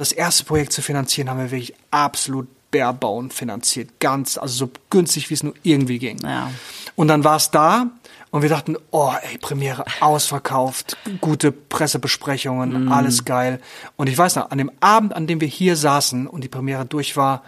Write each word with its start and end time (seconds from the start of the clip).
Das 0.00 0.12
erste 0.12 0.44
Projekt 0.44 0.72
zu 0.72 0.80
finanzieren, 0.80 1.28
haben 1.28 1.36
wir 1.40 1.50
wirklich 1.50 1.74
absolut 1.90 2.48
barebauen 2.70 3.30
finanziert. 3.30 4.00
Ganz, 4.00 4.38
also 4.38 4.66
so 4.66 4.70
günstig, 4.88 5.28
wie 5.28 5.34
es 5.34 5.42
nur 5.42 5.52
irgendwie 5.62 5.98
ging. 5.98 6.16
Ja. 6.24 6.50
Und 6.96 7.08
dann 7.08 7.22
war 7.22 7.36
es 7.36 7.50
da 7.50 7.86
und 8.30 8.40
wir 8.40 8.48
dachten, 8.48 8.78
oh, 8.92 9.12
ey, 9.30 9.36
Premiere 9.36 9.84
ausverkauft, 10.00 10.96
gute 11.20 11.52
Pressebesprechungen, 11.52 12.86
Mhm. 12.86 12.92
alles 12.92 13.26
geil. 13.26 13.60
Und 13.96 14.08
ich 14.08 14.16
weiß 14.16 14.36
noch, 14.36 14.50
an 14.50 14.56
dem 14.56 14.70
Abend, 14.80 15.12
an 15.12 15.26
dem 15.26 15.42
wir 15.42 15.48
hier 15.48 15.76
saßen 15.76 16.26
und 16.26 16.42
die 16.44 16.48
Premiere 16.48 16.86
durch 16.86 17.18
war, 17.18 17.42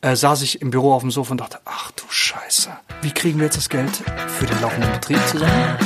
äh, 0.00 0.14
saß 0.14 0.42
ich 0.42 0.62
im 0.62 0.70
Büro 0.70 0.92
auf 0.92 1.02
dem 1.02 1.10
Sofa 1.10 1.32
und 1.32 1.40
dachte, 1.40 1.58
ach 1.64 1.90
du 1.90 2.04
Scheiße, 2.08 2.70
wie 3.02 3.10
kriegen 3.10 3.40
wir 3.40 3.46
jetzt 3.46 3.56
das 3.56 3.68
Geld 3.68 3.90
für 4.38 4.46
den 4.46 4.60
laufenden 4.60 4.92
Betrieb 4.92 5.18
zusammen? 5.26 5.76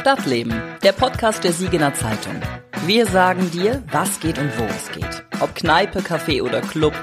Stadtleben, 0.00 0.54
der 0.82 0.92
Podcast 0.92 1.44
der 1.44 1.52
Siegener 1.52 1.92
Zeitung. 1.92 2.40
Wir 2.86 3.04
sagen 3.04 3.50
dir, 3.50 3.82
was 3.92 4.18
geht 4.18 4.38
und 4.38 4.50
wo 4.58 4.64
es 4.64 4.90
geht. 4.92 5.24
Ob 5.40 5.54
Kneipe, 5.54 5.98
Café 5.98 6.42
oder 6.42 6.62
Club. 6.62 6.94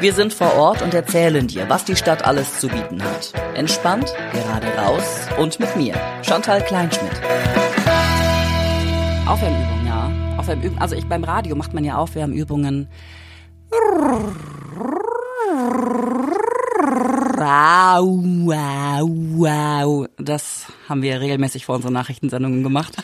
Wir 0.00 0.12
sind 0.12 0.34
vor 0.34 0.52
Ort 0.56 0.82
und 0.82 0.92
erzählen 0.92 1.48
dir, 1.48 1.70
was 1.70 1.86
die 1.86 1.96
Stadt 1.96 2.26
alles 2.26 2.60
zu 2.60 2.68
bieten 2.68 3.02
hat. 3.02 3.32
Entspannt, 3.54 4.12
gerade 4.34 4.66
raus 4.76 5.28
und 5.38 5.60
mit 5.60 5.74
mir, 5.76 5.94
Chantal 6.20 6.62
Kleinschmidt. 6.62 7.22
Aufwärmübungen, 9.26 9.86
ja. 9.86 10.10
Aufwärmübungen. 10.36 10.82
Also 10.82 10.94
ich 10.94 11.06
beim 11.06 11.24
Radio 11.24 11.56
macht 11.56 11.72
man 11.72 11.84
ja 11.84 11.96
Aufwärmübungen. 11.96 12.86
Wow, 17.34 18.20
wow, 18.44 19.08
wow. 19.08 20.06
Das 20.18 20.66
haben 20.92 21.02
wir 21.02 21.20
regelmäßig 21.20 21.64
vor 21.64 21.74
unseren 21.74 21.94
Nachrichtensendungen 21.94 22.62
gemacht. 22.62 22.94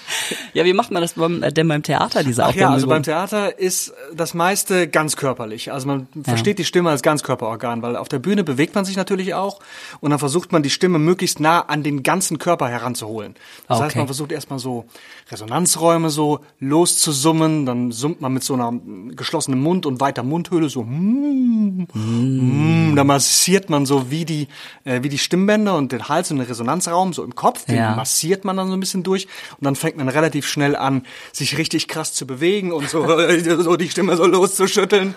Ja, 0.52 0.64
wie 0.64 0.72
macht 0.74 0.90
man 0.90 1.02
das 1.02 1.14
beim, 1.14 1.42
äh, 1.42 1.52
denn 1.52 1.66
beim 1.68 1.82
Theater, 1.82 2.22
diese 2.22 2.44
Ach 2.44 2.54
ja, 2.54 2.70
also 2.70 2.86
beim 2.86 3.02
Theater 3.02 3.58
ist 3.58 3.92
das 4.14 4.34
meiste 4.34 4.86
ganz 4.88 5.16
körperlich. 5.16 5.72
Also 5.72 5.86
man 5.86 6.06
versteht 6.22 6.58
die 6.58 6.64
Stimme 6.64 6.90
als 6.90 7.02
Ganzkörperorgan, 7.02 7.82
weil 7.82 7.96
auf 7.96 8.08
der 8.08 8.18
Bühne 8.18 8.44
bewegt 8.44 8.74
man 8.74 8.84
sich 8.84 8.96
natürlich 8.96 9.34
auch 9.34 9.58
und 10.00 10.10
dann 10.10 10.18
versucht 10.18 10.52
man 10.52 10.62
die 10.62 10.70
Stimme 10.70 10.98
möglichst 10.98 11.40
nah 11.40 11.60
an 11.62 11.82
den 11.82 12.02
ganzen 12.02 12.38
Körper 12.38 12.68
heranzuholen. 12.68 13.34
Das 13.66 13.80
heißt, 13.80 13.88
Okay. 13.88 13.98
man 13.98 14.06
versucht 14.08 14.32
erstmal 14.32 14.58
so 14.58 14.84
Resonanzräume 15.30 16.10
so 16.10 16.40
loszusummen, 16.60 17.64
dann 17.64 17.90
summt 17.90 18.20
man 18.20 18.32
mit 18.34 18.42
so 18.44 18.52
einer 18.54 18.72
geschlossenen 19.16 19.60
Mund 19.60 19.86
und 19.86 20.00
weiter 20.00 20.22
Mundhöhle 20.22 20.68
so 20.68 20.82
mm, 20.82 21.86
mm, 21.94 22.96
da 22.96 23.04
massiert 23.04 23.70
man 23.70 23.86
so 23.86 24.10
wie 24.10 24.24
die 24.26 24.48
äh, 24.84 25.02
wie 25.02 25.08
die 25.08 25.18
Stimmbänder 25.18 25.76
und 25.76 25.92
den 25.92 26.08
Hals 26.08 26.30
und 26.30 26.38
den 26.38 26.46
Resonanzraum 26.46 27.12
so 27.14 27.24
im 27.24 27.34
Kopf, 27.34 27.64
den 27.64 27.76
Ja. 27.78 27.94
massiert 27.96 28.44
man 28.44 28.56
dann 28.56 28.68
so 28.68 28.74
ein 28.74 28.80
bisschen 28.80 29.02
durch 29.02 29.26
und 29.58 29.64
dann 29.64 29.76
fängt 29.76 29.96
man 29.96 30.08
relativ 30.08 30.46
schnell 30.46 30.76
an, 30.76 31.04
sich 31.32 31.58
richtig 31.58 31.88
krass 31.88 32.12
zu 32.12 32.26
bewegen 32.26 32.72
und 32.72 32.88
so, 32.88 33.06
so 33.60 33.76
die 33.76 33.88
Stimme 33.88 34.16
so 34.16 34.26
loszuschütteln. 34.26 35.14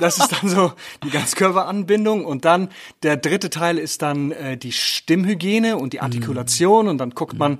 Das 0.00 0.18
ist 0.18 0.28
dann 0.32 0.48
so 0.48 0.72
die 1.04 1.10
Ganzkörperanbindung 1.10 2.24
und 2.24 2.44
dann 2.44 2.68
der 3.02 3.16
dritte 3.16 3.50
Teil 3.50 3.78
ist 3.78 4.02
dann 4.02 4.32
äh, 4.32 4.56
die 4.56 4.72
Stimmhygiene 4.72 5.76
und 5.76 5.92
die 5.92 6.00
Artikulation 6.00 6.88
und 6.88 6.98
dann 6.98 7.10
guckt 7.10 7.38
man, 7.38 7.58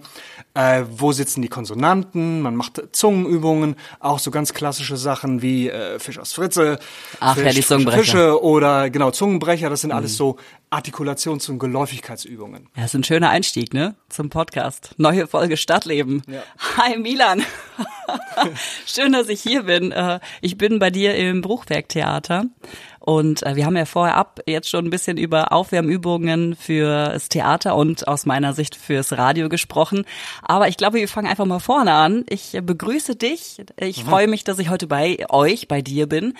äh, 0.55 0.85
wo 0.91 1.13
sitzen 1.13 1.43
die 1.43 1.49
Konsonanten, 1.49 2.41
man 2.43 2.57
macht 2.57 2.83
Zungenübungen, 2.93 3.77
auch 4.01 4.19
so 4.19 4.31
ganz 4.31 4.53
klassische 4.53 4.97
Sachen 4.97 5.43
wie 5.43 5.69
äh, 5.71 5.99
Fisch 5.99 6.19
aus 6.19 6.33
Fritze, 6.33 6.79
Ach 7.21 7.35
Fisch, 7.35 7.45
ja, 7.45 7.51
die 7.51 7.57
Fische, 7.57 7.69
Zungenbrecher. 7.69 7.99
Fische 7.99 8.43
oder 8.43 8.91
genau 8.91 9.11
Zungenbrecher, 9.11 9.71
das 9.71 9.81
sind 9.81 9.93
alles 9.93 10.17
so 10.17 10.37
Artikulations- 10.73 11.51
und 11.51 11.59
Geläufigkeitsübungen. 11.59 12.69
Ja, 12.77 12.85
ist 12.87 12.95
ein 12.95 13.05
schöner 13.05 13.29
Einstieg, 13.31 13.75
ne? 13.75 13.95
Zum 14.09 14.31
Podcast. 14.31 14.95
Neue 14.97 15.27
Folge 15.27 15.57
Stadtleben. 15.57 16.23
Ja. 16.27 16.43
Hi 16.79 16.97
Milan. 16.99 17.45
Schön, 18.87 19.13
dass 19.13 19.29
ich 19.29 19.41
hier 19.43 19.65
bin. 19.65 19.93
Äh, 19.93 20.21
Ich 20.41 20.57
bin 20.57 20.79
bei 20.79 20.91
dir 20.91 21.15
im 21.15 21.41
Bruchwerk-Theater. 21.43 22.47
Und 23.05 23.45
äh, 23.45 23.57
wir 23.57 23.67
haben 23.67 23.77
ja 23.77 23.85
vorher 23.85 24.17
ab 24.17 24.41
jetzt 24.47 24.71
schon 24.71 24.87
ein 24.87 24.91
bisschen 24.91 25.17
über 25.17 25.53
Aufwärmübungen 25.53 26.55
fürs 26.55 27.29
Theater 27.29 27.75
und 27.75 28.07
aus 28.07 28.27
meiner 28.27 28.53
Sicht 28.53 28.77
fürs 28.77 29.13
Radio 29.19 29.49
gesprochen. 29.49 30.05
Aber 30.43 30.69
ich 30.69 30.77
glaube, 30.77 30.99
wir 30.99 31.09
fangen 31.09 31.27
einfach 31.27 31.45
mal 31.45 31.59
vorne 31.59 31.95
an. 31.95 32.25
Ich 32.29 32.57
begrüße 32.63 33.17
dich. 33.17 33.63
Ich 33.77 34.05
freue 34.05 34.29
mich, 34.29 34.45
dass 34.45 34.61
ich 34.61 34.69
heute 34.69 34.87
bei 34.87 35.27
euch, 35.31 35.67
bei 35.67 35.83
dir 35.83 36.07
bin. 36.07 36.35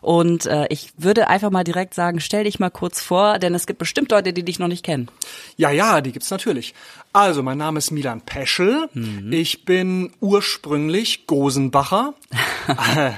Und 0.00 0.46
äh, 0.46 0.66
ich 0.70 0.92
würde 0.96 1.28
einfach 1.28 1.50
mal 1.50 1.64
direkt 1.64 1.94
sagen, 1.94 2.20
stell 2.20 2.44
dich 2.44 2.58
mal 2.58 2.70
kurz 2.70 3.00
vor, 3.00 3.38
denn 3.38 3.54
es 3.54 3.66
gibt 3.66 3.78
bestimmt 3.78 4.10
Leute, 4.10 4.32
die 4.32 4.44
dich 4.44 4.58
noch 4.58 4.68
nicht 4.68 4.84
kennen. 4.84 5.08
Ja, 5.56 5.70
ja, 5.70 6.00
die 6.00 6.12
gibt's 6.12 6.30
natürlich. 6.30 6.74
Also, 7.12 7.42
mein 7.42 7.58
Name 7.58 7.78
ist 7.78 7.90
Milan 7.90 8.20
Peschel. 8.20 8.88
Ich 9.30 9.64
bin 9.64 10.12
ursprünglich 10.20 11.26
Gosenbacher. 11.26 12.14
Äh, 12.94 13.12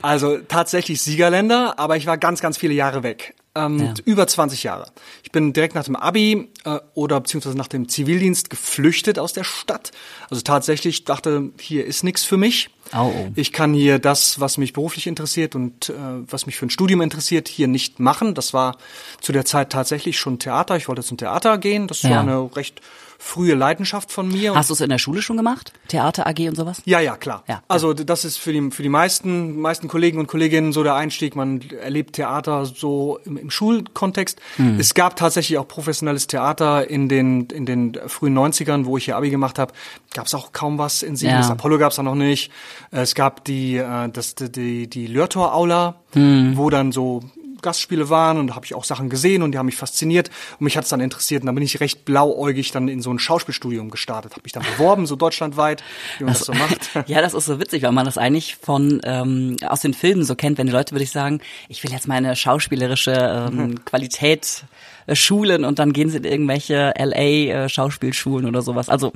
also 0.00 0.38
tatsächlich 0.38 1.02
Siegerländer, 1.02 1.78
aber 1.78 1.98
ich 1.98 2.06
war 2.06 2.16
ganz, 2.16 2.40
ganz 2.44 2.58
viele 2.58 2.74
Jahre 2.74 3.02
weg. 3.02 3.34
Ähm, 3.56 3.78
Ja. 3.78 3.94
Über 4.04 4.26
20 4.26 4.64
Jahre. 4.64 4.86
Ich 5.22 5.30
bin 5.32 5.52
direkt 5.52 5.74
nach 5.74 5.84
dem 5.84 5.96
Abi 5.96 6.48
äh, 6.64 6.78
oder 6.94 7.20
beziehungsweise 7.20 7.56
nach 7.56 7.68
dem 7.68 7.88
Zivildienst 7.88 8.50
geflüchtet 8.50 9.18
aus 9.18 9.32
der 9.32 9.44
Stadt. 9.44 9.92
Also 10.28 10.42
tatsächlich 10.42 11.04
dachte, 11.04 11.50
hier 11.60 11.86
ist 11.86 12.02
nichts 12.04 12.24
für 12.24 12.36
mich. 12.36 12.68
Oh, 12.92 13.12
oh. 13.16 13.28
Ich 13.34 13.52
kann 13.52 13.72
hier 13.72 13.98
das, 13.98 14.40
was 14.40 14.58
mich 14.58 14.72
beruflich 14.72 15.06
interessiert 15.06 15.54
und 15.54 15.88
äh, 15.88 15.92
was 16.28 16.46
mich 16.46 16.56
für 16.56 16.66
ein 16.66 16.70
Studium 16.70 17.00
interessiert, 17.00 17.48
hier 17.48 17.68
nicht 17.68 17.98
machen. 18.00 18.34
Das 18.34 18.52
war 18.54 18.76
zu 19.20 19.32
der 19.32 19.44
Zeit 19.44 19.70
tatsächlich 19.70 20.18
schon 20.18 20.38
Theater. 20.38 20.76
Ich 20.76 20.88
wollte 20.88 21.02
zum 21.02 21.16
Theater 21.16 21.56
gehen. 21.58 21.86
Das 21.88 22.02
Ja. 22.02 22.10
war 22.10 22.20
eine 22.20 22.56
recht 22.56 22.80
frühe 23.24 23.54
Leidenschaft 23.54 24.12
von 24.12 24.28
mir. 24.28 24.54
Hast 24.54 24.68
du 24.68 24.74
es 24.74 24.80
in 24.82 24.90
der 24.90 24.98
Schule 24.98 25.22
schon 25.22 25.38
gemacht? 25.38 25.72
Theater 25.88 26.26
AG 26.26 26.46
und 26.46 26.56
sowas? 26.56 26.82
Ja, 26.84 27.00
ja, 27.00 27.16
klar. 27.16 27.42
Ja. 27.48 27.62
Also 27.68 27.94
das 27.94 28.24
ist 28.26 28.36
für 28.36 28.52
die, 28.52 28.70
für 28.70 28.82
die 28.82 28.90
meisten, 28.90 29.60
meisten 29.60 29.88
Kollegen 29.88 30.18
und 30.18 30.26
Kolleginnen 30.26 30.72
so 30.72 30.82
der 30.82 30.94
Einstieg. 30.94 31.34
Man 31.34 31.62
erlebt 31.82 32.16
Theater 32.16 32.66
so 32.66 33.18
im, 33.24 33.38
im 33.38 33.50
Schulkontext. 33.50 34.40
Hm. 34.56 34.78
Es 34.78 34.92
gab 34.92 35.16
tatsächlich 35.16 35.56
auch 35.58 35.66
professionelles 35.66 36.26
Theater 36.26 36.88
in 36.88 37.08
den, 37.08 37.46
in 37.46 37.64
den 37.64 37.98
frühen 38.08 38.36
90ern, 38.38 38.84
wo 38.84 38.98
ich 38.98 39.06
hier 39.06 39.16
Abi 39.16 39.30
gemacht 39.30 39.58
habe. 39.58 39.72
Gab 40.12 40.26
es 40.26 40.34
auch 40.34 40.52
kaum 40.52 40.76
was 40.76 41.02
in 41.02 41.16
Siegen. 41.16 41.32
Ja. 41.32 41.38
Das 41.38 41.50
Apollo 41.50 41.78
gab 41.78 41.90
es 41.90 41.96
da 41.96 42.02
noch 42.02 42.14
nicht. 42.14 42.52
Es 42.90 43.14
gab 43.14 43.44
die, 43.46 43.78
äh, 43.78 44.10
das, 44.10 44.34
die, 44.34 44.52
die, 44.52 44.86
die 44.86 45.06
Lörtor-Aula, 45.06 45.96
Hm. 46.12 46.56
wo 46.56 46.70
dann 46.70 46.92
so 46.92 47.22
Gastspiele 47.64 48.08
waren 48.08 48.38
und 48.38 48.48
da 48.48 48.54
habe 48.54 48.64
ich 48.64 48.74
auch 48.74 48.84
Sachen 48.84 49.08
gesehen 49.08 49.42
und 49.42 49.52
die 49.52 49.58
haben 49.58 49.66
mich 49.66 49.76
fasziniert 49.76 50.30
und 50.58 50.64
mich 50.64 50.76
hat 50.76 50.84
es 50.84 50.90
dann 50.90 51.00
interessiert 51.00 51.42
und 51.42 51.46
dann 51.46 51.56
bin 51.56 51.64
ich 51.64 51.80
recht 51.80 52.04
blauäugig 52.04 52.70
dann 52.70 52.86
in 52.86 53.02
so 53.02 53.12
ein 53.12 53.18
Schauspielstudium 53.18 53.90
gestartet, 53.90 54.32
habe 54.32 54.42
mich 54.44 54.52
dann 54.52 54.62
beworben, 54.62 55.06
so 55.06 55.16
deutschlandweit, 55.16 55.82
wie 56.18 56.24
man 56.24 56.34
das 56.34 56.44
so 56.44 56.52
macht. 56.52 56.90
Ja, 57.06 57.20
das 57.20 57.34
ist 57.34 57.46
so 57.46 57.60
witzig, 57.60 57.82
weil 57.82 57.92
man 57.92 58.06
das 58.06 58.18
eigentlich 58.18 58.56
von 58.56 59.00
ähm, 59.04 59.56
aus 59.66 59.80
den 59.80 59.94
Filmen 59.94 60.24
so 60.24 60.36
kennt, 60.36 60.58
wenn 60.58 60.66
die 60.66 60.72
Leute, 60.72 60.92
würde 60.92 61.02
ich 61.02 61.10
sagen, 61.10 61.40
ich 61.68 61.82
will 61.82 61.90
jetzt 61.90 62.06
meine 62.06 62.36
schauspielerische 62.36 63.12
ähm, 63.52 63.84
Qualität 63.84 64.64
äh, 65.06 65.16
schulen 65.16 65.64
und 65.64 65.78
dann 65.78 65.92
gehen 65.92 66.10
sie 66.10 66.18
in 66.18 66.24
irgendwelche 66.24 66.94
LA 66.96 67.64
äh, 67.64 67.68
Schauspielschulen 67.68 68.46
oder 68.46 68.62
sowas. 68.62 68.88
Also 68.88 69.12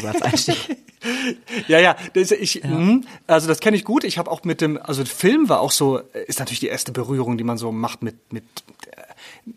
so 0.00 0.06
als 0.06 0.22
Einstieg. 0.22 0.56
Ja, 1.68 1.78
ja, 1.78 1.96
das, 2.14 2.30
ich, 2.30 2.62
mh, 2.64 3.00
also 3.26 3.48
das 3.48 3.60
kenne 3.60 3.76
ich 3.76 3.84
gut. 3.84 4.04
Ich 4.04 4.18
habe 4.18 4.30
auch 4.30 4.44
mit 4.44 4.60
dem, 4.60 4.78
also 4.82 5.04
Film 5.04 5.48
war 5.48 5.60
auch 5.60 5.70
so, 5.70 5.98
äh, 5.98 6.24
ist 6.26 6.38
natürlich 6.38 6.60
die 6.60 6.68
erste 6.68 6.92
Berührung, 6.92 7.38
die 7.38 7.44
man 7.44 7.58
so 7.58 7.72
macht 7.72 8.02
mit 8.02 8.32
mit 8.32 8.44
äh, 8.96 9.02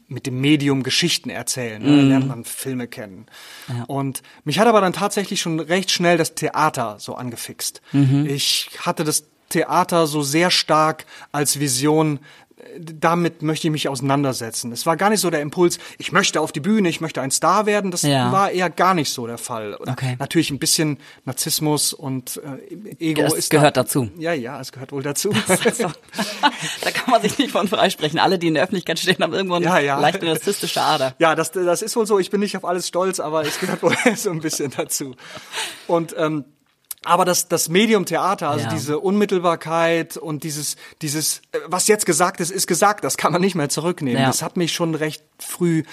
mit 0.08 0.26
dem 0.26 0.40
Medium 0.40 0.84
Geschichten 0.84 1.30
erzählen. 1.30 1.82
Ne? 1.82 1.98
Da 1.98 2.04
lernt 2.04 2.28
man 2.28 2.46
Filme 2.46 2.88
kennen. 2.88 3.26
Und 3.88 4.22
mich 4.46 4.60
hat 4.60 4.68
aber 4.68 4.80
dann 4.82 4.94
tatsächlich 4.94 5.42
schon 5.42 5.60
recht 5.60 5.92
schnell 5.92 6.18
das 6.18 6.36
Theater 6.36 6.96
so 7.00 7.16
angefixt. 7.16 7.82
Ich 8.28 8.70
hatte 8.80 9.04
das 9.04 9.26
Theater 9.50 10.08
so 10.08 10.22
sehr 10.22 10.50
stark 10.52 11.06
als 11.34 11.60
Vision 11.60 12.20
damit 12.78 13.42
möchte 13.42 13.68
ich 13.68 13.72
mich 13.72 13.90
auseinandersetzen. 13.90 14.72
Es 14.72 14.86
war 14.86 14.98
gar 14.98 15.10
nicht 15.10 15.20
so 15.22 15.30
der 15.30 15.42
Impuls, 15.42 15.80
ich 15.98 16.12
möchte 16.12 16.42
auf 16.42 16.52
die 16.52 16.60
Bühne, 16.60 16.90
ich 16.90 17.02
möchte 17.02 17.22
ein 17.22 17.32
Star 17.32 17.66
werden. 17.66 17.92
Das 17.92 18.02
Ja. 18.04 18.32
war 18.32 18.52
eher 18.52 18.70
gar 18.70 18.94
nicht 18.94 19.12
so 19.12 19.28
der 19.28 19.38
Fall. 19.38 19.76
Okay. 19.80 20.16
Natürlich 20.20 20.52
ein 20.52 20.60
bisschen 20.60 20.98
Narzissmus 21.26 21.94
und 21.94 22.42
äh, 23.00 23.12
Ego 23.12 23.22
Das 23.24 23.34
ist 23.34 23.50
gehört 23.50 23.78
da, 23.78 23.84
dazu. 23.84 24.10
Ja, 24.18 24.34
ja, 24.34 24.60
es 24.60 24.72
gehört 24.72 24.92
wohl 24.92 25.04
dazu. 25.04 25.32
Da 26.84 26.92
kann 26.92 27.12
man 27.12 27.22
sich 27.22 27.38
nicht 27.38 27.52
von 27.52 27.68
freisprechen. 27.68 28.20
Alle, 28.20 28.38
die 28.40 28.48
in 28.48 28.54
der 28.56 28.64
Öffentlichkeit 28.64 29.00
stehen, 29.00 29.18
haben 29.22 29.34
irgendwo 29.34 29.56
eine 29.56 29.66
Ja, 29.66 29.80
ja. 29.80 30.00
leichte 30.00 30.26
narzisstische 30.26 30.82
Ader. 30.82 31.16
ja, 31.20 31.36
das, 31.36 31.52
das 31.52 31.82
ist 31.82 31.96
wohl 31.96 32.06
so. 32.06 32.20
Ich 32.20 32.30
bin 32.30 32.40
nicht 32.40 32.56
auf 32.58 32.66
alles 32.66 32.88
stolz, 32.88 33.20
aber 33.20 33.42
es 33.46 33.60
gehört 33.60 33.82
wohl 33.84 33.96
so 34.16 34.30
ein 34.32 34.40
bisschen 34.42 34.72
dazu. 34.76 35.16
Und 35.88 36.16
ähm, 36.18 36.46
aber 37.04 37.26
das, 37.26 37.48
das 37.48 37.68
Medium 37.70 38.06
Theater, 38.06 38.50
also 38.50 38.66
Ja. 38.66 38.72
diese 38.72 39.00
Unmittelbarkeit 39.00 40.18
und 40.18 40.44
dieses, 40.44 40.76
dieses, 41.02 41.42
äh, 41.52 41.60
was 41.66 41.88
jetzt 41.88 42.06
gesagt 42.06 42.40
ist, 42.40 42.52
ist 42.52 42.68
gesagt, 42.68 43.04
das 43.04 43.18
kann 43.18 43.32
man 43.32 43.42
nicht 43.42 43.56
mehr 43.56 43.70
zurücknehmen. 43.70 44.22
Ja. 44.22 44.28
Das 44.28 44.44
hat 44.44 44.56
mich 44.56 44.74
schon 44.74 44.94
recht 44.94 45.24
früh 45.40 45.84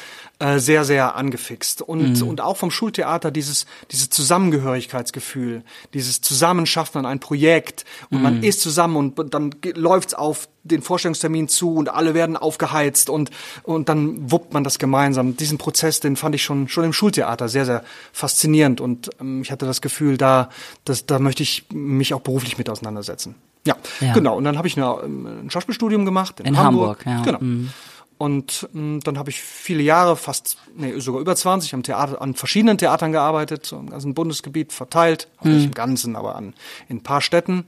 äh, 0.40 0.58
sehr, 0.60 0.84
sehr 0.84 1.16
angefixt. 1.16 1.82
Und, 1.82 2.20
Mhm. 2.20 2.28
und 2.28 2.40
auch 2.40 2.56
vom 2.56 2.70
Schultheater 2.70 3.30
dieses, 3.32 3.66
dieses 3.90 4.08
Zusammengehörigkeitsgefühl, 4.10 5.62
dieses 5.94 6.20
Zusammenschaffen 6.20 7.00
an 7.00 7.06
ein 7.06 7.20
Projekt 7.20 7.84
und 8.10 8.18
Mhm. 8.18 8.22
man 8.22 8.42
ist 8.42 8.60
zusammen 8.60 8.96
und 9.16 9.34
dann 9.34 9.54
läuft's 9.74 10.14
auf 10.14 10.48
den 10.64 10.82
Vorstellungstermin 10.82 11.48
zu 11.48 11.74
und 11.74 11.88
alle 11.88 12.14
werden 12.14 12.36
aufgeheizt 12.36 13.08
und, 13.10 13.30
und 13.62 13.88
dann 13.88 14.30
wuppt 14.30 14.52
man 14.52 14.64
das 14.64 14.78
gemeinsam. 14.78 15.36
Diesen 15.36 15.56
Prozess, 15.58 16.00
den 16.00 16.14
fand 16.16 16.34
ich 16.34 16.42
schon, 16.42 16.68
schon 16.68 16.84
im 16.84 16.92
Schultheater 16.92 17.48
sehr, 17.48 17.64
sehr 17.64 17.82
faszinierend 18.12 18.80
und 18.80 19.10
ähm, 19.20 19.42
ich 19.42 19.50
hatte 19.50 19.66
das 19.66 19.80
Gefühl, 19.80 20.18
da, 20.18 20.50
das, 20.84 21.06
da 21.06 21.18
möchte 21.18 21.42
ich 21.42 21.64
mich 21.72 22.12
auch 22.14 22.20
beruflich 22.20 22.58
mit 22.58 22.68
auseinandersetzen. 22.68 23.34
Ja, 23.66 23.76
Ja. 24.00 24.12
genau. 24.12 24.36
Und 24.36 24.44
dann 24.44 24.56
habe 24.56 24.68
ich 24.68 24.76
eine, 24.76 24.98
ähm, 25.04 25.26
ein 25.46 25.50
Schauspielstudium 25.50 26.04
gemacht 26.04 26.40
in, 26.40 26.46
In 26.46 26.58
Hamburg. 26.58 27.04
Hamburg, 27.06 27.26
ja. 27.26 27.38
Mhm. 27.40 27.70
Und 28.18 28.68
ähm, 28.74 28.98
dann 29.04 29.16
habe 29.16 29.30
ich 29.30 29.40
viele 29.42 29.82
Jahre, 29.82 30.16
fast, 30.16 30.58
nee, 30.76 30.98
sogar 30.98 31.20
über 31.20 31.36
20, 31.36 31.72
am 31.74 31.82
Theater, 31.84 32.20
an 32.20 32.34
verschiedenen 32.34 32.76
Theatern 32.76 33.12
gearbeitet, 33.12 33.64
so 33.64 33.78
im 33.78 33.90
ganzen 33.90 34.12
Bundesgebiet 34.14 34.72
verteilt, 34.72 35.28
Mhm. 35.42 35.54
nicht 35.54 35.64
im 35.66 35.74
Ganzen, 35.74 36.16
aber 36.16 36.34
an 36.34 36.54
in 36.88 36.96
ein 36.96 37.02
paar 37.02 37.20
Städten. 37.20 37.64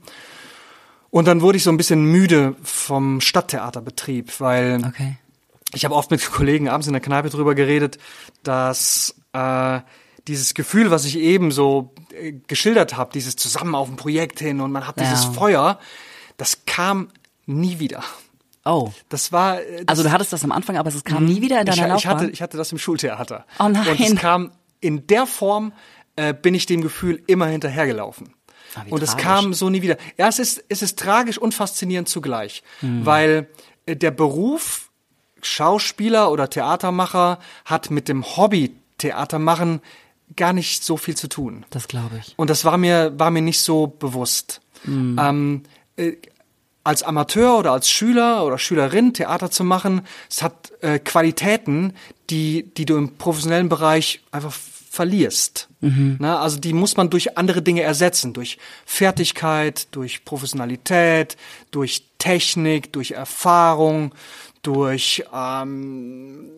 Und 1.09 1.25
dann 1.27 1.41
wurde 1.41 1.57
ich 1.57 1.63
so 1.63 1.69
ein 1.71 1.77
bisschen 1.77 2.03
müde 2.03 2.55
vom 2.63 3.21
Stadttheaterbetrieb, 3.21 4.39
weil 4.39 4.81
Okay. 4.85 5.17
ich 5.73 5.85
habe 5.85 5.95
oft 5.95 6.11
mit 6.11 6.21
Kollegen 6.31 6.67
abends 6.69 6.87
in 6.87 6.93
der 6.93 7.01
Kneipe 7.01 7.29
drüber 7.29 7.55
geredet, 7.55 7.97
dass 8.43 9.15
äh, 9.33 9.79
dieses 10.27 10.53
Gefühl, 10.53 10.91
was 10.91 11.05
ich 11.05 11.17
eben 11.17 11.51
so 11.51 11.93
äh, 12.13 12.33
geschildert 12.47 12.97
habe, 12.97 13.11
dieses 13.13 13.35
zusammen 13.37 13.73
auf 13.75 13.89
ein 13.89 13.95
Projekt 13.95 14.39
hin 14.39 14.59
und 14.61 14.71
man 14.73 14.85
hat 14.87 14.99
dieses 14.99 15.23
Ja. 15.25 15.31
Feuer, 15.31 15.79
das 16.37 16.65
kam 16.65 17.09
nie 17.45 17.79
wieder. 17.79 18.03
Oh. 18.65 18.91
Das 19.09 19.31
war 19.31 19.59
äh, 19.61 19.77
das, 19.79 19.87
Also 19.87 20.03
du 20.03 20.11
hattest 20.11 20.33
das 20.33 20.43
am 20.43 20.51
Anfang, 20.51 20.77
aber 20.77 20.89
es 20.89 21.03
kam 21.03 21.25
nie 21.25 21.41
wieder 21.41 21.61
in 21.61 21.67
ich, 21.67 21.75
deiner 21.75 21.87
ich 21.95 22.03
Laufbahn. 22.03 22.21
hatte 22.23 22.31
ich 22.31 22.41
hatte 22.41 22.57
das 22.57 22.71
im 22.71 22.77
Schultheater. 22.77 23.45
Oh 23.59 23.67
nein. 23.69 23.87
Und 23.87 23.99
es 23.99 24.15
kam 24.15 24.51
in 24.79 25.07
der 25.07 25.25
Form 25.25 25.73
äh, 26.15 26.33
bin 26.33 26.53
ich 26.53 26.65
dem 26.65 26.81
Gefühl 26.81 27.21
immer 27.27 27.47
hinterhergelaufen. 27.47 28.33
Ah, 28.75 28.83
und 28.89 29.01
es 29.03 29.17
kam 29.17 29.53
so 29.53 29.69
nie 29.69 29.81
wieder. 29.81 29.97
Ja, 30.17 30.27
es 30.27 30.39
ist 30.39 30.63
es 30.69 30.81
ist 30.81 30.99
tragisch 30.99 31.37
und 31.37 31.53
faszinierend 31.53 32.07
zugleich, 32.09 32.63
Hm. 32.81 33.05
weil 33.05 33.49
äh, 33.85 33.95
der 33.95 34.11
Beruf 34.11 34.89
Schauspieler 35.41 36.31
oder 36.31 36.49
Theatermacher 36.49 37.39
hat 37.65 37.89
mit 37.89 38.07
dem 38.07 38.23
Hobby 38.37 38.75
Theatermachen 38.99 39.81
gar 40.35 40.53
nicht 40.53 40.83
so 40.83 40.97
viel 40.97 41.15
zu 41.17 41.27
tun. 41.27 41.65
das 41.71 41.87
glaube 41.87 42.17
ich. 42.19 42.33
Und 42.37 42.49
das 42.49 42.63
war 42.63 42.77
mir, 42.77 43.17
war 43.19 43.31
mir 43.31 43.41
nicht 43.41 43.59
so 43.59 43.87
bewusst. 43.87 44.61
Ähm, 44.85 45.63
äh, 45.97 46.13
als 46.83 47.03
Amateur 47.03 47.57
oder 47.57 47.71
als 47.71 47.89
Schüler 47.89 48.45
oder 48.45 48.57
Schülerin 48.57 49.13
Theater 49.13 49.51
zu 49.51 49.63
machen, 49.63 50.01
es 50.29 50.41
hat 50.41 50.71
äh, 50.81 50.99
Qualitäten, 50.99 51.93
die, 52.29 52.71
die 52.75 52.85
du 52.85 52.97
im 52.97 53.17
professionellen 53.17 53.69
Bereich 53.69 54.21
einfach 54.31 54.53
verlierst. 54.53 55.69
Na, 56.19 56.39
also 56.41 56.59
die 56.59 56.73
muss 56.73 56.97
man 56.97 57.09
durch 57.09 57.37
andere 57.37 57.61
Dinge 57.61 57.81
ersetzen, 57.81 58.33
durch 58.33 58.57
Fertigkeit, 58.85 59.87
durch 59.95 60.25
Professionalität, 60.25 61.37
durch 61.71 62.03
Technik, 62.17 62.91
durch 62.91 63.11
Erfahrung, 63.11 64.13
durch 64.61 65.23
ähm, 65.33 66.51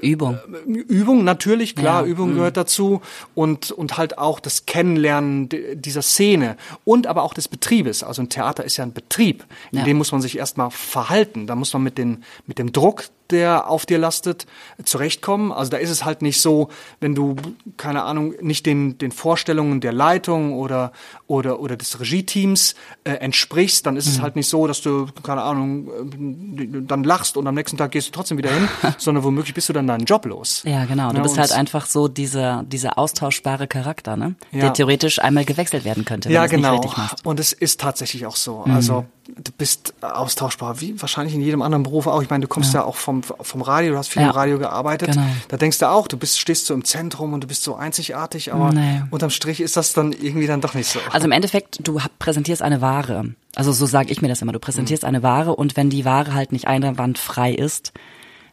Übung. 0.00 0.38
Übung 0.66 1.24
natürlich, 1.24 1.76
klar, 1.76 2.02
Ja, 2.02 2.06
Übung 2.06 2.30
mhm. 2.30 2.34
gehört 2.36 2.56
dazu 2.56 3.02
und, 3.34 3.70
und 3.70 3.96
halt 3.96 4.18
auch 4.18 4.40
das 4.40 4.66
Kennenlernen 4.66 5.48
dieser 5.74 6.02
Szene 6.02 6.56
und 6.84 7.06
aber 7.06 7.22
auch 7.22 7.34
des 7.34 7.48
Betriebes. 7.48 8.02
Also 8.02 8.22
ein 8.22 8.28
Theater 8.28 8.64
ist 8.64 8.76
ja 8.76 8.84
ein 8.84 8.92
Betrieb, 8.92 9.44
in 9.70 9.78
Ja. 9.78 9.84
dem 9.84 9.98
muss 9.98 10.12
man 10.12 10.20
sich 10.22 10.38
erstmal 10.38 10.70
verhalten. 10.70 11.46
Da 11.46 11.54
muss 11.54 11.72
man 11.72 11.82
mit, 11.82 11.98
den, 11.98 12.24
mit 12.46 12.58
dem 12.58 12.72
Druck, 12.72 13.04
der 13.30 13.68
auf 13.68 13.86
dir 13.86 13.98
lastet, 13.98 14.46
zurechtkommen. 14.84 15.52
Also 15.52 15.70
da 15.70 15.76
ist 15.78 15.90
es 15.90 16.04
halt 16.04 16.22
nicht 16.22 16.40
so, 16.40 16.68
wenn 17.00 17.14
du, 17.14 17.36
keine 17.76 18.02
Ahnung, 18.02 18.34
nicht 18.40 18.66
den, 18.66 18.98
den 18.98 19.12
Vorstellungen 19.12 19.80
der 19.80 19.92
Leitung 19.92 20.52
oder, 20.54 20.92
oder, 21.26 21.60
oder 21.60 21.76
des 21.76 21.98
Regieteams 22.00 22.74
äh, 23.04 23.12
entsprichst, 23.12 23.86
dann 23.86 23.96
ist 23.96 24.06
Mhm. 24.06 24.12
es 24.12 24.20
halt 24.22 24.36
nicht 24.36 24.48
so, 24.48 24.66
dass 24.66 24.80
du, 24.82 25.06
keine 25.22 25.42
Ahnung, 25.42 25.88
äh, 25.88 26.82
dann 26.86 27.04
lachst 27.04 27.36
und 27.36 27.46
am 27.46 27.54
nächsten 27.54 27.76
Tag 27.76 27.92
gehst 27.92 28.08
du 28.08 28.12
trotzdem 28.12 28.38
wieder 28.38 28.50
hin, 28.50 28.68
sondern 28.98 29.24
womöglich 29.24 29.54
bist 29.54 29.68
du 29.68 29.72
dann 29.72 29.86
deinen 29.86 30.04
Job 30.04 30.26
los. 30.26 30.62
Ja, 30.64 30.84
genau. 30.84 31.10
Du 31.10 31.16
Ja, 31.16 31.22
bist 31.22 31.34
und- 31.36 31.40
halt 31.40 31.52
einfach 31.52 31.86
so 31.86 32.08
dieser, 32.08 32.64
dieser 32.64 32.98
austauschbare 32.98 33.66
Charakter, 33.66 34.16
ne? 34.16 34.34
Ja. 34.50 34.60
Der 34.60 34.72
theoretisch 34.74 35.20
einmal 35.20 35.44
gewechselt 35.44 35.84
werden 35.84 36.04
könnte, 36.04 36.28
wenn 36.28 36.34
Ja, 36.34 36.40
du 36.42 36.46
es 36.46 36.52
nicht 36.52 36.60
genau. 36.62 36.74
richtig 36.80 36.96
machst. 36.96 37.24
Mhm. 37.24 37.28
Und 37.30 37.40
es 37.40 37.52
ist 37.52 37.80
tatsächlich 37.80 38.26
auch 38.26 38.36
so. 38.36 38.60
Also 38.64 39.06
du 39.28 39.52
bist 39.56 39.94
austauschbar, 40.00 40.80
wie 40.80 41.00
wahrscheinlich 41.00 41.34
in 41.34 41.40
jedem 41.42 41.62
anderen 41.62 41.82
Beruf 41.82 42.06
auch. 42.06 42.22
Ich 42.22 42.30
meine, 42.30 42.42
du 42.42 42.48
kommst 42.48 42.74
ja, 42.74 42.84
auch 42.84 42.96
vom, 42.96 43.22
vom 43.22 43.62
Radio, 43.62 43.92
du 43.92 43.98
hast 43.98 44.08
viel 44.08 44.22
Ja. 44.22 44.28
im 44.28 44.34
Radio 44.34 44.58
gearbeitet. 44.58 45.12
Genau. 45.12 45.24
Da 45.48 45.56
denkst 45.56 45.78
du 45.78 45.88
auch, 45.88 46.08
du 46.08 46.16
bist, 46.16 46.38
stehst 46.40 46.66
so 46.66 46.74
im 46.74 46.84
Zentrum 46.84 47.32
und 47.32 47.42
du 47.44 47.46
bist 47.46 47.62
so 47.62 47.74
einzigartig, 47.76 48.52
aber 48.52 48.72
Nee. 48.72 49.02
unterm 49.10 49.30
Strich 49.30 49.60
ist 49.60 49.76
das 49.76 49.92
dann 49.92 50.12
irgendwie 50.12 50.46
dann 50.46 50.60
doch 50.60 50.74
nicht 50.74 50.88
so. 50.88 50.98
Also 51.10 51.26
im 51.26 51.32
Endeffekt, 51.32 51.86
du 51.86 51.98
präsentierst 52.18 52.62
eine 52.62 52.80
Ware. 52.80 53.34
Also 53.54 53.72
so 53.72 53.86
sage 53.86 54.10
ich 54.10 54.22
mir 54.22 54.28
das 54.28 54.42
immer. 54.42 54.52
Du 54.52 54.58
Mhm. 54.58 54.62
präsentierst 54.62 55.04
eine 55.04 55.22
Ware 55.22 55.54
und 55.54 55.76
wenn 55.76 55.90
die 55.90 56.04
Ware 56.04 56.34
halt 56.34 56.52
nicht 56.52 56.66
einwandfrei 56.66 57.52
ist, 57.52 57.92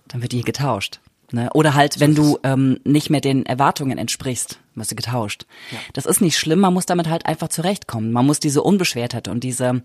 dann 0.08 0.22
wird 0.22 0.32
die 0.32 0.42
getauscht. 0.42 1.00
Ne? 1.32 1.50
Oder 1.54 1.76
halt, 1.76 2.00
wenn 2.00 2.16
du 2.16 2.40
ähm, 2.44 2.80
nicht 2.86 3.12
mehr 3.12 3.22
den 3.22 3.46
Erwartungen 3.46 4.00
entsprichst, 4.00 4.60
wirst 4.74 4.90
du 4.92 4.96
getauscht. 4.96 5.46
Das 5.94 6.08
ist 6.08 6.22
nicht 6.22 6.38
schlimm, 6.40 6.60
man 6.60 6.74
muss 6.74 6.88
damit 6.88 7.08
halt 7.08 7.28
einfach 7.28 7.50
zurechtkommen. 7.50 8.12
Man 8.12 8.26
muss 8.26 8.40
diese 8.40 8.64
Unbeschwertheit 8.64 9.28
und 9.28 9.44
diese 9.44 9.84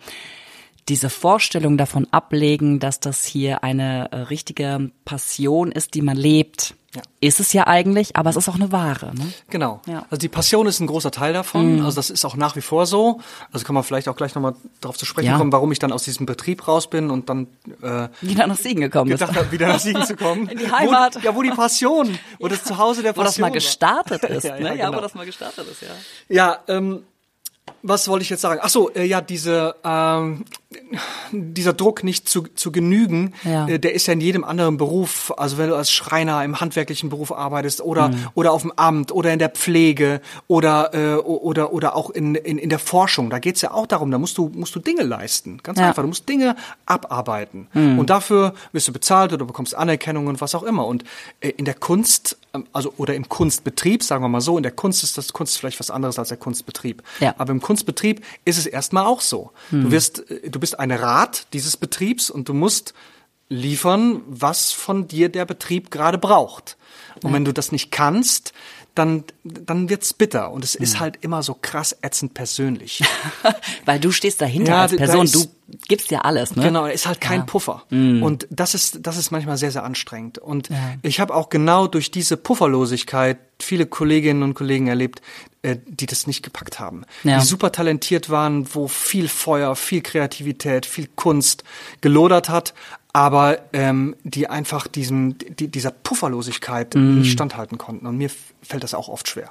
diese 0.88 1.08
Vorstellung 1.10 1.78
davon 1.78 2.06
ablegen, 2.10 2.78
dass 2.78 3.00
das 3.00 3.24
hier 3.24 3.64
eine 3.64 4.10
äh, 4.12 4.16
richtige 4.16 4.90
Passion 5.04 5.72
ist, 5.72 5.94
die 5.94 6.02
man 6.02 6.16
lebt. 6.16 6.74
Ja. 6.94 7.02
Ist 7.20 7.40
es 7.40 7.52
ja 7.52 7.66
eigentlich, 7.66 8.14
aber 8.14 8.30
es 8.30 8.36
ist 8.36 8.48
auch 8.48 8.54
eine 8.54 8.70
Ware. 8.70 9.12
Ne? 9.16 9.32
Genau. 9.50 9.80
Ja. 9.88 10.02
Also 10.10 10.18
die 10.18 10.28
Passion 10.28 10.68
ist 10.68 10.78
ein 10.78 10.86
großer 10.86 11.10
Teil 11.10 11.32
davon. 11.32 11.82
Also 11.82 11.96
das 11.96 12.08
ist 12.08 12.24
auch 12.24 12.36
nach 12.36 12.54
wie 12.54 12.60
vor 12.60 12.86
so. 12.86 13.20
Also 13.50 13.66
kann 13.66 13.74
man 13.74 13.82
vielleicht 13.82 14.06
auch 14.08 14.14
gleich 14.14 14.32
nochmal 14.36 14.54
darauf 14.80 14.96
zu 14.96 15.04
sprechen 15.04 15.26
Ja. 15.30 15.36
kommen, 15.38 15.50
warum 15.50 15.72
ich 15.72 15.80
dann 15.80 15.90
aus 15.90 16.04
diesem 16.04 16.24
Betrieb 16.24 16.68
raus 16.68 16.88
bin 16.88 17.10
und 17.10 17.28
dann 17.28 17.48
äh, 17.82 18.06
Wieder 18.20 18.46
nach 18.46 18.56
Siegen 18.58 18.80
gekommen 18.80 19.10
ist. 19.10 19.18
gedacht 19.18 19.36
habe, 19.36 19.50
wieder 19.50 19.66
nach 19.66 19.80
Siegen 19.80 20.04
zu 20.04 20.14
kommen. 20.14 20.46
In 20.48 20.58
die 20.58 20.70
Heimat. 20.70 21.16
Wo, 21.16 21.18
ja, 21.20 21.34
wo 21.34 21.42
die 21.42 21.50
Passion, 21.50 22.16
wo 22.38 22.46
das 22.46 22.62
Zuhause 22.62 23.02
der 23.02 23.16
wo 23.16 23.22
das 23.22 23.30
Passion 23.30 23.42
mal 23.48 23.52
gestartet 23.52 24.22
ist. 24.26 24.44
Ne? 24.44 24.60
ja, 24.60 24.86
genau. 24.86 24.98
wo 24.98 25.00
das 25.00 25.14
mal 25.16 25.26
gestartet 25.26 25.66
ist, 25.68 25.82
ja. 25.82 25.88
Ja, 26.28 26.58
ähm, 26.68 27.02
was 27.86 28.08
wollte 28.08 28.22
ich 28.22 28.30
jetzt 28.30 28.40
sagen? 28.40 28.60
Ach 28.62 28.68
so, 28.70 28.90
äh, 28.94 29.04
ja, 29.04 29.20
diese, 29.20 29.74
ähm, 29.84 30.44
dieser 31.32 31.72
Druck 31.74 32.02
nicht 32.02 32.28
zu, 32.28 32.42
zu 32.54 32.72
genügen, 32.72 33.34
Ja. 33.44 33.68
äh, 33.68 33.78
der 33.78 33.94
ist 33.94 34.06
ja 34.06 34.14
in 34.14 34.20
jedem 34.20 34.42
anderen 34.44 34.76
Beruf, 34.78 35.32
also 35.36 35.58
wenn 35.58 35.68
du 35.68 35.76
als 35.76 35.90
Schreiner 35.90 36.42
im 36.44 36.60
handwerklichen 36.60 37.10
Beruf 37.10 37.30
arbeitest 37.32 37.80
oder 37.82 38.08
Mhm. 38.08 38.26
oder 38.34 38.52
auf 38.52 38.62
dem 38.62 38.72
Amt 38.76 39.12
oder 39.12 39.32
in 39.32 39.38
der 39.38 39.50
Pflege 39.50 40.20
oder 40.46 40.94
äh, 40.94 41.14
oder 41.16 41.72
oder 41.72 41.94
auch 41.96 42.10
in, 42.10 42.34
in, 42.34 42.56
in 42.58 42.70
der 42.70 42.78
Forschung, 42.78 43.28
da 43.30 43.38
geht's 43.38 43.60
ja 43.60 43.70
auch 43.72 43.86
darum, 43.86 44.10
da 44.10 44.18
musst 44.18 44.38
du 44.38 44.50
musst 44.54 44.74
du 44.74 44.80
Dinge 44.80 45.02
leisten, 45.02 45.58
ganz 45.62 45.78
Ja. 45.78 45.84
Mhm. 45.84 45.88
einfach, 45.90 46.02
du 46.02 46.08
musst 46.08 46.28
Dinge 46.28 46.56
abarbeiten 46.86 47.68
und 47.74 48.08
dafür 48.10 48.54
wirst 48.72 48.88
du 48.88 48.92
bezahlt 48.92 49.32
oder 49.32 49.44
bekommst 49.44 49.74
Anerkennung 49.74 50.26
und 50.26 50.40
was 50.40 50.54
auch 50.54 50.62
immer 50.64 50.86
und 50.86 51.04
äh, 51.40 51.50
in 51.50 51.64
der 51.66 51.74
Kunst, 51.74 52.38
also 52.72 52.92
oder 52.96 53.14
im 53.14 53.28
Kunstbetrieb, 53.28 54.02
sagen 54.02 54.22
wir 54.22 54.28
mal 54.28 54.40
so, 54.40 54.56
in 54.56 54.62
der 54.62 54.72
Kunst 54.72 55.02
ist 55.02 55.18
das 55.18 55.32
Kunst 55.32 55.58
vielleicht 55.58 55.80
was 55.80 55.90
anderes 55.90 56.18
als 56.18 56.28
der 56.28 56.36
Kunstbetrieb, 56.38 57.02
Ja. 57.20 57.34
aber 57.38 57.50
im 57.52 57.60
Kunstbetrieb 57.60 58.24
ist 58.44 58.58
es 58.58 58.66
erstmal 58.66 59.06
auch 59.06 59.20
so. 59.20 59.50
Du 59.70 59.90
wirst, 59.90 60.30
äh, 60.30 60.48
du 60.50 60.60
bist 60.60 60.78
eine 60.78 61.00
Rat 61.00 61.46
dieses 61.52 61.76
Betriebs 61.76 62.30
und 62.30 62.48
du 62.48 62.54
musst 62.54 62.94
liefern, 63.48 64.22
was 64.26 64.72
von 64.72 65.06
dir 65.08 65.28
der 65.28 65.44
Betrieb 65.44 65.90
gerade 65.90 66.18
braucht. 66.18 66.76
Und 67.22 67.32
wenn 67.32 67.44
du 67.44 67.52
das 67.52 67.72
nicht 67.72 67.90
kannst, 67.92 68.52
dann, 68.94 69.24
dann 69.42 69.88
wird's 69.88 70.12
bitter. 70.12 70.52
Und 70.52 70.62
es 70.64 70.74
ist 70.76 71.00
halt 71.00 71.18
immer 71.22 71.42
so 71.42 71.56
krass 71.60 71.96
ätzend 72.02 72.34
persönlich. 72.34 73.02
Weil 73.84 73.98
du 73.98 74.12
stehst 74.12 74.40
dahinter 74.40 74.72
Ja, 74.72 74.82
als 74.82 74.94
Person, 74.96 75.24
ist- 75.24 75.34
du 75.34 75.46
gibst 75.88 76.10
ja 76.10 76.20
alles, 76.20 76.54
ne? 76.54 76.62
Genau, 76.62 76.86
ist 76.86 77.06
halt 77.06 77.20
kein 77.20 77.40
Ja. 77.40 77.44
Puffer. 77.46 77.82
Und 77.90 78.46
das 78.50 78.74
ist, 78.74 78.98
das 79.02 79.16
ist 79.16 79.30
manchmal 79.32 79.56
sehr, 79.56 79.72
sehr 79.72 79.82
anstrengend. 79.84 80.38
Und 80.38 80.68
Ja. 80.68 80.76
ich 81.02 81.18
habe 81.20 81.34
auch 81.34 81.48
genau 81.48 81.86
durch 81.88 82.10
diese 82.10 82.36
Pufferlosigkeit 82.36 83.38
viele 83.60 83.86
Kolleginnen 83.86 84.42
und 84.42 84.54
Kollegen 84.54 84.86
erlebt, 84.86 85.20
die 85.64 86.06
das 86.06 86.26
nicht 86.26 86.42
gepackt 86.42 86.78
haben. 86.78 87.04
Ja. 87.22 87.38
Die 87.38 87.44
super 87.44 87.72
talentiert 87.72 88.30
waren, 88.30 88.72
wo 88.74 88.86
viel 88.88 89.28
Feuer, 89.28 89.74
viel 89.76 90.02
Kreativität, 90.02 90.86
viel 90.86 91.08
Kunst 91.14 91.64
gelodert 92.00 92.48
hat, 92.48 92.74
aber 93.12 93.58
ähm, 93.72 94.16
die 94.24 94.48
einfach 94.50 94.86
diesem, 94.88 95.38
die, 95.38 95.68
dieser 95.68 95.92
Pufferlosigkeit 95.92 96.94
Mhm. 96.94 97.18
nicht 97.20 97.32
standhalten 97.32 97.78
konnten. 97.78 98.06
Und 98.06 98.18
mir 98.18 98.30
fällt 98.62 98.82
das 98.82 98.92
auch 98.94 99.08
oft 99.08 99.28
schwer. 99.28 99.50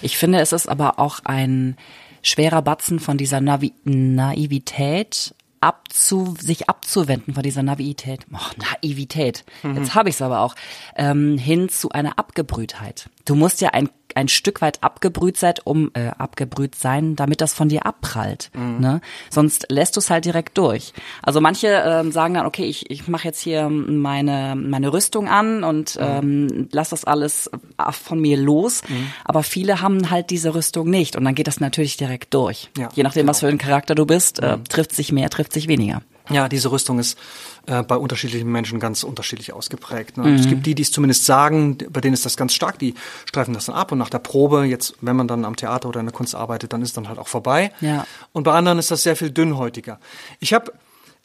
Ich 0.00 0.16
finde, 0.16 0.40
es 0.40 0.52
ist 0.52 0.68
aber 0.68 0.98
auch 0.98 1.20
ein 1.24 1.76
schwerer 2.22 2.62
Batzen 2.62 3.00
von 3.00 3.18
dieser 3.18 3.40
Navi 3.40 3.74
Naivität 3.84 5.34
abzu, 5.60 6.34
sich 6.40 6.68
abzuwenden 6.68 7.34
von 7.34 7.42
dieser 7.42 7.62
Naivität, 7.62 8.26
oh, 8.32 8.38
Naivität, 8.82 9.44
jetzt 9.62 9.94
habe 9.94 10.08
ich 10.08 10.16
es 10.16 10.22
aber 10.22 10.40
auch, 10.40 10.56
ähm, 10.96 11.38
hin 11.38 11.68
zu 11.68 11.90
einer 11.90 12.18
Abgebrühtheit. 12.18 13.08
Du 13.24 13.34
musst 13.34 13.60
ja 13.60 13.70
ein 13.70 13.88
ein 14.14 14.28
Stück 14.28 14.60
weit 14.60 14.82
abgebrüht 14.82 15.36
sein, 15.36 15.54
um 15.64 15.90
äh, 15.94 16.08
abgebrüht 16.08 16.74
sein, 16.74 17.16
damit 17.16 17.40
das 17.40 17.54
von 17.54 17.68
dir 17.68 17.86
abprallt. 17.86 18.50
Ne? 18.80 19.00
Sonst 19.30 19.66
lässt 19.70 19.96
du 19.96 20.00
es 20.00 20.10
halt 20.10 20.24
direkt 20.24 20.58
durch. 20.58 20.92
Also 21.22 21.40
manche 21.40 21.68
ähm, 21.68 22.12
sagen 22.12 22.34
dann, 22.34 22.46
okay, 22.46 22.64
ich, 22.64 22.90
ich 22.90 23.08
mache 23.08 23.28
jetzt 23.28 23.40
hier 23.40 23.68
meine 23.68 24.54
meine 24.56 24.92
Rüstung 24.92 25.28
an 25.28 25.64
und 25.64 25.98
ähm, 26.00 26.68
lass 26.72 26.90
das 26.90 27.04
alles 27.04 27.50
von 27.90 28.20
mir 28.20 28.36
los. 28.36 28.82
Aber 29.24 29.42
viele 29.42 29.80
haben 29.80 30.10
halt 30.10 30.30
diese 30.30 30.54
Rüstung 30.54 30.90
nicht 30.90 31.16
und 31.16 31.24
dann 31.24 31.34
geht 31.34 31.46
das 31.46 31.60
natürlich 31.60 31.96
direkt 31.96 32.34
durch. 32.34 32.70
Ja, 32.76 32.88
Je 32.94 33.02
nachdem, 33.02 33.26
was 33.26 33.40
genau. 33.40 33.50
für 33.50 33.54
ein 33.54 33.58
Charakter 33.58 33.94
du 33.94 34.06
bist, 34.06 34.40
äh, 34.40 34.58
trifft 34.68 34.92
sich 34.92 35.12
mehr, 35.12 35.30
trifft 35.30 35.52
sich 35.52 35.68
weniger. 35.68 36.02
Ja, 36.30 36.48
diese 36.48 36.70
Rüstung 36.70 36.98
ist 36.98 37.18
äh, 37.66 37.82
bei 37.82 37.96
unterschiedlichen 37.96 38.50
Menschen 38.50 38.80
ganz 38.80 39.02
unterschiedlich 39.02 39.52
ausgeprägt. 39.52 40.16
Ne? 40.16 40.24
Mhm. 40.24 40.34
Es 40.36 40.48
gibt 40.48 40.66
die, 40.66 40.74
die 40.74 40.82
es 40.82 40.92
zumindest 40.92 41.26
sagen, 41.26 41.78
bei 41.90 42.00
denen 42.00 42.14
ist 42.14 42.24
das 42.24 42.36
ganz 42.36 42.54
stark, 42.54 42.78
die 42.78 42.94
streifen 43.24 43.54
das 43.54 43.66
dann 43.66 43.74
ab 43.74 43.92
und 43.92 43.98
nach 43.98 44.10
der 44.10 44.18
Probe, 44.18 44.64
jetzt, 44.64 44.94
wenn 45.00 45.16
man 45.16 45.28
dann 45.28 45.44
am 45.44 45.56
Theater 45.56 45.88
oder 45.88 46.00
in 46.00 46.06
der 46.06 46.14
Kunst 46.14 46.34
arbeitet, 46.34 46.72
dann 46.72 46.82
ist 46.82 46.96
dann 46.96 47.08
halt 47.08 47.18
auch 47.18 47.28
vorbei. 47.28 47.72
Ja. 47.80 48.06
Und 48.32 48.44
bei 48.44 48.52
anderen 48.52 48.78
ist 48.78 48.90
das 48.90 49.02
sehr 49.02 49.16
viel 49.16 49.30
dünnhäutiger. 49.30 49.98
Ich 50.38 50.52
habe 50.52 50.72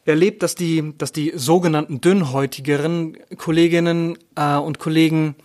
erlebt, 0.06 0.42
dass 0.42 0.56
die, 0.56 0.94
dass 0.98 1.12
die 1.12 1.34
sogenannten 1.36 2.01
dünnhäutigeren 2.01 3.18
Kolleginnen 3.38 4.18
äh, 4.36 4.56
und 4.56 4.80
Kollegen, 4.80 5.36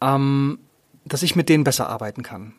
ähm, 0.00 0.58
dass 1.04 1.22
ich 1.22 1.36
mit 1.36 1.48
denen 1.48 1.64
besser 1.64 1.88
arbeiten 1.88 2.22
kann. 2.22 2.54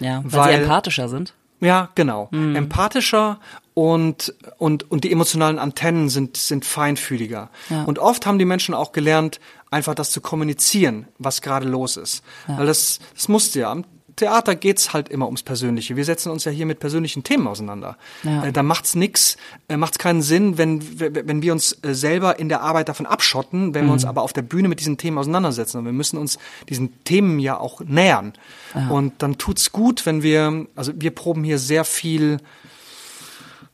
Ja, 0.00 0.22
weil, 0.24 0.40
weil 0.40 0.56
sie 0.56 0.62
empathischer 0.62 1.08
sind. 1.08 1.34
Ja, 1.60 1.88
genau. 1.94 2.28
Mhm. 2.30 2.56
Empathischer 2.56 3.40
und, 3.74 4.34
und, 4.58 4.90
und 4.90 5.04
die 5.04 5.12
emotionalen 5.12 5.58
Antennen 5.58 6.08
sind, 6.08 6.36
sind 6.36 6.64
feinfühliger. 6.64 7.50
Ja. 7.70 7.84
Und 7.84 7.98
oft 7.98 8.26
haben 8.26 8.38
die 8.38 8.44
Menschen 8.44 8.74
auch 8.74 8.92
gelernt, 8.92 9.40
einfach 9.70 9.94
das 9.94 10.10
zu 10.10 10.20
kommunizieren, 10.20 11.06
was 11.18 11.42
gerade 11.42 11.68
los 11.68 11.96
ist. 11.96 12.24
Ja. 12.48 12.58
Weil 12.58 12.66
das, 12.66 12.98
das 13.14 13.28
musste 13.28 13.60
ja. 13.60 13.70
Am 13.70 13.84
Theater 14.18 14.54
geht's 14.54 14.92
halt 14.92 15.08
immer 15.08 15.26
ums 15.26 15.42
Persönliche. 15.42 15.96
Wir 15.96 16.04
setzen 16.04 16.30
uns 16.30 16.44
ja 16.44 16.52
hier 16.52 16.66
mit 16.66 16.80
persönlichen 16.80 17.22
Themen 17.22 17.46
auseinander. 17.46 17.96
Ja. 18.24 18.44
Äh, 18.44 18.52
da 18.52 18.62
macht's 18.62 18.94
nix, 18.94 19.36
äh, 19.68 19.76
macht's 19.76 19.98
keinen 19.98 20.22
Sinn, 20.22 20.58
wenn, 20.58 20.82
wenn 21.00 21.40
wir 21.42 21.52
uns 21.52 21.72
äh, 21.82 21.94
selber 21.94 22.38
in 22.38 22.48
der 22.48 22.60
Arbeit 22.60 22.88
davon 22.88 23.06
abschotten, 23.06 23.74
wenn 23.74 23.84
mhm. 23.84 23.88
wir 23.88 23.92
uns 23.94 24.04
aber 24.04 24.22
auf 24.22 24.32
der 24.32 24.42
Bühne 24.42 24.68
mit 24.68 24.80
diesen 24.80 24.98
Themen 24.98 25.18
auseinandersetzen. 25.18 25.78
Und 25.78 25.84
wir 25.84 25.92
müssen 25.92 26.18
uns 26.18 26.38
diesen 26.68 27.02
Themen 27.04 27.38
ja 27.38 27.58
auch 27.58 27.80
nähern. 27.80 28.34
Ja. 28.74 28.88
Und 28.88 29.22
dann 29.22 29.38
tut's 29.38 29.72
gut, 29.72 30.04
wenn 30.04 30.22
wir, 30.22 30.66
also 30.76 30.92
wir 30.94 31.10
proben 31.12 31.44
hier 31.44 31.58
sehr 31.58 31.84
viel 31.84 32.38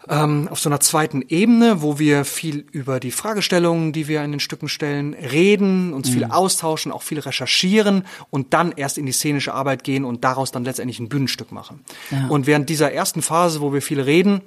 ähm, 0.09 0.49
auf 0.51 0.59
so 0.61 0.69
einer 0.69 0.81
zweiten 0.81 1.23
Ebene, 1.29 1.81
wo 1.83 1.99
wir 1.99 2.25
viel 2.25 2.67
über 2.73 3.01
die 3.01 3.11
Fragestellungen, 3.11 3.93
die 3.93 4.09
wir 4.09 4.23
in 4.23 4.33
den 4.33 4.41
Stücken 4.41 4.69
stellen, 4.69 5.15
reden, 5.15 5.93
uns 5.93 6.09
mhm. 6.09 6.13
viel 6.13 6.25
austauschen, 6.25 6.93
auch 6.93 7.03
viel 7.03 7.21
recherchieren 7.21 8.05
und 8.31 8.53
dann 8.53 8.73
erst 8.73 8.99
in 8.99 9.07
die 9.07 9.13
szenische 9.13 9.55
Arbeit 9.55 9.85
gehen 9.85 10.05
und 10.05 10.25
daraus 10.25 10.53
dann 10.53 10.65
letztendlich 10.65 11.01
ein 11.01 11.09
Bühnenstück 11.09 11.53
machen. 11.53 11.81
Ja. 12.11 12.27
Und 12.29 12.47
während 12.47 12.69
dieser 12.69 12.93
ersten 12.93 13.23
Phase, 13.23 13.61
wo 13.61 13.73
wir 13.73 13.81
viel 13.81 14.01
reden, 14.01 14.43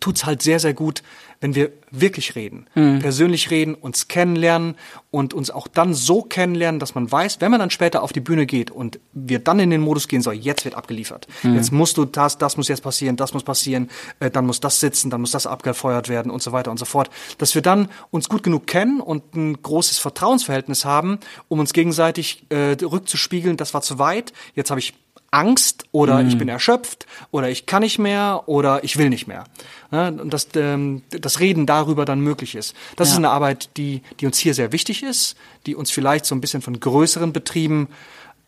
tut's 0.00 0.24
halt 0.24 0.42
sehr, 0.42 0.58
sehr 0.58 0.74
gut, 0.74 1.02
wenn 1.44 1.54
wir 1.54 1.72
wirklich 1.90 2.36
reden, 2.36 2.70
mhm. 2.74 3.00
persönlich 3.00 3.50
reden, 3.50 3.74
uns 3.74 4.08
kennenlernen 4.08 4.76
und 5.10 5.34
uns 5.34 5.50
auch 5.50 5.68
dann 5.68 5.92
so 5.92 6.22
kennenlernen, 6.22 6.80
dass 6.80 6.94
man 6.94 7.12
weiß, 7.12 7.42
wenn 7.42 7.50
man 7.50 7.60
dann 7.60 7.68
später 7.68 8.02
auf 8.02 8.14
die 8.14 8.20
Bühne 8.20 8.46
geht 8.46 8.70
und 8.70 8.98
wir 9.12 9.40
dann 9.40 9.60
in 9.60 9.68
den 9.68 9.82
Modus 9.82 10.08
gehen 10.08 10.22
soll, 10.22 10.32
jetzt 10.32 10.64
wird 10.64 10.74
abgeliefert. 10.74 11.28
Mhm. 11.42 11.56
Jetzt 11.56 11.70
musst 11.70 11.98
du 11.98 12.06
das, 12.06 12.38
das 12.38 12.56
muss 12.56 12.68
jetzt 12.68 12.82
passieren, 12.82 13.16
das 13.16 13.34
muss 13.34 13.42
passieren, 13.42 13.90
äh, 14.20 14.30
dann 14.30 14.46
muss 14.46 14.60
das 14.60 14.80
sitzen, 14.80 15.10
dann 15.10 15.20
muss 15.20 15.32
das 15.32 15.46
abgefeuert 15.46 16.08
werden 16.08 16.32
und 16.32 16.42
so 16.42 16.52
weiter 16.52 16.70
und 16.70 16.78
so 16.78 16.86
fort. 16.86 17.10
Dass 17.36 17.54
wir 17.54 17.60
dann 17.60 17.90
uns 18.10 18.30
gut 18.30 18.42
genug 18.42 18.66
kennen 18.66 19.02
und 19.02 19.34
ein 19.34 19.60
großes 19.60 19.98
Vertrauensverhältnis 19.98 20.86
haben, 20.86 21.18
um 21.48 21.58
uns 21.58 21.74
gegenseitig 21.74 22.46
äh, 22.48 22.74
rückzuspiegeln, 22.82 23.58
das 23.58 23.74
war 23.74 23.82
zu 23.82 23.98
weit, 23.98 24.32
jetzt 24.54 24.70
habe 24.70 24.80
ich 24.80 24.94
Angst 25.34 25.84
oder 25.90 26.22
mhm. 26.22 26.28
ich 26.28 26.38
bin 26.38 26.48
erschöpft 26.48 27.06
oder 27.30 27.48
ich 27.48 27.66
kann 27.66 27.82
nicht 27.82 27.98
mehr 27.98 28.44
oder 28.46 28.84
ich 28.84 28.96
will 28.96 29.08
nicht 29.08 29.26
mehr. 29.26 29.44
Ja, 29.90 30.08
und 30.08 30.32
dass 30.32 30.48
ähm, 30.54 31.02
das 31.10 31.40
Reden 31.40 31.66
darüber 31.66 32.04
dann 32.04 32.20
möglich 32.20 32.54
ist. 32.54 32.74
Das 32.96 33.08
ja. 33.08 33.14
ist 33.14 33.18
eine 33.18 33.30
Arbeit, 33.30 33.76
die, 33.76 34.02
die 34.20 34.26
uns 34.26 34.38
hier 34.38 34.54
sehr 34.54 34.72
wichtig 34.72 35.02
ist, 35.02 35.36
die 35.66 35.74
uns 35.74 35.90
vielleicht 35.90 36.24
so 36.24 36.34
ein 36.34 36.40
bisschen 36.40 36.62
von 36.62 36.78
größeren 36.78 37.32
Betrieben 37.32 37.88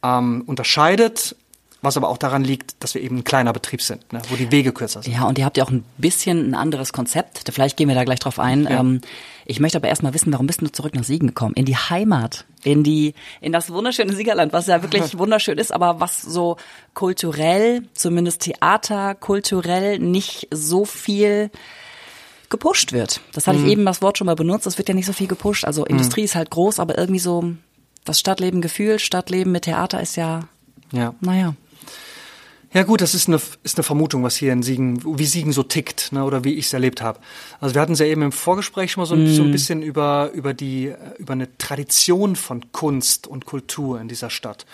ähm, 0.02 0.44
unterscheidet, 0.46 1.34
was 1.82 1.96
aber 1.96 2.08
auch 2.08 2.18
daran 2.18 2.44
liegt, 2.44 2.82
dass 2.82 2.94
wir 2.94 3.02
eben 3.02 3.18
ein 3.18 3.24
kleiner 3.24 3.52
Betrieb 3.52 3.82
sind, 3.82 4.12
ne, 4.12 4.22
wo 4.28 4.36
die 4.36 4.50
Wege 4.50 4.72
kürzer 4.72 5.02
sind. 5.02 5.12
Ja, 5.12 5.24
und 5.24 5.38
ihr 5.38 5.44
habt 5.44 5.56
ja 5.56 5.64
auch 5.64 5.70
ein 5.70 5.84
bisschen 5.98 6.50
ein 6.50 6.54
anderes 6.54 6.92
Konzept. 6.92 7.42
Vielleicht 7.52 7.76
gehen 7.76 7.88
wir 7.88 7.94
da 7.94 8.04
gleich 8.04 8.20
drauf 8.20 8.38
ein. 8.38 8.64
Ja. 8.64 8.80
Ähm, 8.80 9.00
ich 9.46 9.60
möchte 9.60 9.78
aber 9.78 9.88
erstmal 9.88 10.12
wissen, 10.12 10.32
warum 10.32 10.46
bist 10.46 10.60
du 10.60 10.70
zurück 10.70 10.94
nach 10.94 11.04
Siegen 11.04 11.28
gekommen? 11.28 11.54
In 11.54 11.64
die 11.64 11.76
Heimat, 11.76 12.44
in 12.64 12.82
die, 12.82 13.14
in 13.40 13.52
das 13.52 13.70
wunderschöne 13.70 14.12
Siegerland, 14.12 14.52
was 14.52 14.66
ja 14.66 14.82
wirklich 14.82 15.16
wunderschön 15.18 15.58
ist, 15.58 15.72
aber 15.72 16.00
was 16.00 16.20
so 16.20 16.56
kulturell, 16.94 17.82
zumindest 17.94 18.42
Theater, 18.42 19.14
kulturell 19.14 19.98
nicht 19.98 20.48
so 20.50 20.84
viel 20.84 21.50
gepusht 22.48 22.92
wird. 22.92 23.20
Das 23.32 23.46
hatte 23.46 23.58
mhm. 23.58 23.66
ich 23.66 23.72
eben 23.72 23.84
das 23.84 24.02
Wort 24.02 24.18
schon 24.18 24.26
mal 24.26 24.36
benutzt. 24.36 24.66
Es 24.66 24.78
wird 24.78 24.88
ja 24.88 24.94
nicht 24.94 25.06
so 25.06 25.12
viel 25.12 25.26
gepusht. 25.26 25.64
Also 25.64 25.82
mhm. 25.82 25.88
Industrie 25.90 26.22
ist 26.22 26.34
halt 26.34 26.50
groß, 26.50 26.80
aber 26.80 26.98
irgendwie 26.98 27.20
so 27.20 27.52
das 28.04 28.20
Stadtleben 28.20 28.60
gefühlt, 28.60 29.00
Stadtleben 29.00 29.52
mit 29.52 29.64
Theater 29.64 30.00
ist 30.00 30.16
ja, 30.16 30.48
ja. 30.92 31.14
naja. 31.20 31.54
Ja 32.76 32.82
gut, 32.82 33.00
das 33.00 33.14
ist 33.14 33.26
eine, 33.26 33.40
ist 33.62 33.78
eine 33.78 33.84
Vermutung, 33.84 34.22
was 34.22 34.36
hier 34.36 34.52
in 34.52 34.62
Siegen, 34.62 35.00
wie 35.18 35.24
Siegen 35.24 35.50
so 35.50 35.62
tickt, 35.62 36.12
ne, 36.12 36.22
oder 36.22 36.44
wie 36.44 36.56
ich 36.56 36.66
es 36.66 36.74
erlebt 36.74 37.00
habe. 37.00 37.20
Also 37.58 37.74
wir 37.74 37.80
hatten 37.80 37.94
es 37.94 38.00
ja 38.00 38.04
eben 38.04 38.20
im 38.20 38.32
Vorgespräch 38.32 38.92
schon 38.92 39.00
mal 39.00 39.06
so, 39.06 39.16
mm. 39.16 39.28
so 39.28 39.42
ein 39.44 39.48
mhm. 39.48 39.52
bisschen 39.52 39.80
über, 39.80 40.30
über 40.34 40.52
die, 40.52 40.92
über 41.16 41.32
eine 41.32 41.56
Tradition 41.56 42.36
von 42.36 42.70
Kunst 42.72 43.28
und 43.28 43.46
Kultur 43.46 43.98
in 43.98 44.08
dieser 44.08 44.28
Stadt. 44.28 44.66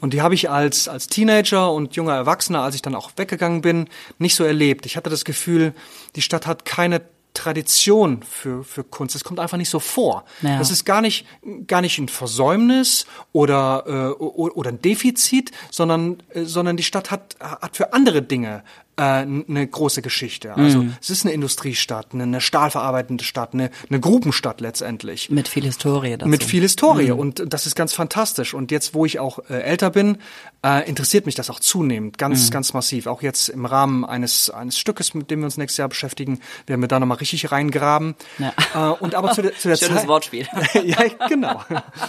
Und 0.00 0.14
die 0.14 0.22
habe 0.22 0.34
ich 0.34 0.48
als, 0.48 0.88
als 0.88 1.08
Teenager 1.08 1.70
und 1.70 1.96
junger 1.96 2.14
Erwachsener, 2.14 2.62
als 2.62 2.76
ich 2.76 2.82
dann 2.82 2.94
auch 2.94 3.10
weggegangen 3.16 3.60
bin, 3.60 3.88
nicht 4.18 4.36
so 4.36 4.44
erlebt. 4.44 4.86
Ich 4.86 4.96
hatte 4.96 5.10
das 5.10 5.26
Gefühl, 5.26 5.74
die 6.16 6.22
Stadt 6.22 6.46
hat 6.46 6.64
keine 6.64 7.02
Tradition 7.44 8.22
für, 8.22 8.64
für 8.64 8.84
Kunst. 8.84 9.14
Es 9.14 9.22
kommt 9.22 9.38
einfach 9.38 9.58
nicht 9.58 9.68
so 9.68 9.78
vor. 9.78 10.24
Ja. 10.40 10.58
Das 10.58 10.70
ist 10.70 10.86
gar 10.86 11.02
nicht, 11.02 11.26
gar 11.66 11.82
nicht 11.82 11.98
ein 11.98 12.08
Versäumnis 12.08 13.04
oder, 13.32 13.84
äh, 14.18 14.22
oder 14.22 14.70
ein 14.70 14.80
Defizit, 14.80 15.50
sondern, 15.70 16.22
äh, 16.30 16.44
sondern 16.44 16.78
die 16.78 16.82
Stadt 16.82 17.10
hat, 17.10 17.36
hat 17.40 17.76
für 17.76 17.92
andere 17.92 18.22
Dinge 18.22 18.64
eine 18.96 19.66
große 19.66 20.02
Geschichte. 20.02 20.54
Also 20.54 20.82
mhm. 20.82 20.96
es 21.00 21.10
ist 21.10 21.24
eine 21.24 21.34
Industriestadt, 21.34 22.08
eine, 22.12 22.22
eine 22.22 22.40
stahlverarbeitende 22.40 23.24
Stadt, 23.24 23.52
eine, 23.52 23.70
eine 23.88 23.98
Grubenstadt 23.98 24.60
letztendlich. 24.60 25.30
Mit 25.30 25.48
viel 25.48 25.64
Historie 25.64 26.16
dazu. 26.16 26.28
Mit 26.28 26.44
viel 26.44 26.62
Historie 26.62 27.10
mhm. 27.10 27.18
und 27.18 27.52
das 27.52 27.66
ist 27.66 27.74
ganz 27.74 27.92
fantastisch. 27.92 28.54
Und 28.54 28.70
jetzt, 28.70 28.94
wo 28.94 29.04
ich 29.04 29.18
auch 29.18 29.40
äh, 29.50 29.54
älter 29.54 29.90
bin, 29.90 30.18
äh, 30.64 30.88
interessiert 30.88 31.26
mich 31.26 31.34
das 31.34 31.50
auch 31.50 31.60
zunehmend, 31.60 32.18
ganz, 32.18 32.46
mhm. 32.46 32.50
ganz 32.50 32.72
massiv. 32.72 33.06
Auch 33.06 33.22
jetzt 33.22 33.48
im 33.48 33.66
Rahmen 33.66 34.04
eines, 34.04 34.50
eines 34.50 34.78
Stückes, 34.78 35.12
mit 35.14 35.30
dem 35.30 35.40
wir 35.40 35.46
uns 35.46 35.56
nächstes 35.56 35.78
Jahr 35.78 35.88
beschäftigen, 35.88 36.40
werden 36.66 36.80
wir 36.80 36.88
da 36.88 37.00
nochmal 37.00 37.18
richtig 37.18 37.50
reingraben. 37.50 38.14
Ja. 38.38 38.52
Äh, 38.74 39.02
und 39.02 39.14
aber 39.14 39.32
zu 39.32 39.42
der, 39.42 39.56
zu 39.56 39.68
der 39.68 39.76
Schönes 39.76 39.96
Zeit. 39.96 40.08
Wortspiel. 40.08 40.46
ja, 40.84 41.04
genau. 41.28 41.62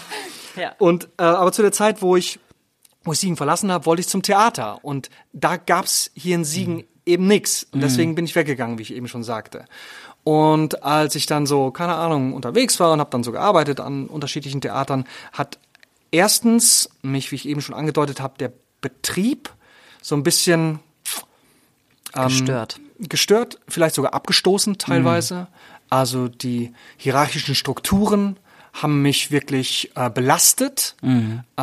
ja. 0.55 0.73
Und 0.77 1.09
äh, 1.17 1.23
aber 1.23 1.51
zu 1.51 1.63
der 1.63 1.71
Zeit, 1.71 2.01
wo 2.01 2.15
ich 2.15 2.39
wo 3.05 3.13
ich 3.13 3.19
Siegen 3.19 3.37
verlassen 3.37 3.71
habe, 3.71 3.85
wollte 3.85 4.01
ich 4.01 4.09
zum 4.09 4.21
Theater. 4.21 4.83
Und 4.83 5.09
da 5.31 5.55
gab's 5.57 6.11
hier 6.15 6.35
in 6.35 6.43
Siegen 6.43 6.75
mhm. 6.75 6.83
eben 7.05 7.27
nix. 7.27 7.65
Und 7.71 7.81
deswegen 7.81 8.11
mhm. 8.11 8.15
bin 8.15 8.25
ich 8.25 8.35
weggegangen, 8.35 8.77
wie 8.77 8.81
ich 8.81 8.93
eben 8.93 9.07
schon 9.07 9.23
sagte. 9.23 9.65
Und 10.23 10.83
als 10.83 11.15
ich 11.15 11.27
dann 11.27 11.45
so, 11.45 11.69
keine 11.69 11.95
Ahnung, 11.95 12.33
unterwegs 12.33 12.79
war 12.79 12.91
und 12.91 12.99
habe 12.99 13.11
dann 13.11 13.23
so 13.23 13.31
gearbeitet 13.31 13.79
an 13.79 14.07
unterschiedlichen 14.07 14.59
Theatern, 14.59 15.05
hat 15.31 15.59
erstens 16.11 16.89
mich, 17.03 17.31
wie 17.31 17.35
ich 17.35 17.47
eben 17.47 17.61
schon 17.61 17.75
angedeutet 17.75 18.19
habe, 18.19 18.37
der 18.39 18.51
Betrieb 18.81 19.53
so 20.01 20.15
ein 20.15 20.23
bisschen 20.23 20.79
ähm, 22.15 22.27
gestört. 22.27 22.79
Gestört, 22.97 23.59
vielleicht 23.67 23.93
sogar 23.93 24.13
abgestoßen 24.15 24.79
teilweise. 24.79 25.35
Mhm. 25.35 25.47
Also 25.89 26.27
die 26.27 26.73
hierarchischen 26.97 27.53
Strukturen 27.53 28.37
haben 28.75 29.01
mich 29.01 29.31
wirklich 29.31 29.91
äh, 29.95 30.09
belastet. 30.09 30.95
Mhm. 31.01 31.43
Äh, 31.55 31.61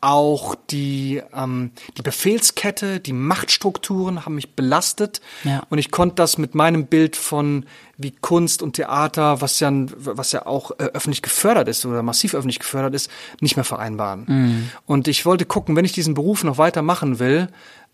auch 0.00 0.54
die, 0.70 1.22
ähm, 1.34 1.72
die 1.98 2.02
Befehlskette, 2.02 3.00
die 3.00 3.12
Machtstrukturen 3.12 4.24
haben 4.24 4.34
mich 4.34 4.54
belastet. 4.54 5.20
Ja. 5.44 5.62
Und 5.68 5.76
ich 5.78 5.90
konnte 5.90 6.14
das 6.16 6.38
mit 6.38 6.54
meinem 6.54 6.86
Bild 6.86 7.16
von 7.16 7.66
wie 7.98 8.12
Kunst 8.12 8.62
und 8.62 8.74
Theater, 8.74 9.42
was 9.42 9.60
ja, 9.60 9.70
was 9.72 10.32
ja 10.32 10.46
auch 10.46 10.70
äh, 10.72 10.84
öffentlich 10.84 11.20
gefördert 11.20 11.68
ist 11.68 11.84
oder 11.84 12.02
massiv 12.02 12.34
öffentlich 12.34 12.60
gefördert 12.60 12.94
ist, 12.94 13.10
nicht 13.40 13.56
mehr 13.56 13.64
vereinbaren. 13.64 14.24
Mhm. 14.26 14.70
Und 14.86 15.06
ich 15.06 15.26
wollte 15.26 15.44
gucken, 15.44 15.76
wenn 15.76 15.84
ich 15.84 15.92
diesen 15.92 16.14
Beruf 16.14 16.44
noch 16.44 16.56
weiter 16.56 16.80
machen 16.80 17.18
will, 17.18 17.48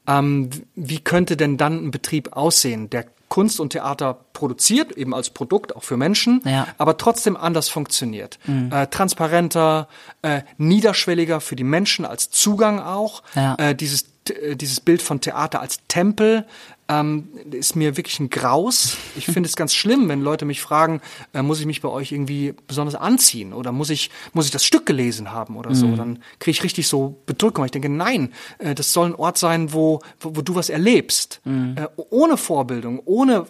ähm, 0.06 0.50
wie 0.74 1.00
könnte 1.00 1.36
denn 1.36 1.56
dann 1.56 1.86
ein 1.86 1.90
Betrieb 1.90 2.36
aussehen, 2.36 2.90
der 2.90 3.06
Kunst 3.28 3.58
und 3.58 3.70
Theater 3.70 4.18
produziert, 4.32 4.92
eben 4.92 5.12
als 5.12 5.30
Produkt, 5.30 5.74
auch 5.74 5.82
für 5.82 5.96
Menschen, 5.96 6.40
ja. 6.44 6.68
aber 6.78 6.98
trotzdem 6.98 7.36
anders 7.36 7.68
funktioniert. 7.68 8.38
Mhm. 8.46 8.70
Äh, 8.70 8.86
transparenter, 8.86 9.88
äh, 10.22 10.42
niederschwelliger 10.56 11.40
für 11.40 11.56
die 11.56 11.64
Menschen 11.64 12.04
als 12.04 12.30
Zugang 12.30 12.78
auch. 12.78 13.22
Ja. 13.34 13.56
Äh, 13.56 13.74
dieses 13.74 14.04
äh, 14.30 14.56
dieses 14.56 14.80
Bild 14.80 15.02
von 15.02 15.20
Theater 15.20 15.60
als 15.60 15.80
Tempel 15.88 16.46
ähm, 16.88 17.28
ist 17.50 17.76
mir 17.76 17.96
wirklich 17.96 18.20
ein 18.20 18.30
Graus. 18.30 18.96
Ich 19.16 19.26
finde 19.26 19.48
es 19.48 19.56
ganz 19.56 19.74
schlimm, 19.74 20.08
wenn 20.08 20.20
Leute 20.20 20.44
mich 20.44 20.60
fragen, 20.60 21.00
äh, 21.32 21.42
muss 21.42 21.60
ich 21.60 21.66
mich 21.66 21.80
bei 21.80 21.88
euch 21.88 22.12
irgendwie 22.12 22.54
besonders 22.66 22.94
anziehen 22.94 23.52
oder 23.52 23.72
muss 23.72 23.90
ich 23.90 24.10
muss 24.32 24.44
ich 24.46 24.50
das 24.50 24.64
Stück 24.64 24.84
gelesen 24.84 25.32
haben 25.32 25.56
oder 25.56 25.74
so. 25.74 25.86
Mhm. 25.86 25.96
Dann 25.96 26.18
kriege 26.38 26.52
ich 26.52 26.62
richtig 26.62 26.88
so 26.88 27.20
Bedrückung. 27.26 27.64
Ich 27.64 27.70
denke, 27.70 27.88
nein, 27.88 28.32
äh, 28.58 28.74
das 28.74 28.92
soll 28.92 29.08
ein 29.08 29.14
Ort 29.14 29.38
sein, 29.38 29.72
wo 29.72 30.00
wo, 30.20 30.36
wo 30.36 30.42
du 30.42 30.54
was 30.54 30.68
erlebst, 30.68 31.40
mhm. 31.44 31.76
äh, 31.78 31.86
ohne 32.10 32.36
Vorbildung, 32.36 33.00
ohne 33.04 33.46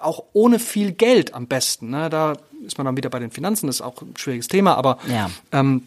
auch 0.00 0.24
ohne 0.32 0.58
viel 0.58 0.92
Geld 0.92 1.34
am 1.34 1.46
besten. 1.46 1.90
Ne? 1.90 2.08
Da 2.08 2.34
ist 2.64 2.78
man 2.78 2.84
dann 2.84 2.96
wieder 2.96 3.10
bei 3.10 3.18
den 3.18 3.30
Finanzen, 3.30 3.66
das 3.66 3.76
ist 3.76 3.82
auch 3.82 4.00
ein 4.02 4.14
schwieriges 4.16 4.48
Thema, 4.48 4.76
aber 4.76 4.98
ja. 5.08 5.30
ähm, 5.52 5.82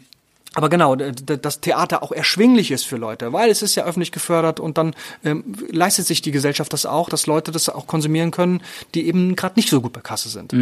aber 0.54 0.68
genau, 0.68 0.96
das 0.96 1.60
Theater 1.60 2.02
auch 2.02 2.12
erschwinglich 2.12 2.70
ist 2.70 2.86
für 2.86 2.96
Leute, 2.96 3.32
weil 3.32 3.50
es 3.50 3.62
ist 3.62 3.74
ja 3.74 3.84
öffentlich 3.84 4.12
gefördert 4.12 4.60
und 4.60 4.76
dann 4.76 4.94
ähm, 5.24 5.44
leistet 5.70 6.06
sich 6.06 6.20
die 6.20 6.30
Gesellschaft 6.30 6.72
das 6.72 6.84
auch, 6.84 7.08
dass 7.08 7.26
Leute 7.26 7.52
das 7.52 7.68
auch 7.68 7.86
konsumieren 7.86 8.30
können, 8.30 8.62
die 8.94 9.06
eben 9.06 9.34
gerade 9.34 9.54
nicht 9.56 9.70
so 9.70 9.80
gut 9.80 9.92
bei 9.94 10.00
Kasse 10.00 10.28
sind. 10.28 10.52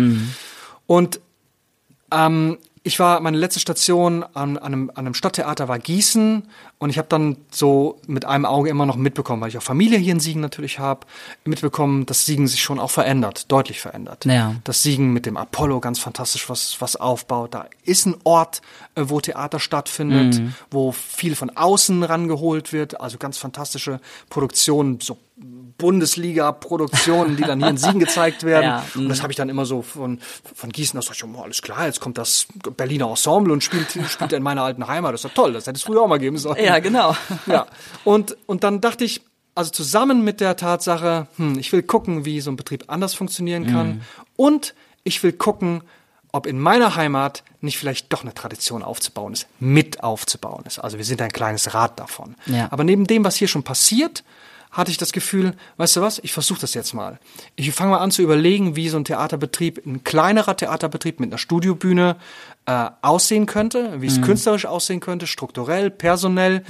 Und 0.87 1.20
ähm, 2.12 2.59
ich 2.82 2.99
war, 2.99 3.20
meine 3.20 3.37
letzte 3.37 3.60
Station 3.60 4.22
an, 4.22 4.56
an, 4.56 4.58
einem, 4.58 4.90
an 4.90 5.06
einem 5.06 5.14
Stadttheater 5.14 5.68
war 5.68 5.78
Gießen 5.78 6.44
und 6.78 6.90
ich 6.90 6.96
habe 6.96 7.08
dann 7.08 7.37
so 7.50 8.00
mit 8.06 8.25
einem 8.25 8.46
Auge 8.46 8.70
immer 8.70 8.87
noch 8.87 8.96
mitbekommen, 8.96 9.42
weil 9.42 9.50
ich 9.50 9.58
auch 9.58 9.62
Familie 9.62 9.99
hier 9.99 10.12
in 10.12 10.20
Siegen 10.20 10.40
natürlich 10.40 10.78
habe, 10.78 11.06
mitbekommen, 11.44 12.06
dass 12.06 12.25
Siegen 12.25 12.49
sich 12.49 12.62
schon 12.62 12.78
auch 12.78 12.90
verändert, 12.90 13.52
deutlich 13.52 13.80
verändert. 13.80 14.25
Ja. 14.25 14.54
Das 14.64 14.82
Siegen 14.82 15.12
mit 15.12 15.26
dem 15.26 15.37
Apollo 15.37 15.80
ganz 15.80 15.99
fantastisch 15.99 16.49
was, 16.49 16.80
was 16.80 16.96
aufbaut. 16.96 17.52
Da 17.52 17.66
ist 17.84 18.06
ein 18.06 18.16
Ort, 18.25 18.62
äh, 18.94 19.02
wo 19.06 19.20
Theater 19.20 19.60
stattfindet, 19.60 20.40
wo 20.70 20.92
viel 20.92 21.37
von 21.37 21.50
außen 21.50 22.02
rangeholt 22.02 22.72
wird, 22.72 22.99
also 22.99 23.18
ganz 23.18 23.37
fantastische 23.37 24.00
Produktionen, 24.30 25.00
so 25.00 25.18
Bundesliga-Produktionen, 25.80 27.37
die 27.37 27.42
dann 27.42 27.58
hier 27.60 27.68
in 27.68 27.76
Siegen 27.76 28.00
gezeigt 28.00 28.44
werden. 28.44 28.60
Ja, 28.70 28.84
und 28.94 29.08
das 29.08 29.22
habe 29.22 29.32
ich 29.32 29.37
dann 29.37 29.49
immer 29.49 29.64
so 29.64 29.80
von, 29.82 30.20
von 30.54 30.70
Gießen 30.70 30.99
aus, 30.99 31.06
dachte 31.06 31.25
ich, 31.26 31.34
oh, 31.34 31.42
alles 31.42 31.62
klar, 31.62 31.87
jetzt 31.87 32.00
kommt 32.00 32.18
das 32.18 32.46
Berliner 32.76 33.08
Ensemble 33.08 33.52
und 33.52 33.64
spielt, 33.64 33.99
spielt 34.08 34.32
in 34.32 34.42
meiner 34.42 34.62
alten 34.62 34.87
Heimat. 34.87 35.14
Das 35.14 35.25
ist 35.25 35.30
doch 35.30 35.34
toll, 35.42 35.52
das 35.54 35.66
hätte 35.66 35.76
es 35.78 35.82
früher 35.82 36.02
auch 36.02 36.08
mal 36.08 36.18
geben 36.18 36.37
sollen. 36.38 36.62
Ja, 36.62 36.78
genau. 36.78 37.16
Ja, 37.46 37.66
und, 38.04 38.37
und 38.46 38.64
dann 38.64 38.80
dachte 38.80 39.04
ich, 39.04 39.22
also 39.54 39.70
zusammen 39.70 40.22
mit 40.25 40.40
der 40.40 40.56
Tatsache, 40.56 41.26
hm, 41.37 41.58
ich 41.58 41.72
will 41.72 41.82
gucken, 41.82 42.25
wie 42.25 42.40
so 42.40 42.50
ein 42.50 42.56
Betrieb 42.56 42.84
anders 42.88 43.14
funktionieren 43.14 43.66
kann 43.66 43.88
Mhm. 43.88 44.00
und 44.37 44.75
ich 45.04 45.22
will 45.22 45.32
gucken, 45.32 45.82
ob 46.32 46.46
in 46.46 46.60
meiner 46.60 46.94
Heimat 46.94 47.42
nicht 47.60 47.78
vielleicht 47.78 48.12
doch 48.12 48.22
eine 48.22 48.34
Tradition 48.34 48.82
aufzubauen 48.82 49.32
ist, 49.32 49.46
mit 49.58 50.02
aufzubauen 50.04 50.64
ist. 50.66 50.78
Also 50.78 50.99
wir 50.99 51.04
sind 51.04 51.20
ein 51.22 51.32
kleines 51.32 51.75
Rad 51.75 51.99
davon. 51.99 52.37
Ja. 52.46 52.68
Aber 52.70 52.84
neben 52.84 53.06
dem, 53.06 53.25
was 53.25 53.37
hier 53.37 53.49
schon 53.49 53.62
passiert, 53.64 54.22
hatte 54.71 54.91
ich 54.91 54.99
das 54.99 55.12
Gefühl, 55.12 55.55
weißt 55.79 55.97
du 55.97 56.00
was, 56.00 56.21
ich 56.21 56.33
versuche 56.33 56.61
das 56.61 56.75
jetzt 56.75 56.95
mal. 56.95 57.19
Ich 57.57 57.71
fange 57.73 57.91
mal 57.91 57.99
an 57.99 58.11
zu 58.11 58.23
überlegen, 58.23 58.77
wie 58.77 58.89
so 58.89 58.97
ein 58.97 59.05
Theaterbetrieb, 59.05 59.85
ein 59.85 60.05
kleinerer 60.05 60.57
Theaterbetrieb 60.57 61.19
mit 61.19 61.31
einer 61.31 61.39
Studiobühne 61.39 62.17
äh, 62.67 62.91
aussehen 63.03 63.47
könnte, 63.47 64.00
wie 64.00 64.07
es 64.07 64.23
künstlerisch 64.23 64.67
aussehen 64.67 65.00
könnte, 65.00 65.27
strukturell, 65.27 65.91
personell 65.91 66.62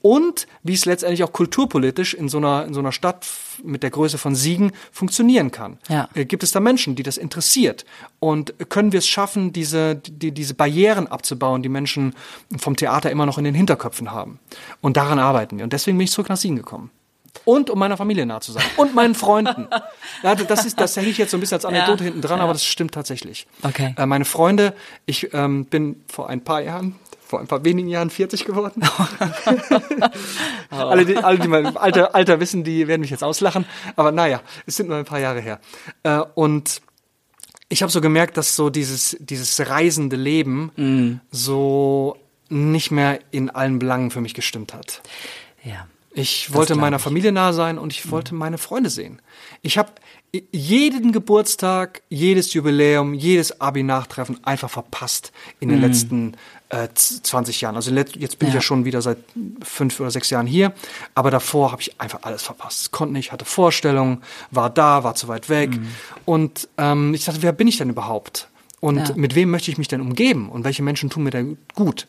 und 0.00 0.46
wie 0.62 0.72
es 0.72 0.84
letztendlich 0.86 1.24
auch 1.24 1.32
kulturpolitisch 1.32 2.14
in 2.14 2.28
so 2.28 2.38
einer, 2.38 2.64
in 2.64 2.74
so 2.74 2.80
einer 2.80 2.92
Stadt 2.92 3.26
mit 3.62 3.82
der 3.82 3.90
Größe 3.90 4.18
von 4.18 4.34
Siegen 4.34 4.72
funktionieren 4.90 5.50
kann. 5.50 5.78
Ja. 5.88 6.08
Äh, 6.14 6.24
Gibt 6.24 6.42
es 6.42 6.52
da 6.52 6.60
Menschen, 6.60 6.94
die 6.94 7.02
das 7.02 7.18
interessiert? 7.18 7.84
Und 8.18 8.54
können 8.70 8.92
wir 8.92 8.98
es 8.98 9.06
schaffen, 9.06 9.52
diese, 9.52 9.96
die, 9.96 10.32
diese 10.32 10.54
Barrieren 10.54 11.06
abzubauen, 11.06 11.62
die 11.62 11.68
Menschen 11.68 12.14
vom 12.56 12.76
Theater 12.76 13.10
immer 13.10 13.26
noch 13.26 13.36
in 13.36 13.44
den 13.44 13.54
Hinterköpfen 13.54 14.10
haben? 14.10 14.38
Und 14.80 14.96
daran 14.96 15.18
arbeiten 15.18 15.58
wir. 15.58 15.64
Und 15.64 15.72
deswegen 15.72 15.98
bin 15.98 16.04
ich 16.04 16.12
zurück 16.12 16.28
nach 16.28 16.36
Siegen 16.36 16.56
gekommen. 16.56 16.90
Und 17.44 17.70
um 17.70 17.78
meiner 17.78 17.96
Familie 17.96 18.24
nahe 18.24 18.40
zu 18.40 18.52
sein. 18.52 18.62
Und 18.76 18.94
meinen 18.94 19.14
Freunden. 19.14 19.68
Ja, 20.22 20.34
das 20.34 20.64
ist, 20.64 20.78
das 20.78 20.96
hänge 20.96 21.08
ich 21.08 21.18
jetzt 21.18 21.32
so 21.32 21.36
ein 21.36 21.40
bisschen 21.40 21.56
als 21.56 21.64
Anekdote 21.64 22.04
Ja, 22.04 22.10
hinten 22.10 22.20
dran, 22.20 22.38
ja. 22.38 22.44
aber 22.44 22.52
das 22.52 22.64
stimmt 22.64 22.92
tatsächlich. 22.94 23.46
Okay. 23.62 23.94
Äh, 23.98 24.06
meine 24.06 24.24
Freunde, 24.24 24.74
ich 25.06 25.34
ähm, 25.34 25.64
bin 25.64 26.02
vor 26.06 26.28
ein 26.28 26.44
paar 26.44 26.60
Jahren, 26.60 26.96
vor 27.26 27.40
ein 27.40 27.48
paar 27.48 27.64
wenigen 27.64 27.88
Jahren 27.88 28.10
40 28.10 28.44
geworden. 28.44 28.82
alle, 30.70 31.04
die, 31.04 31.16
alle, 31.16 31.38
die 31.38 31.48
mein 31.48 31.76
Alter, 31.76 32.14
Alter 32.14 32.38
wissen, 32.38 32.62
die 32.62 32.86
werden 32.86 33.00
mich 33.00 33.10
jetzt 33.10 33.24
auslachen. 33.24 33.64
Aber 33.96 34.12
naja, 34.12 34.40
es 34.66 34.76
sind 34.76 34.88
nur 34.88 34.98
ein 34.98 35.04
paar 35.04 35.20
Jahre 35.20 35.40
her. 35.40 35.58
Äh, 36.04 36.20
und 36.34 36.80
ich 37.68 37.82
habe 37.82 37.90
so 37.90 38.00
gemerkt, 38.00 38.36
dass 38.36 38.54
so 38.54 38.70
dieses, 38.70 39.16
dieses 39.18 39.58
reisende 39.68 40.16
Leben 40.16 41.22
so 41.30 42.18
nicht 42.50 42.90
mehr 42.90 43.18
in 43.30 43.48
allen 43.48 43.78
Belangen 43.78 44.10
für 44.10 44.20
mich 44.20 44.34
gestimmt 44.34 44.74
hat. 44.74 45.00
Ja. 45.64 45.86
Ich 46.14 46.52
wollte 46.52 46.74
meiner 46.74 46.96
ich. 46.98 47.02
Familie 47.02 47.32
nahe 47.32 47.52
sein 47.54 47.78
und 47.78 47.92
ich 47.92 48.10
wollte 48.10 48.34
meine 48.34 48.58
Freunde 48.58 48.90
sehen. 48.90 49.20
Ich 49.62 49.78
habe 49.78 49.90
jeden 50.50 51.12
Geburtstag, 51.12 52.02
jedes 52.08 52.52
Jubiläum, 52.54 53.14
jedes 53.14 53.60
Abi-Nachtreffen 53.60 54.38
einfach 54.44 54.70
verpasst 54.70 55.32
in 55.60 55.68
den 55.68 55.80
letzten 55.80 56.34
äh, 56.70 56.88
z- 56.94 57.24
20 57.26 57.60
Jahren. 57.60 57.76
Also 57.76 57.90
jetzt 57.92 58.38
bin 58.38 58.48
ich 58.48 58.54
Ja. 58.54 58.58
ja 58.58 58.60
schon 58.62 58.84
wieder 58.86 59.02
seit 59.02 59.18
fünf 59.62 60.00
oder 60.00 60.10
sechs 60.10 60.30
Jahren 60.30 60.46
hier, 60.46 60.72
aber 61.14 61.30
davor 61.30 61.70
habe 61.72 61.82
ich 61.82 62.00
einfach 62.00 62.20
alles 62.22 62.42
verpasst. 62.42 62.92
Konnte 62.92 63.12
nicht, 63.14 63.30
hatte 63.32 63.44
Vorstellungen, 63.44 64.22
war 64.50 64.70
da, 64.70 65.04
war 65.04 65.14
zu 65.14 65.28
weit 65.28 65.48
weg 65.50 65.78
und 66.24 66.68
ähm, 66.78 67.12
ich 67.14 67.24
dachte, 67.26 67.42
wer 67.42 67.52
bin 67.52 67.68
ich 67.68 67.76
denn 67.78 67.90
überhaupt? 67.90 68.48
Und 68.80 68.96
Ja. 69.10 69.14
mit 69.14 69.34
wem 69.36 69.50
möchte 69.50 69.70
ich 69.70 69.78
mich 69.78 69.86
denn 69.88 70.00
umgeben? 70.00 70.48
Und 70.48 70.64
welche 70.64 70.82
Menschen 70.82 71.08
tun 71.08 71.22
mir 71.22 71.30
denn 71.30 71.56
gut? 71.76 72.08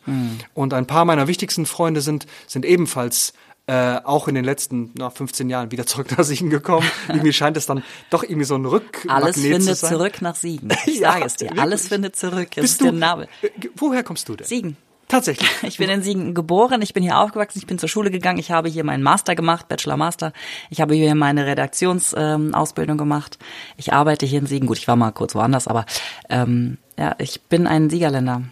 Und 0.54 0.74
ein 0.74 0.86
paar 0.88 1.04
meiner 1.04 1.28
wichtigsten 1.28 1.66
Freunde 1.66 2.00
sind, 2.00 2.26
sind 2.48 2.64
ebenfalls 2.64 3.32
äh, 3.66 3.96
auch 4.04 4.28
in 4.28 4.34
den 4.34 4.44
letzten 4.44 4.90
na, 4.98 5.08
15 5.10 5.48
Jahren 5.48 5.70
wieder 5.70 5.86
zurück 5.86 6.16
nach 6.16 6.24
Siegen 6.24 6.50
gekommen. 6.50 6.86
irgendwie 7.08 7.32
scheint 7.32 7.56
es 7.56 7.66
dann 7.66 7.82
doch 8.10 8.22
irgendwie 8.22 8.44
so 8.44 8.56
ein 8.56 8.66
Rückmagnet 8.66 9.24
Alles 9.24 9.40
findet 9.40 9.76
zurück 9.78 10.20
nach 10.22 10.34
Siegen. 10.36 10.68
Ich 10.86 10.98
Ja, 11.00 11.12
sage 11.12 11.24
es 11.24 11.34
dir. 11.36 11.44
wirklich. 11.46 11.60
Alles 11.62 11.88
findet 11.88 12.16
zurück. 12.16 12.48
Das 12.54 12.62
Bist 12.62 12.72
ist 12.74 12.80
du, 12.80 12.84
der 12.84 12.92
Name. 12.92 13.28
äh, 13.42 13.48
woher 13.76 14.02
kommst 14.02 14.28
du 14.28 14.36
denn? 14.36 14.46
Siegen. 14.46 14.76
Tatsächlich. 15.08 15.48
Ich 15.62 15.78
bin 15.78 15.88
in 15.90 16.02
Siegen 16.02 16.34
geboren, 16.34 16.80
ich 16.82 16.92
bin 16.94 17.02
hier 17.02 17.18
aufgewachsen, 17.18 17.58
ich 17.58 17.66
bin 17.66 17.78
zur 17.78 17.88
Schule 17.88 18.10
gegangen, 18.10 18.38
ich 18.38 18.50
habe 18.50 18.68
hier 18.68 18.84
meinen 18.84 19.02
Master 19.02 19.34
gemacht, 19.34 19.68
Bachelor 19.68 19.96
Master. 19.96 20.32
Ich 20.70 20.80
habe 20.80 20.94
hier 20.94 21.14
meine 21.14 21.46
Redaktionsausbildung 21.46 22.94
ähm, 22.94 22.98
gemacht. 22.98 23.38
Ich 23.76 23.92
arbeite 23.92 24.24
hier 24.26 24.38
in 24.40 24.46
Siegen. 24.46 24.66
Gut, 24.66 24.78
ich 24.78 24.88
war 24.88 24.96
mal 24.96 25.10
kurz 25.12 25.34
woanders, 25.34 25.68
aber 25.68 25.84
ähm, 26.28 26.78
ja, 26.98 27.14
ich 27.18 27.42
bin 27.42 27.66
ein 27.66 27.90
Siegerländer. 27.90 28.42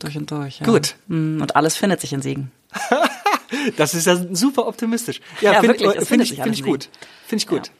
Durch 0.00 0.16
und 0.16 0.30
durch. 0.30 0.60
Ja. 0.60 0.66
Gut. 0.66 0.96
Mm, 1.08 1.40
Und 1.42 1.56
alles 1.56 1.76
findet 1.76 2.00
sich 2.00 2.12
in 2.12 2.22
Siegen. 2.22 2.50
Das 3.76 3.94
ist 3.94 4.06
ja 4.06 4.16
super 4.32 4.66
optimistisch. 4.66 5.20
Ja, 5.40 5.54
find- 5.60 5.72
wirklich, 5.72 5.88
es 5.88 5.94
Finde 5.94 6.06
findet 6.06 6.24
ich, 6.24 6.30
sich 6.36 6.42
find 6.42 6.54
ich 6.54 6.62
gut. 6.62 6.88
Finde 7.26 7.42
ich 7.42 7.46
gut. 7.48 7.70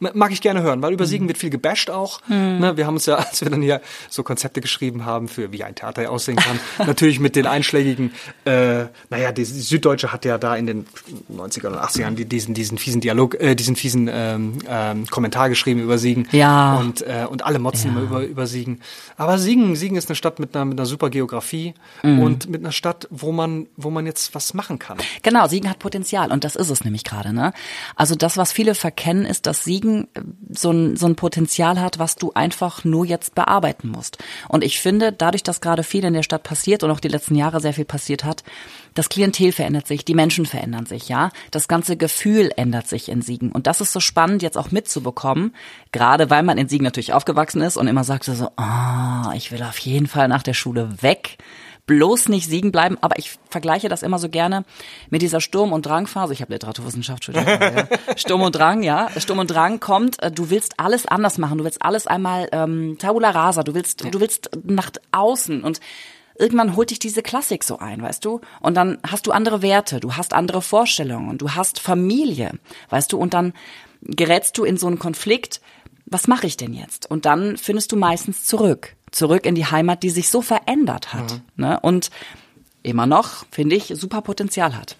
Ja. 0.00 0.10
Mag 0.14 0.32
ich 0.32 0.40
gerne 0.40 0.62
hören, 0.62 0.82
weil 0.82 0.92
über 0.92 1.06
Siegen 1.06 1.28
wird 1.28 1.38
viel 1.38 1.50
gebasht 1.50 1.90
auch. 1.90 2.20
Ne, 2.28 2.76
wir 2.76 2.86
haben 2.86 2.94
uns 2.94 3.06
ja, 3.06 3.16
als 3.16 3.40
wir 3.40 3.50
dann 3.50 3.62
hier 3.62 3.80
so 4.08 4.22
Konzepte 4.22 4.60
geschrieben 4.60 5.04
haben 5.04 5.28
für 5.28 5.52
wie 5.52 5.64
ein 5.64 5.74
Theater 5.74 6.10
aussehen 6.10 6.36
kann, 6.36 6.60
natürlich 6.86 7.20
mit 7.20 7.36
den 7.36 7.46
einschlägigen, 7.46 8.12
äh, 8.44 8.86
naja, 9.10 9.32
die, 9.32 9.44
Süddeutsche 9.44 10.12
hat 10.12 10.24
ja 10.24 10.38
da 10.38 10.56
in 10.56 10.66
den 10.66 10.86
90er 11.32 11.68
und 11.68 11.76
80ern 11.76 12.14
die, 12.14 12.24
diesen, 12.24 12.54
diesen 12.54 12.78
fiesen 12.78 13.00
Dialog, 13.00 13.40
äh, 13.40 13.54
diesen 13.54 13.76
fiesen 13.76 14.08
ähm, 14.12 14.58
ähm, 14.68 15.06
Kommentar 15.06 15.48
geschrieben 15.48 15.80
über 15.80 15.98
Siegen. 15.98 16.28
Ja. 16.32 16.76
Und, 16.76 17.02
äh, 17.02 17.26
und 17.28 17.44
alle 17.44 17.58
motzen 17.58 17.90
immer 17.90 18.02
über, 18.02 18.22
über 18.22 18.46
Siegen. 18.46 18.80
Aber 19.16 19.38
Siegen, 19.38 19.76
Siegen 19.76 19.96
ist 19.96 20.08
eine 20.08 20.16
Stadt 20.16 20.38
mit 20.38 20.54
einer, 20.54 20.64
mit 20.64 20.78
einer 20.78 20.86
super 20.86 21.10
Geografie 21.10 21.74
und 22.02 22.48
mit 22.48 22.62
einer 22.62 22.72
Stadt, 22.72 23.08
wo 23.10 23.32
man, 23.32 23.66
wo 23.76 23.90
man 23.90 24.06
jetzt 24.06 24.34
was 24.34 24.54
machen 24.54 24.78
kann. 24.78 24.98
Genau, 25.22 25.46
Siegen 25.48 25.68
hat 25.68 25.78
Potenzial 25.78 26.30
und 26.30 26.44
das 26.44 26.56
ist 26.56 26.70
es 26.70 26.84
nämlich 26.84 27.04
gerade. 27.04 27.32
Ne? 27.32 27.52
Also 27.96 28.14
das, 28.14 28.36
was 28.36 28.52
viele 28.52 28.74
verkennen, 28.74 29.24
ist, 29.24 29.46
dass 29.46 29.64
Siegen 29.64 29.87
äh, 29.96 30.20
so 30.50 30.70
ein, 30.70 30.96
so 30.96 31.06
ein 31.06 31.16
Potenzial 31.16 31.80
hat, 31.80 31.98
was 31.98 32.16
du 32.16 32.32
einfach 32.34 32.84
nur 32.84 33.04
jetzt 33.04 33.34
bearbeiten 33.34 33.88
musst. 33.88 34.18
Und 34.48 34.64
ich 34.64 34.80
finde, 34.80 35.12
dadurch, 35.12 35.42
dass 35.42 35.60
gerade 35.60 35.82
viel 35.82 36.04
in 36.04 36.14
der 36.14 36.22
Stadt 36.22 36.42
passiert 36.42 36.82
und 36.82 36.90
auch 36.90 37.00
die 37.00 37.08
letzten 37.08 37.34
Jahre 37.34 37.60
sehr 37.60 37.74
viel 37.74 37.84
passiert 37.84 38.24
hat, 38.24 38.44
das 38.94 39.08
Klientel 39.08 39.52
verändert 39.52 39.86
sich, 39.86 40.04
die 40.04 40.14
Menschen 40.14 40.46
verändern 40.46 40.86
sich, 40.86 41.08
ja. 41.08 41.30
Das 41.50 41.68
ganze 41.68 41.96
Gefühl 41.96 42.50
ändert 42.56 42.88
sich 42.88 43.08
in 43.08 43.22
Siegen. 43.22 43.52
Und 43.52 43.66
das 43.66 43.80
ist 43.80 43.92
so 43.92 44.00
spannend, 44.00 44.42
jetzt 44.42 44.58
auch 44.58 44.70
mitzubekommen, 44.70 45.54
gerade 45.92 46.30
weil 46.30 46.42
man 46.42 46.58
in 46.58 46.68
Siegen 46.68 46.84
natürlich 46.84 47.12
aufgewachsen 47.12 47.62
ist 47.62 47.76
und 47.76 47.86
immer 47.86 48.04
sagte 48.04 48.34
so, 48.34 48.50
ah, 48.56 49.32
ich 49.34 49.52
will 49.52 49.62
auf 49.62 49.78
jeden 49.78 50.06
Fall 50.06 50.28
nach 50.28 50.42
der 50.42 50.54
Schule 50.54 51.02
weg 51.02 51.38
bloß 51.88 52.28
nicht 52.28 52.48
Siegen 52.48 52.70
bleiben, 52.70 52.96
aber 53.00 53.18
ich 53.18 53.36
vergleiche 53.50 53.88
das 53.88 54.04
immer 54.04 54.20
so 54.20 54.28
gerne 54.28 54.64
mit 55.10 55.22
dieser 55.22 55.40
Sturm- 55.40 55.72
und 55.72 55.86
Drangphase. 55.86 56.32
Ich 56.32 56.42
habe 56.42 56.52
Literaturwissenschaft 56.52 57.24
studiert. 57.24 57.46
ja. 57.48 58.16
Sturm 58.16 58.42
und 58.42 58.54
Drang, 58.54 58.84
ja. 58.84 59.08
Sturm 59.18 59.40
und 59.40 59.50
Drang 59.50 59.80
kommt, 59.80 60.22
äh, 60.22 60.30
du 60.30 60.50
willst 60.50 60.78
alles 60.78 61.06
anders 61.06 61.38
machen, 61.38 61.58
du 61.58 61.64
willst 61.64 61.82
alles 61.82 62.06
einmal 62.06 62.48
ähm, 62.52 62.96
tabula 63.00 63.30
rasa, 63.30 63.64
du 63.64 63.74
willst, 63.74 64.04
du 64.04 64.20
willst 64.20 64.50
nach 64.64 64.92
außen 65.10 65.64
und 65.64 65.80
irgendwann 66.38 66.76
holt 66.76 66.90
dich 66.90 66.98
diese 66.98 67.22
Klassik 67.22 67.64
so 67.64 67.78
ein, 67.78 68.02
weißt 68.02 68.24
du? 68.24 68.42
Und 68.60 68.76
dann 68.76 68.98
hast 69.04 69.26
du 69.26 69.32
andere 69.32 69.62
Werte, 69.62 69.98
du 69.98 70.14
hast 70.14 70.34
andere 70.34 70.62
Vorstellungen, 70.62 71.38
du 71.38 71.50
hast 71.50 71.80
Familie, 71.80 72.52
weißt 72.90 73.12
du? 73.12 73.18
Und 73.18 73.34
dann 73.34 73.54
gerätst 74.02 74.56
du 74.58 74.64
in 74.64 74.76
so 74.76 74.86
einen 74.86 74.98
Konflikt, 74.98 75.60
was 76.04 76.28
mache 76.28 76.46
ich 76.46 76.56
denn 76.56 76.74
jetzt? 76.74 77.10
Und 77.10 77.24
dann 77.24 77.56
findest 77.56 77.92
du 77.92 77.96
meistens 77.96 78.44
zurück. 78.44 78.94
Zurück 79.18 79.46
in 79.46 79.56
die 79.56 79.66
Heimat, 79.66 80.04
die 80.04 80.10
sich 80.10 80.28
so 80.28 80.42
verändert 80.42 81.12
hat. 81.12 81.40
Ne? 81.56 81.80
Und 81.80 82.10
immer 82.84 83.06
noch, 83.06 83.46
finde 83.50 83.74
ich, 83.74 83.92
super 83.96 84.22
Potenzial 84.22 84.76
hat. 84.76 84.96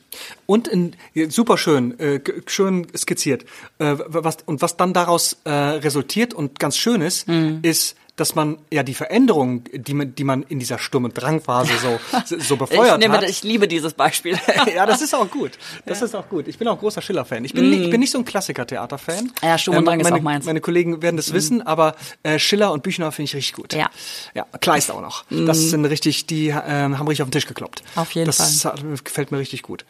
Und 0.51 0.67
in, 0.67 0.97
super 1.29 1.59
schön, 1.59 2.01
äh, 2.01 2.21
schön 2.47 2.87
skizziert. 2.97 3.43
Äh, 3.79 3.97
was, 4.07 4.39
und 4.47 4.63
was 4.63 4.79
dann 4.79 4.95
daraus 4.95 5.37
äh, 5.45 5.51
resultiert 5.51 6.33
und 6.33 6.59
ganz 6.59 6.79
schön 6.79 7.03
ist, 7.03 7.29
ist, 7.61 7.97
dass 8.19 8.35
man 8.35 8.59
ja 8.73 8.83
die 8.83 8.95
Veränderung, 8.95 9.63
die 9.73 9.95
man, 9.95 10.15
die 10.15 10.25
man 10.25 10.43
in 10.43 10.59
dieser 10.59 10.79
Sturm- 10.79 11.05
und 11.05 11.13
Drangphase 11.13 11.73
so, 11.81 12.39
so 12.39 12.57
befeuert 12.57 12.95
ich, 12.95 12.99
nehme, 12.99 13.15
hat. 13.15 13.29
ich 13.29 13.43
liebe 13.45 13.69
dieses 13.69 13.95
Beispiel. 13.95 14.39
ja, 14.75 14.87
das 14.87 15.03
ist 15.03 15.15
auch 15.15 15.31
gut. 15.31 15.53
Das 15.87 16.03
ist 16.03 16.15
auch 16.15 16.29
gut. 16.29 16.49
Ich 16.49 16.59
bin 16.59 16.67
auch 16.69 16.79
großer 16.79 17.01
Schiller-Fan. 17.01 17.45
Ich 17.45 17.55
bin, 17.55 17.71
nicht, 17.71 17.83
ich 17.85 17.91
bin 17.91 18.01
nicht 18.01 18.11
so 18.11 18.19
ein 18.19 18.25
Klassiker-Theater-Fan. 18.25 19.33
Ja, 19.43 19.57
Sturm 19.57 19.77
und 19.79 19.83
Äh, 19.85 19.87
Drang 19.87 20.01
ist 20.01 20.05
meine, 20.05 20.17
auch 20.17 20.23
meins. 20.23 20.45
Meine 20.45 20.61
Kollegen 20.61 21.03
werden 21.03 21.17
das 21.17 21.33
wissen, 21.33 21.63
aber 21.63 21.95
äh, 22.23 22.39
Schiller 22.39 22.73
und 22.73 22.83
Büchner 22.83 23.13
finde 23.13 23.29
ich 23.29 23.37
richtig 23.37 23.55
gut. 23.55 23.73
Ja. 23.75 23.89
Ja, 24.35 24.45
Kleist 24.61 24.91
auch 24.91 25.01
noch. 25.01 25.25
Das 25.31 25.71
sind 25.71 25.85
richtig, 25.85 26.27
die 26.27 26.49
ähm, 26.49 26.99
haben 26.99 27.07
richtig 27.07 27.23
auf 27.23 27.29
den 27.29 27.33
Tisch 27.33 27.47
gekloppt. 27.47 27.83
Auf 27.95 28.11
jeden 28.13 28.27
das 28.27 28.61
Fall. 28.61 28.75
Das 28.91 29.05
gefällt 29.05 29.31
mir 29.31 29.39
richtig 29.39 29.63
gut. 29.63 29.85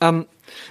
Ähm, 0.00 0.26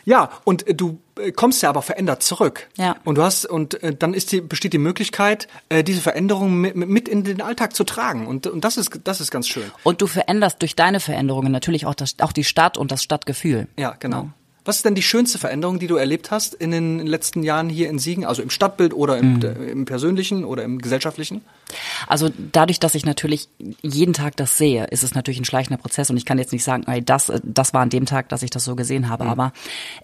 ja, 0.06 0.30
und 0.44 0.68
äh, 0.68 0.74
du 0.74 1.00
äh, 1.18 1.32
kommst 1.32 1.62
ja 1.62 1.70
aber 1.70 1.82
verändert 1.82 2.24
zurück. 2.24 2.68
Ja. 2.78 2.96
Und 3.06 3.18
du 3.18 3.24
hast 3.24 3.46
und 3.46 3.82
äh, 3.84 3.96
dann 3.96 4.14
ist 4.14 4.32
die 4.32 4.42
besteht 4.42 4.74
die 4.74 4.78
Möglichkeit, 4.78 5.48
diese 5.72 6.02
Veränderungen 6.02 6.60
mit, 6.60 6.76
mit 6.76 7.08
in 7.08 7.24
den 7.24 7.42
Alltag 7.42 7.76
zu 7.76 7.84
tragen 7.84 8.28
und 8.28 8.48
und 8.48 8.64
das 8.64 8.78
ist 8.78 9.00
das 9.04 9.22
ist 9.22 9.32
ganz 9.32 9.48
schön. 9.48 9.72
Und 9.84 10.02
du 10.02 10.08
veränderst 10.08 10.62
durch 10.62 10.76
deine 10.76 11.00
Veränderungen 11.00 11.52
natürlich 11.52 11.86
auch, 11.86 11.96
das, 11.96 12.16
auch 12.20 12.32
die 12.32 12.44
Stadt 12.44 12.78
und 12.78 12.92
das 12.92 13.04
Stadtgefühl. 13.04 13.68
Ja, 13.78 13.96
genau. 14.00 14.30
Was 14.70 14.76
ist 14.76 14.86
denn 14.86 14.94
die 14.94 15.02
schönste 15.02 15.40
Veränderung, 15.40 15.80
die 15.80 15.88
du 15.88 15.96
erlebt 15.96 16.30
hast 16.30 16.54
in 16.54 16.70
den 16.70 17.08
letzten 17.08 17.42
Jahren 17.42 17.70
hier 17.70 17.90
in 17.90 17.98
Siegen? 17.98 18.24
Also 18.24 18.44
im 18.44 18.52
Stadtbild 18.52 18.94
oder 18.94 19.18
im, 19.18 19.42
äh, 19.42 19.48
im 19.72 19.86
persönlichen 19.86 20.46
oder 20.46 20.64
im 20.64 20.78
gesellschaftlichen? 20.78 21.42
Also 22.06 22.30
dadurch, 22.52 22.80
dass 22.80 22.94
ich 22.94 23.04
natürlich 23.04 23.50
jeden 23.82 24.14
Tag 24.14 24.38
das 24.38 24.60
sehe, 24.60 24.86
ist 24.86 25.02
es 25.02 25.16
natürlich 25.16 25.40
ein 25.40 25.46
schleichender 25.46 25.82
Prozess 25.82 26.12
und 26.12 26.18
ich 26.18 26.26
kann 26.26 26.38
jetzt 26.38 26.52
nicht 26.52 26.64
sagen, 26.64 26.84
ey, 26.86 27.04
das, 27.04 27.30
äh, 27.30 27.40
das 27.44 27.74
war 27.74 27.82
an 27.82 27.90
dem 27.90 28.06
Tag, 28.06 28.30
dass 28.30 28.44
ich 28.44 28.52
das 28.52 28.64
so 28.64 28.76
gesehen 28.76 29.10
habe. 29.10 29.26
Aber 29.26 29.54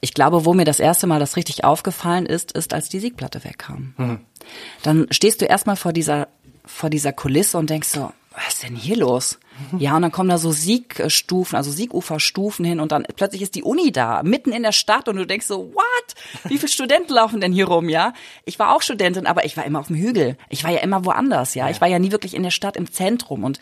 ich 0.01 0.15
glaube, 0.15 0.45
wo 0.45 0.55
mir 0.55 0.65
das 0.65 0.79
erste 0.79 1.05
Mal 1.05 1.19
das 1.19 1.35
richtig 1.35 1.63
aufgefallen 1.63 2.25
ist, 2.25 2.51
ist, 2.53 2.73
als 2.73 2.89
die 2.89 2.99
Siegplatte 2.99 3.43
wegkam. 3.43 3.93
Dann 4.81 5.05
stehst 5.11 5.41
du 5.41 5.45
erstmal 5.45 5.75
vor 5.75 5.93
dieser, 5.93 6.27
vor 6.65 6.89
dieser 6.89 7.13
Kulisse 7.13 7.59
und 7.59 7.69
denkst 7.69 7.89
so, 7.89 8.11
was 8.35 8.55
ist 8.55 8.63
denn 8.63 8.75
hier 8.75 8.97
los? 8.97 9.39
Ja, 9.77 9.95
und 9.95 10.01
dann 10.01 10.11
kommen 10.11 10.29
da 10.29 10.37
so 10.37 10.51
Siegstufen, 10.51 11.55
also 11.55 11.71
Sieguferstufen 11.71 12.65
hin 12.65 12.81
und 12.81 12.91
dann 12.91 13.05
plötzlich 13.15 13.41
ist 13.41 13.55
die 13.55 13.63
Uni 13.63 13.91
da, 13.91 14.21
mitten 14.23 14.51
in 14.51 14.63
der 14.63 14.73
Stadt 14.73 15.07
und 15.07 15.15
du 15.15 15.25
denkst 15.25 15.45
so, 15.45 15.73
what? 15.73 16.15
Wie 16.43 16.57
viele 16.57 16.71
Studenten 16.71 17.13
laufen 17.13 17.39
denn 17.39 17.53
hier 17.53 17.67
rum, 17.67 17.87
ja? 17.87 18.13
Ich 18.43 18.59
war 18.59 18.75
auch 18.75 18.81
Studentin, 18.81 19.27
aber 19.27 19.45
ich 19.45 19.55
war 19.55 19.65
immer 19.65 19.79
auf 19.79 19.87
dem 19.87 19.95
Hügel. 19.95 20.37
Ich 20.49 20.63
war 20.63 20.71
ja 20.71 20.79
immer 20.79 21.05
woanders, 21.05 21.55
ja? 21.55 21.69
Ich 21.69 21.79
war 21.79 21.87
ja 21.87 21.99
nie 21.99 22.11
wirklich 22.11 22.33
in 22.33 22.43
der 22.43 22.51
Stadt 22.51 22.75
im 22.75 22.91
Zentrum 22.91 23.43
und 23.43 23.59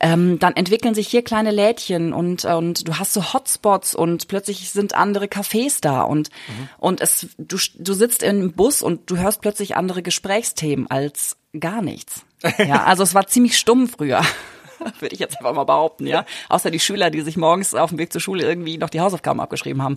ähm, 0.00 0.38
dann 0.38 0.56
entwickeln 0.56 0.94
sich 0.94 1.08
hier 1.08 1.22
kleine 1.22 1.52
Lädchen 1.52 2.12
und 2.12 2.44
und 2.44 2.88
du 2.88 2.98
hast 2.98 3.12
so 3.12 3.32
Hotspots 3.32 3.94
und 3.94 4.26
plötzlich 4.28 4.70
sind 4.70 4.94
andere 4.94 5.26
Cafés 5.26 5.78
da 5.80 6.02
und 6.02 6.30
und 6.78 7.00
es 7.00 7.28
du 7.38 7.56
du 7.78 7.92
sitzt 7.92 8.22
im 8.22 8.52
Bus 8.52 8.82
und 8.82 9.10
du 9.10 9.18
hörst 9.18 9.42
plötzlich 9.42 9.76
andere 9.76 10.02
Gesprächsthemen 10.02 10.90
als 10.90 11.36
gar 11.58 11.82
nichts. 11.82 12.24
Ja, 12.58 12.84
also 12.86 13.02
es 13.02 13.14
war 13.14 13.26
ziemlich 13.26 13.58
stumm 13.58 13.88
früher. 13.88 14.22
Würde 15.00 15.14
ich 15.14 15.20
jetzt 15.20 15.38
einfach 15.38 15.54
mal 15.54 15.64
behaupten, 15.64 16.06
ja. 16.06 16.24
Außer 16.48 16.70
die 16.70 16.80
Schüler, 16.80 17.10
die 17.10 17.20
sich 17.20 17.36
morgens 17.36 17.74
auf 17.74 17.90
dem 17.90 17.98
Weg 17.98 18.12
zur 18.12 18.20
Schule 18.20 18.42
irgendwie 18.42 18.78
noch 18.78 18.90
die 18.90 19.00
Hausaufgaben 19.00 19.40
abgeschrieben 19.40 19.82
haben. 19.82 19.96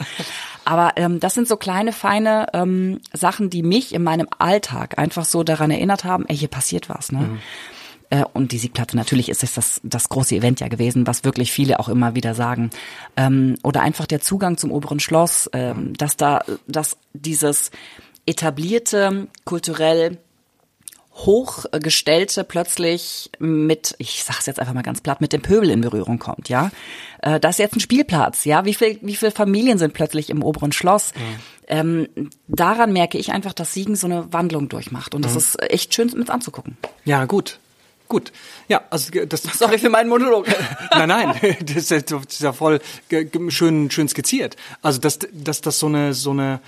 Aber 0.63 0.93
ähm, 0.95 1.19
das 1.19 1.33
sind 1.33 1.47
so 1.47 1.57
kleine, 1.57 1.91
feine 1.91 2.47
ähm, 2.53 3.01
Sachen, 3.11 3.49
die 3.49 3.63
mich 3.63 3.95
in 3.95 4.03
meinem 4.03 4.27
Alltag 4.37 4.99
einfach 4.99 5.25
so 5.25 5.43
daran 5.43 5.71
erinnert 5.71 6.03
haben, 6.03 6.25
ey, 6.27 6.37
hier 6.37 6.49
passiert 6.49 6.87
was, 6.87 7.11
ne? 7.11 7.39
Äh, 8.11 8.23
Und 8.33 8.51
die 8.51 8.59
Siegplatte, 8.59 8.95
natürlich 8.95 9.29
ist 9.29 9.43
es 9.43 9.53
das, 9.53 9.81
das 9.83 10.09
große 10.09 10.35
Event 10.35 10.59
ja 10.59 10.67
gewesen, 10.67 11.07
was 11.07 11.23
wirklich 11.23 11.51
viele 11.51 11.79
auch 11.79 11.89
immer 11.89 12.13
wieder 12.15 12.35
sagen. 12.35 12.69
Ähm, 13.17 13.57
oder 13.63 13.81
einfach 13.81 14.05
der 14.05 14.21
Zugang 14.21 14.57
zum 14.57 14.71
oberen 14.71 14.99
Schloss, 14.99 15.49
ähm, 15.53 15.93
dass 15.97 16.15
da, 16.15 16.43
dass 16.67 16.97
dieses 17.13 17.71
etablierte, 18.27 19.27
kulturell 19.43 20.19
hochgestellte 21.15 22.43
plötzlich 22.43 23.31
mit, 23.39 23.95
ich 23.99 24.23
sag's 24.23 24.45
jetzt 24.45 24.59
einfach 24.59 24.73
mal 24.73 24.81
ganz 24.81 25.01
platt, 25.01 25.21
mit 25.21 25.31
dem 25.33 25.41
Pöbel 25.41 25.69
in 25.69 25.81
Berührung 25.81 26.19
kommt, 26.19 26.49
ja. 26.49 26.71
Äh, 27.21 27.39
das 27.39 27.55
ist 27.55 27.59
jetzt 27.59 27.75
ein 27.75 27.79
Spielplatz, 27.79 28.43
ja. 28.45 28.65
Wie 28.65 28.73
viel, 28.73 28.99
wie 29.01 29.15
viele 29.15 29.31
Familien 29.31 29.77
sind 29.77 29.93
plötzlich 29.93 30.29
im 30.29 30.43
oberen 30.43 30.71
Schloss? 30.71 31.13
Ähm, 31.67 32.07
daran 32.47 32.93
merke 32.93 33.17
ich 33.17 33.31
einfach, 33.31 33.53
dass 33.53 33.73
Siegen 33.73 33.95
so 33.95 34.07
eine 34.07 34.31
Wandlung 34.33 34.69
durchmacht 34.69 35.15
und 35.15 35.25
das 35.25 35.35
ist 35.35 35.61
echt 35.61 35.93
schön 35.93 36.11
mit 36.15 36.29
anzugucken. 36.29 36.77
Ja, 37.05 37.25
gut. 37.25 37.59
Gut. 38.07 38.31
Ja, 38.67 38.81
also 38.89 39.11
das 39.25 39.43
Sorry 39.57 39.79
für 39.79 39.89
meinen 39.89 40.09
Monolog. 40.09 40.47
nein, 40.91 41.09
nein, 41.09 41.35
das 41.61 41.91
ist 41.91 42.39
ja, 42.39 42.53
voll 42.53 42.79
schön, 43.49 43.89
schön 43.89 44.07
skizziert. 44.07 44.55
Also 44.81 44.99
dass, 44.99 45.19
dass 45.31 45.61
das 45.61 45.79
so 45.79 45.87
eine 45.87 46.13
so 46.13 46.31
eine 46.31 46.59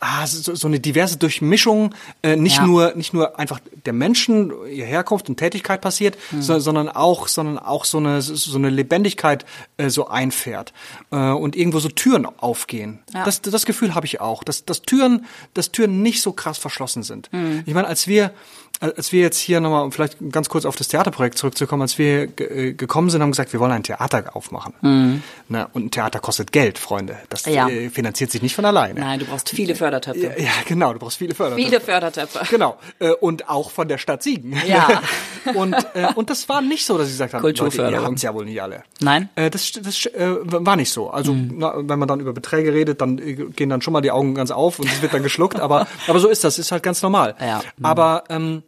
ah, 0.00 0.26
so, 0.26 0.54
so 0.54 0.66
eine 0.66 0.80
diverse 0.80 1.16
Durchmischung 1.18 1.94
äh, 2.22 2.36
nicht 2.36 2.56
Ja. 2.56 2.66
nur 2.66 2.94
nicht 2.94 3.12
nur 3.12 3.38
einfach 3.38 3.60
der 3.84 3.92
Menschen 3.92 4.52
ihre 4.70 4.86
Herkunft 4.86 5.28
und 5.28 5.36
Tätigkeit 5.36 5.80
passiert, 5.80 6.16
so, 6.40 6.58
sondern 6.58 6.88
auch 6.88 7.28
sondern 7.28 7.58
auch 7.58 7.84
so 7.84 7.98
eine 7.98 8.22
so 8.22 8.56
eine 8.56 8.70
Lebendigkeit 8.70 9.44
äh, 9.76 9.90
so 9.90 10.08
einfährt 10.08 10.72
äh, 11.10 11.16
und 11.16 11.56
irgendwo 11.56 11.78
so 11.78 11.88
Türen 11.88 12.26
aufgehen. 12.26 13.00
Ja. 13.12 13.24
Das 13.24 13.42
das 13.42 13.66
Gefühl 13.66 13.94
habe 13.94 14.06
ich 14.06 14.20
auch, 14.20 14.44
dass 14.44 14.64
dass 14.64 14.82
Türen 14.82 15.26
dass 15.52 15.72
Türen 15.72 16.02
nicht 16.02 16.22
so 16.22 16.32
krass 16.32 16.58
verschlossen 16.58 17.02
sind. 17.02 17.28
Ich 17.66 17.74
meine, 17.74 17.86
als 17.88 18.06
wir 18.06 18.32
als 18.80 19.12
wir 19.12 19.22
jetzt 19.22 19.38
hier 19.38 19.60
nochmal, 19.60 19.82
um 19.84 19.92
vielleicht 19.92 20.16
ganz 20.32 20.48
kurz 20.48 20.64
auf 20.64 20.76
das 20.76 20.88
Theaterprojekt 20.88 21.38
zurückzukommen, 21.38 21.82
als 21.82 21.98
wir 21.98 22.28
äh, 22.38 22.72
gekommen 22.74 23.10
sind, 23.10 23.22
haben 23.22 23.30
gesagt, 23.30 23.52
wir 23.52 23.60
wollen 23.60 23.72
ein 23.72 23.82
Theater 23.82 24.36
aufmachen. 24.36 25.22
Na, 25.48 25.68
und 25.72 25.86
ein 25.86 25.90
Theater 25.90 26.18
kostet 26.20 26.52
Geld, 26.52 26.78
Freunde. 26.78 27.16
Das 27.28 27.44
Ja. 27.46 27.68
äh, 27.68 27.88
finanziert 27.90 28.30
sich 28.30 28.42
nicht 28.42 28.54
von 28.54 28.64
alleine. 28.64 29.00
Nein, 29.00 29.18
du 29.20 29.24
brauchst 29.26 29.48
viele 29.50 29.74
Fördertöpfe. 29.74 30.34
Ja, 30.38 30.50
genau, 30.66 30.92
du 30.92 30.98
brauchst 30.98 31.18
viele 31.18 31.34
Förder. 31.34 31.56
Viele 31.56 31.80
Fördertöpfe. 31.80 32.40
Genau. 32.50 32.76
Äh, 32.98 33.10
Und 33.12 33.48
auch 33.48 33.70
von 33.70 33.88
der 33.88 33.98
Stadt 33.98 34.22
Siegen. 34.22 34.54
Ja. 34.66 35.02
und, 35.54 35.74
äh, 35.94 36.08
und 36.14 36.28
das 36.30 36.48
war 36.48 36.60
nicht 36.60 36.84
so, 36.84 36.98
dass 36.98 37.06
sie 37.06 37.12
gesagt 37.12 37.34
haben, 37.34 37.42
Leute, 37.42 37.60
Kulturförderung. 37.60 38.04
ihr 38.04 38.08
habt's 38.08 38.22
ja 38.22 38.34
wohl 38.34 38.44
nicht 38.44 38.60
alle. 38.60 38.82
Nein? 39.00 39.28
Äh, 39.36 39.50
das 39.50 39.72
das 39.72 40.06
äh, 40.06 40.36
war 40.44 40.76
nicht 40.76 40.90
so. 40.92 41.10
Also 41.10 41.32
Mhm. 41.32 41.54
na, 41.58 41.72
wenn 41.76 41.98
man 41.98 42.08
dann 42.08 42.20
über 42.20 42.32
Beträge 42.32 42.72
redet, 42.72 43.00
dann 43.00 43.18
äh, 43.18 43.34
gehen 43.34 43.68
dann 43.68 43.80
schon 43.82 43.92
mal 43.92 44.00
die 44.00 44.10
Augen 44.10 44.34
ganz 44.34 44.50
auf 44.50 44.78
und 44.78 44.88
es 44.88 45.02
wird 45.02 45.12
dann 45.14 45.22
geschluckt. 45.22 45.60
aber, 45.60 45.86
aber 46.08 46.18
so 46.18 46.28
ist 46.28 46.44
das, 46.44 46.58
ist 46.58 46.72
halt 46.72 46.82
ganz 46.82 47.02
normal. 47.02 47.34
Ja. 47.40 47.62
Mhm. 47.76 47.84
Aber 47.84 48.24
ähm, 48.28 48.62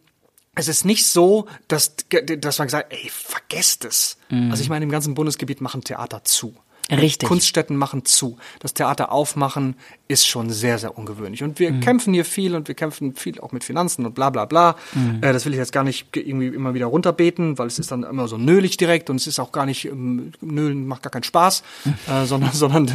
es 0.59 0.67
ist 0.67 0.85
nicht 0.85 1.07
so, 1.07 1.47
dass, 1.67 1.95
dass 2.39 2.59
man 2.59 2.67
gesagt, 2.67 2.93
ey, 2.93 3.09
vergesst 3.09 3.85
es. 3.85 4.17
Also 4.51 4.61
ich 4.61 4.69
meine, 4.69 4.83
im 4.83 4.91
ganzen 4.91 5.13
Bundesgebiet 5.15 5.61
machen 5.61 5.83
Theater 5.83 6.23
zu. 6.23 6.55
Mhm. 6.91 6.97
Richtig. 6.99 7.27
Kunststätten 7.29 7.75
machen 7.77 8.05
zu. 8.05 8.37
Das 8.59 8.73
Theater 8.73 9.11
aufmachen 9.11 9.75
ist 10.07 10.27
schon 10.27 10.49
sehr, 10.49 10.79
sehr 10.79 10.97
ungewöhnlich. 10.97 11.43
Und 11.43 11.51
Mhm. 11.51 11.59
wir 11.59 11.79
kämpfen 11.79 12.13
hier 12.15 12.25
viel 12.25 12.55
und 12.55 12.67
wir 12.67 12.73
kämpfen 12.75 13.13
viel 13.15 13.39
auch 13.39 13.51
mit 13.51 13.63
Finanzen 13.63 14.05
und 14.05 14.15
bla 14.15 14.29
bla 14.31 14.45
bla. 14.45 14.75
Mhm. 14.93 15.19
Äh, 15.21 15.33
das 15.33 15.45
will 15.45 15.53
ich 15.53 15.59
jetzt 15.59 15.71
gar 15.71 15.83
nicht 15.83 16.11
ge- 16.11 16.23
irgendwie 16.23 16.47
immer 16.47 16.73
wieder 16.73 16.87
runterbeten, 16.87 17.57
weil 17.59 17.67
es 17.67 17.77
ist 17.77 17.91
dann 17.91 18.03
immer 18.03 18.27
so 18.27 18.37
nölig 18.37 18.77
direkt 18.77 19.09
und 19.11 19.17
es 19.17 19.27
ist 19.27 19.39
auch 19.39 19.51
gar 19.51 19.65
nicht, 19.67 19.85
ähm, 19.85 20.31
nölen 20.41 20.87
macht 20.87 21.03
gar 21.03 21.11
keinen 21.11 21.23
Spaß, 21.23 21.61
äh, 22.07 22.25
sondern, 22.25 22.53
sondern 22.53 22.87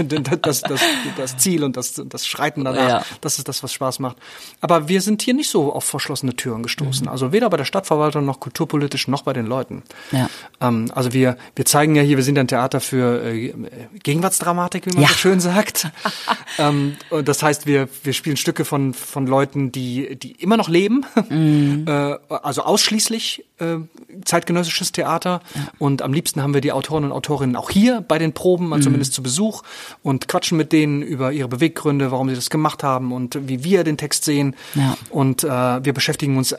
das, 0.42 0.62
das, 0.62 0.80
das 1.16 1.36
Ziel 1.36 1.62
und 1.62 1.76
das, 1.76 2.02
das 2.04 2.26
Schreiten 2.26 2.64
danach, 2.64 2.88
Ja. 2.88 3.04
das 3.20 3.38
ist 3.38 3.46
das, 3.48 3.62
was 3.62 3.72
Spaß 3.72 4.00
macht. 4.00 4.16
Aber 4.60 4.88
wir 4.88 5.00
sind 5.00 5.22
hier 5.22 5.34
nicht 5.34 5.50
so 5.50 5.72
auf 5.72 5.84
verschlossene 5.84 6.34
Türen 6.34 6.58
Mhm. 6.58 6.62
gestoßen. 6.64 7.06
Also 7.08 7.32
weder 7.32 7.48
bei 7.48 7.56
der 7.56 7.64
Stadtverwaltung 7.64 8.24
noch 8.24 8.40
kulturpolitisch 8.40 9.06
noch 9.08 9.22
bei 9.22 9.32
den 9.32 9.46
Leuten. 9.46 9.82
Ja. 10.10 10.28
Ähm, 10.60 10.90
also 10.94 11.12
wir, 11.12 11.36
wir 11.54 11.64
zeigen 11.64 11.94
ja 11.94 12.02
hier, 12.02 12.16
wir 12.16 12.24
sind 12.24 12.38
ein 12.38 12.48
Theater 12.48 12.80
für 12.80 13.22
äh, 13.24 13.54
Gegenwartsdramatik, 14.02 14.86
wie 14.86 14.90
man 14.94 15.02
Ja. 15.02 15.08
so 15.08 15.14
schön 15.14 15.40
sagt. 15.40 15.88
ähm, 16.58 16.96
und 17.10 17.28
das 17.28 17.42
heißt, 17.42 17.66
wir, 17.66 17.88
wir 18.02 18.12
spielen 18.12 18.36
Stücke 18.36 18.64
von, 18.64 18.94
von 18.94 19.26
Leuten, 19.26 19.72
die, 19.72 20.16
die 20.16 20.32
immer 20.32 20.56
noch 20.56 20.68
leben, 20.68 21.04
Mhm. 21.28 21.84
äh, 21.88 22.16
also 22.28 22.62
ausschließlich 22.62 23.44
äh, 23.58 23.76
zeitgenössisches 24.24 24.92
Theater. 24.92 25.40
Und 25.78 26.02
am 26.02 26.12
liebsten 26.12 26.42
haben 26.42 26.54
wir 26.54 26.60
die 26.60 26.72
Autoren 26.72 27.04
und 27.04 27.12
Autorinnen 27.12 27.56
auch 27.56 27.70
hier 27.70 28.00
bei 28.00 28.18
den 28.18 28.32
Proben, 28.32 28.66
Mhm. 28.66 28.72
also 28.72 28.84
zumindest 28.84 29.12
zu 29.14 29.22
Besuch 29.22 29.62
und 30.02 30.28
quatschen 30.28 30.58
mit 30.58 30.72
denen 30.72 31.02
über 31.02 31.32
ihre 31.32 31.48
Beweggründe, 31.48 32.10
warum 32.10 32.28
sie 32.28 32.34
das 32.34 32.50
gemacht 32.50 32.82
haben 32.82 33.12
und 33.12 33.38
wie 33.48 33.64
wir 33.64 33.84
den 33.84 33.96
Text 33.96 34.24
sehen. 34.24 34.56
Ja. 34.74 34.96
Und 35.10 35.44
äh, 35.44 35.48
wir 35.84 35.92
beschäftigen 35.92 36.36
uns 36.36 36.54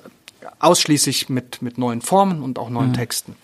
ausschließlich 0.60 1.30
mit, 1.30 1.62
mit 1.62 1.78
neuen 1.78 2.02
Formen 2.02 2.42
und 2.42 2.60
auch 2.60 2.70
neuen 2.70 2.94
Texten. 2.94 3.36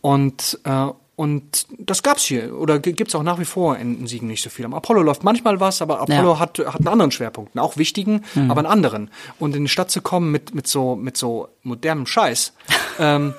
Und, 0.00 0.58
äh, 0.64 0.86
und 1.16 1.66
das 1.78 2.02
gab's 2.02 2.24
hier 2.24 2.56
oder 2.58 2.78
gibt's 2.78 3.14
auch 3.14 3.22
nach 3.22 3.38
wie 3.38 3.44
vor 3.44 3.76
in, 3.76 4.06
Siegen 4.06 4.26
nicht 4.28 4.42
so 4.42 4.50
viel. 4.50 4.64
Am 4.64 4.74
Apollo 4.74 5.02
läuft 5.02 5.22
manchmal 5.24 5.60
was, 5.60 5.80
aber 5.82 6.00
Apollo 6.00 6.32
Ja. 6.34 6.38
hat, 6.40 6.58
hat 6.58 6.76
einen 6.80 6.88
anderen 6.88 7.10
Schwerpunkt, 7.12 7.54
einen 7.56 7.64
auch 7.64 7.76
wichtigen, 7.76 8.24
Mhm. 8.34 8.50
aber 8.50 8.60
einen 8.60 8.66
anderen. 8.70 9.10
Und 9.38 9.54
in 9.54 9.62
die 9.64 9.68
Stadt 9.68 9.90
zu 9.90 10.02
kommen 10.02 10.30
mit, 10.32 10.54
mit 10.54 10.66
so, 10.66 10.96
mit 10.96 11.16
so 11.16 11.48
modernem 11.62 12.06
Scheiß, 12.06 12.52
ähm, 12.98 13.34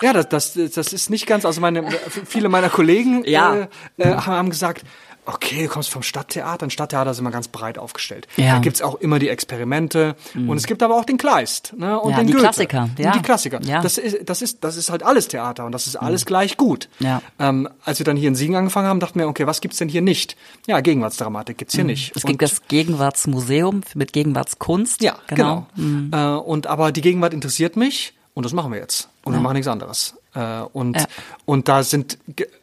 ja, 0.00 0.12
das, 0.12 0.28
das, 0.28 0.72
das 0.74 0.92
ist 0.92 1.10
nicht 1.10 1.26
ganz, 1.26 1.44
also 1.44 1.60
meine, 1.60 1.84
viele 2.24 2.48
meiner 2.48 2.68
Kollegen 2.70 3.24
Ja. 3.26 3.56
äh, 3.56 3.68
äh, 3.98 4.14
haben 4.14 4.48
gesagt, 4.48 4.84
okay, 5.28 5.64
du 5.64 5.68
kommst 5.68 5.90
vom 5.90 6.02
Stadttheater, 6.02 6.66
ein 6.66 6.70
Stadttheater 6.70 7.10
ist 7.12 7.18
immer 7.20 7.30
ganz 7.30 7.48
breit 7.48 7.78
aufgestellt. 7.78 8.26
Ja. 8.36 8.54
Da 8.54 8.58
gibt's 8.60 8.82
auch 8.82 8.96
immer 8.96 9.18
die 9.18 9.28
Experimente 9.28 10.16
und 10.34 10.56
es 10.56 10.66
gibt 10.66 10.82
aber 10.82 10.96
auch 10.96 11.04
den 11.04 11.18
Kleist 11.18 11.74
ne, 11.76 11.98
und 12.00 12.10
Ja, 12.12 12.16
den 12.18 12.26
die 12.26 12.32
Goethe. 12.32 12.44
Klassiker, 12.44 12.90
ja. 12.98 13.06
Und 13.08 13.14
die 13.16 13.22
Klassiker. 13.22 13.60
Ja. 13.62 13.80
Das, 13.82 13.98
ist, 13.98 14.28
das, 14.28 14.42
ist, 14.42 14.64
das 14.64 14.76
ist 14.76 14.90
halt 14.90 15.02
alles 15.02 15.28
Theater 15.28 15.64
und 15.66 15.72
das 15.72 15.86
ist 15.86 15.96
alles 15.96 16.26
gleich 16.26 16.56
gut. 16.56 16.88
Ja. 16.98 17.22
Ähm, 17.38 17.68
als 17.84 17.98
wir 18.00 18.04
dann 18.04 18.16
hier 18.16 18.28
in 18.28 18.34
Siegen 18.34 18.56
angefangen 18.56 18.88
haben, 18.88 19.00
dachten 19.00 19.18
wir, 19.18 19.28
okay, 19.28 19.46
was 19.46 19.60
gibt's 19.60 19.78
denn 19.78 19.88
hier 19.88 20.02
nicht? 20.02 20.36
Ja, 20.66 20.80
Gegenwartsdramatik 20.80 21.58
gibt's 21.58 21.74
hier 21.74 21.84
nicht. 21.84 22.16
Es 22.16 22.24
Und- 22.24 22.28
gibt 22.30 22.42
das 22.42 22.62
Gegenwartsmuseum 22.68 23.82
mit 23.94 24.12
Gegenwartskunst. 24.12 25.02
ja, 25.02 25.16
genau. 25.28 25.66
Äh, 25.76 26.16
und 26.16 26.66
aber 26.66 26.92
die 26.92 27.00
Gegenwart 27.00 27.34
interessiert 27.34 27.76
mich 27.76 28.14
Und 28.34 28.44
das 28.44 28.52
machen 28.52 28.70
wir 28.72 28.78
jetzt. 28.78 29.08
Und 29.24 29.32
wir 29.34 29.40
machen 29.40 29.54
nichts 29.54 29.66
anderes. 29.68 30.14
Äh, 30.34 30.60
und, 30.72 30.96
Ja. 30.96 31.06
und 31.44 31.66
da 31.68 31.82
sind, 31.82 32.18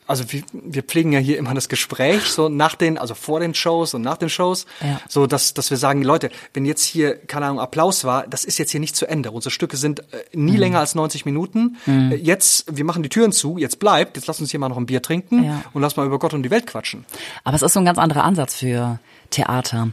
also 0.08 0.32
wir, 0.32 0.44
wir 0.54 0.84
pflegen 0.84 1.12
ja 1.12 1.20
hier 1.20 1.38
immer 1.38 1.54
das 1.54 1.68
Gespräch, 1.70 2.24
so 2.26 2.48
nach 2.50 2.76
den, 2.76 2.98
also 2.98 3.15
vor 3.15 3.39
den 3.39 3.54
Shows 3.54 3.94
und 3.94 4.02
nach 4.02 4.18
den 4.18 4.30
Shows, 4.30 4.65
Ja. 4.82 5.00
so 5.10 5.26
dass, 5.28 5.54
dass 5.54 5.70
wir 5.70 5.78
sagen, 5.78 6.04
Leute, 6.04 6.30
wenn 6.54 6.65
jetzt 6.65 6.84
hier, 6.84 7.15
keine 7.18 7.48
Ahnung, 7.48 7.60
Applaus 7.60 8.04
war, 8.04 8.28
das 8.28 8.46
ist 8.46 8.58
jetzt 8.58 8.72
hier 8.72 8.80
nicht 8.80 8.96
zu 8.96 9.06
Ende. 9.08 9.32
Unsere 9.32 9.52
Stücke 9.52 9.78
sind 9.78 10.02
äh, 10.13 10.24
Mhm. 10.34 10.46
nie 10.46 10.58
länger 10.58 10.80
als 10.80 10.96
90 10.96 11.26
Minuten. 11.26 11.78
Äh, 11.88 12.15
jetzt, 12.15 12.65
wir 12.76 12.86
machen 12.86 13.04
die 13.04 13.10
Türen 13.10 13.32
zu, 13.32 13.58
jetzt 13.58 13.80
bleibt, 13.80 14.15
jetzt 14.18 14.28
lass 14.28 14.39
uns 14.39 14.52
hier 14.52 14.60
mal 14.60 14.70
noch 14.70 14.78
ein 14.78 14.86
Bier 14.86 15.02
trinken 15.02 15.44
Ja. 15.44 15.63
und 15.74 15.82
lass 15.82 15.96
mal 15.96 16.06
über 16.06 16.20
Gott 16.20 16.34
und 16.34 16.44
die 16.44 16.52
Welt 16.52 16.68
quatschen. 16.68 17.06
Aber 17.44 17.56
es 17.56 17.62
ist 17.62 17.74
so 17.74 17.80
ein 17.80 17.86
ganz 17.86 17.98
anderer 17.98 18.24
Ansatz 18.24 18.56
für 18.56 19.00
Theater. 19.32 19.89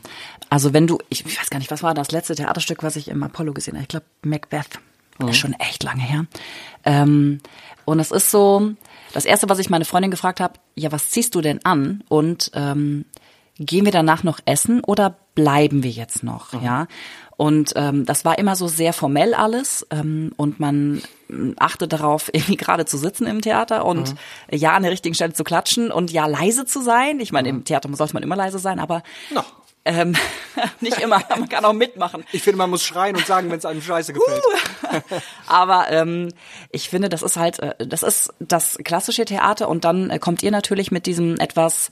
Also 0.51 0.75
wenn 0.75 0.87
du, 0.87 0.99
ich, 1.09 1.25
ich 1.25 1.41
weiß 1.41 1.49
gar 1.49 1.59
nicht, 1.59 1.71
was 1.71 1.83
war 1.83 1.95
das 1.95 2.11
letzte 2.13 2.35
Theaterstück, 2.35 2.83
was 2.83 2.97
ich 2.97 3.09
im 3.09 3.23
Apollo 3.23 3.55
gesehen 3.55 3.75
habe? 3.75 3.83
Ich 3.85 3.89
glaube 3.89 4.07
Macbeth. 4.23 4.79
Das 5.19 5.31
ist 5.31 5.37
schon 5.39 5.53
echt 5.55 5.83
lange 5.83 6.03
her. 6.03 6.27
Ähm, 6.85 7.41
und 7.85 8.01
es 8.01 8.11
ist 8.11 8.31
so, 8.31 8.73
das 9.13 9.25
erste, 9.25 9.49
was 9.49 9.59
ich 9.59 9.71
meine 9.71 9.85
Freundin 9.85 10.11
gefragt 10.11 10.41
habe, 10.41 10.55
ja, 10.75 10.93
was 10.93 11.11
ziehst 11.11 11.35
du 11.35 11.41
denn 11.41 11.65
an? 11.65 12.03
Und 12.09 12.51
ähm, 12.55 13.05
gehen 13.59 13.85
wir 13.85 13.93
danach 13.93 14.23
noch 14.23 14.41
essen 14.45 14.83
oder 14.85 15.17
bleiben 15.35 15.83
wir 15.83 15.91
jetzt 15.91 16.23
noch? 16.23 16.61
Ja. 16.63 16.87
Und 17.37 17.73
ähm, 17.77 18.05
das 18.05 18.25
war 18.25 18.39
immer 18.39 18.57
so 18.57 18.69
sehr 18.69 18.93
formell 18.93 19.35
alles 19.35 19.87
ähm, 19.91 20.33
und 20.37 20.61
man 20.61 21.03
ähm, 21.29 21.55
achtet 21.59 21.93
darauf, 21.93 22.29
irgendwie 22.33 22.57
gerade 22.57 22.85
zu 22.85 22.97
sitzen 22.99 23.27
im 23.27 23.41
Theater 23.41 23.85
und 23.85 24.15
ja 24.51 24.75
an 24.75 24.83
der 24.83 24.93
richtigen 24.93 25.15
Stelle 25.15 25.33
zu 25.33 25.43
klatschen 25.43 25.91
und 25.91 26.13
ja 26.13 26.27
leise 26.27 26.67
zu 26.67 26.83
sein. 26.83 27.21
Ich 27.21 27.33
meine, 27.33 27.49
im 27.49 27.65
Theater 27.65 27.89
sollte 27.95 28.15
man 28.15 28.23
immer 28.23 28.37
leise 28.37 28.59
sein, 28.59 28.79
aber 28.79 29.03
Na. 29.31 29.45
Ähm, 29.85 30.15
nicht 30.81 30.99
immer, 31.01 31.21
man 31.29 31.49
kann 31.49 31.65
auch 31.65 31.73
mitmachen. 31.73 32.25
Ich 32.33 32.43
finde, 32.43 32.59
man 32.59 32.71
muss 32.71 32.85
schreien 32.85 33.17
und 33.17 33.27
sagen, 33.27 33.51
wenn 33.51 33.59
es 33.59 33.65
einem 33.65 33.83
scheiße 33.83 34.13
gefällt. 34.13 34.43
Aber 35.47 35.91
ähm, 35.91 36.29
ich 36.71 36.89
finde, 36.89 37.09
das 37.09 37.23
ist 37.23 37.37
halt, 37.37 37.59
äh, 37.59 37.75
das 37.87 38.03
ist 38.03 38.33
das 38.39 38.79
klassische 38.85 39.25
Theater 39.25 39.69
und 39.69 39.85
dann 39.85 40.11
äh, 40.11 40.19
kommt 40.19 40.43
ihr 40.43 40.51
natürlich 40.51 40.91
mit 40.93 41.07
diesem 41.07 41.39
etwas 41.41 41.91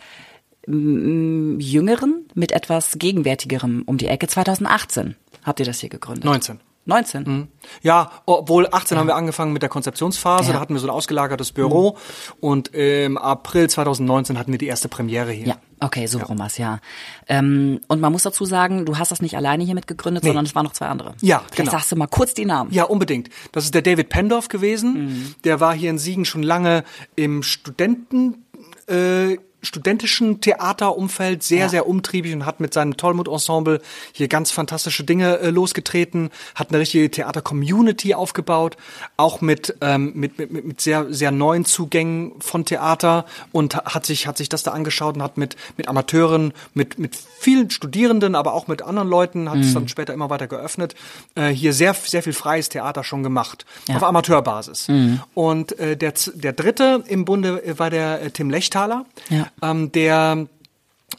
mm, 0.67 1.59
jüngeren, 1.59 2.29
mit 2.35 2.53
etwas 2.53 2.97
gegenwärtigerem 2.99 3.83
um 3.87 3.99
die 3.99 4.07
Ecke. 4.07 4.29
2018 4.29 5.17
habt 5.45 5.61
ihr 5.61 5.67
das 5.67 5.81
hier 5.81 5.89
gegründet. 5.89 6.25
19. 6.25 6.61
19. 6.87 7.49
Ja, 7.83 8.11
obwohl 8.27 8.67
18 8.71 8.99
haben 8.99 9.07
wir 9.07 9.15
angefangen 9.15 9.53
mit 9.53 9.63
der 9.63 9.69
Konzeptionsphase, 9.69 10.49
Ja. 10.49 10.55
da 10.55 10.61
hatten 10.61 10.75
wir 10.75 10.81
so 10.81 10.87
ein 10.87 10.91
ausgelagertes 10.91 11.53
Büro 11.53 11.99
und 12.41 12.69
im 12.75 13.19
April 13.19 13.69
2019 13.69 14.39
hatten 14.39 14.51
wir 14.51 14.59
die 14.59 14.67
erste 14.67 14.89
Premiere 14.89 15.31
hier. 15.31 15.47
Ja, 15.49 15.57
okay, 15.81 16.07
so 16.07 16.19
rum 16.19 16.39
war's, 16.39 16.59
ja. 16.59 16.81
Ähm, 17.29 17.81
und 17.89 18.01
man 18.01 18.13
muss 18.13 18.23
dazu 18.23 18.45
sagen, 18.45 18.87
du 18.87 18.99
hast 18.99 19.11
das 19.11 19.23
nicht 19.23 19.37
alleine 19.37 19.65
hier 19.65 19.75
mitgegründet, 19.75 20.25
sondern 20.25 20.45
es 20.45 20.55
waren 20.55 20.65
noch 20.65 20.73
zwei 20.73 20.87
andere. 20.87 21.15
Ja, 21.21 21.39
Vielleicht 21.39 21.57
genau. 21.57 21.71
sagst 21.71 21.93
du 21.93 21.97
mal 21.97 22.07
kurz 22.07 22.35
die 22.35 22.45
Namen. 22.45 22.73
Ja, 22.73 22.85
unbedingt. 22.85 23.31
Das 23.53 23.65
ist 23.65 23.75
der 23.75 23.83
David 23.83 24.09
Pendorf 24.09 24.49
gewesen. 24.49 25.07
Mhm. 25.07 25.35
Der 25.45 25.61
war 25.61 25.75
hier 25.75 25.91
in 25.91 25.99
Siegen 25.99 26.25
schon 26.25 26.43
lange 26.43 26.85
im 27.17 27.43
Studenten, 27.43 28.45
äh, 28.87 29.39
studentischen 29.63 30.41
Theaterumfeld 30.41 31.43
sehr, 31.43 31.59
Ja. 31.61 31.69
sehr 31.69 31.87
umtriebig 31.89 32.33
und 32.35 32.47
hat 32.47 32.61
mit 32.61 32.73
seinem 32.75 32.97
Tollmut-Ensemble 32.97 33.81
hier 34.13 34.29
ganz 34.29 34.51
fantastische 34.51 35.05
Dinge 35.05 35.39
äh, 35.39 35.51
losgetreten, 35.51 36.31
hat 36.55 36.71
eine 36.71 36.79
richtige 36.79 37.11
Theater-Community 37.11 38.15
aufgebaut, 38.15 38.77
auch 39.17 39.41
mit, 39.41 39.77
ähm, 39.81 40.13
mit, 40.15 40.39
mit, 40.39 40.53
mit- 40.53 40.81
sehr, 40.81 41.07
sehr 41.13 41.31
neuen 41.31 41.65
Zugängen 41.65 42.33
von 42.41 42.65
Theater 42.65 43.27
und 43.53 43.75
ha- 43.77 43.85
hat 43.95 44.07
sich, 44.07 44.27
hat 44.27 44.39
sich 44.39 44.49
das 44.49 44.63
da 44.63 44.71
angeschaut 44.71 45.17
und 45.17 45.23
hat 45.23 45.37
mit, 45.37 45.57
mit 45.77 45.89
Amateuren, 45.89 46.53
mit, 46.75 46.99
mit 46.99 47.17
vielen 47.39 47.71
Studierenden, 47.71 48.35
aber 48.35 48.55
auch 48.55 48.67
mit 48.69 48.83
anderen 48.83 49.09
Leuten, 49.09 49.49
hat 49.51 49.57
Mhm. 49.57 49.63
es 49.63 49.75
dann 49.75 49.89
später 49.89 50.15
immer 50.15 50.31
weiter 50.31 50.47
geöffnet, 50.47 50.95
äh, 51.35 51.49
hier 51.49 51.73
sehr, 51.73 51.95
sehr 51.95 52.23
viel 52.23 52.33
freies 52.33 52.69
Theater 52.71 53.05
schon 53.05 53.23
gemacht. 53.23 53.67
Ja. 53.89 53.95
Mhm. 53.95 53.97
Auf 53.99 54.09
Amateurbasis. 54.09 54.89
Und 55.35 55.79
äh, 55.79 55.97
der, 55.97 56.15
der 56.35 56.53
dritte 56.53 57.05
im 57.09 57.25
Bunde 57.25 57.63
war 57.79 57.91
der 57.91 58.23
äh, 58.23 58.31
Tim 58.31 58.49
Lechtaler, 58.51 59.05
Ja. 59.29 59.49
Ähm, 59.63 59.93
der 59.93 60.47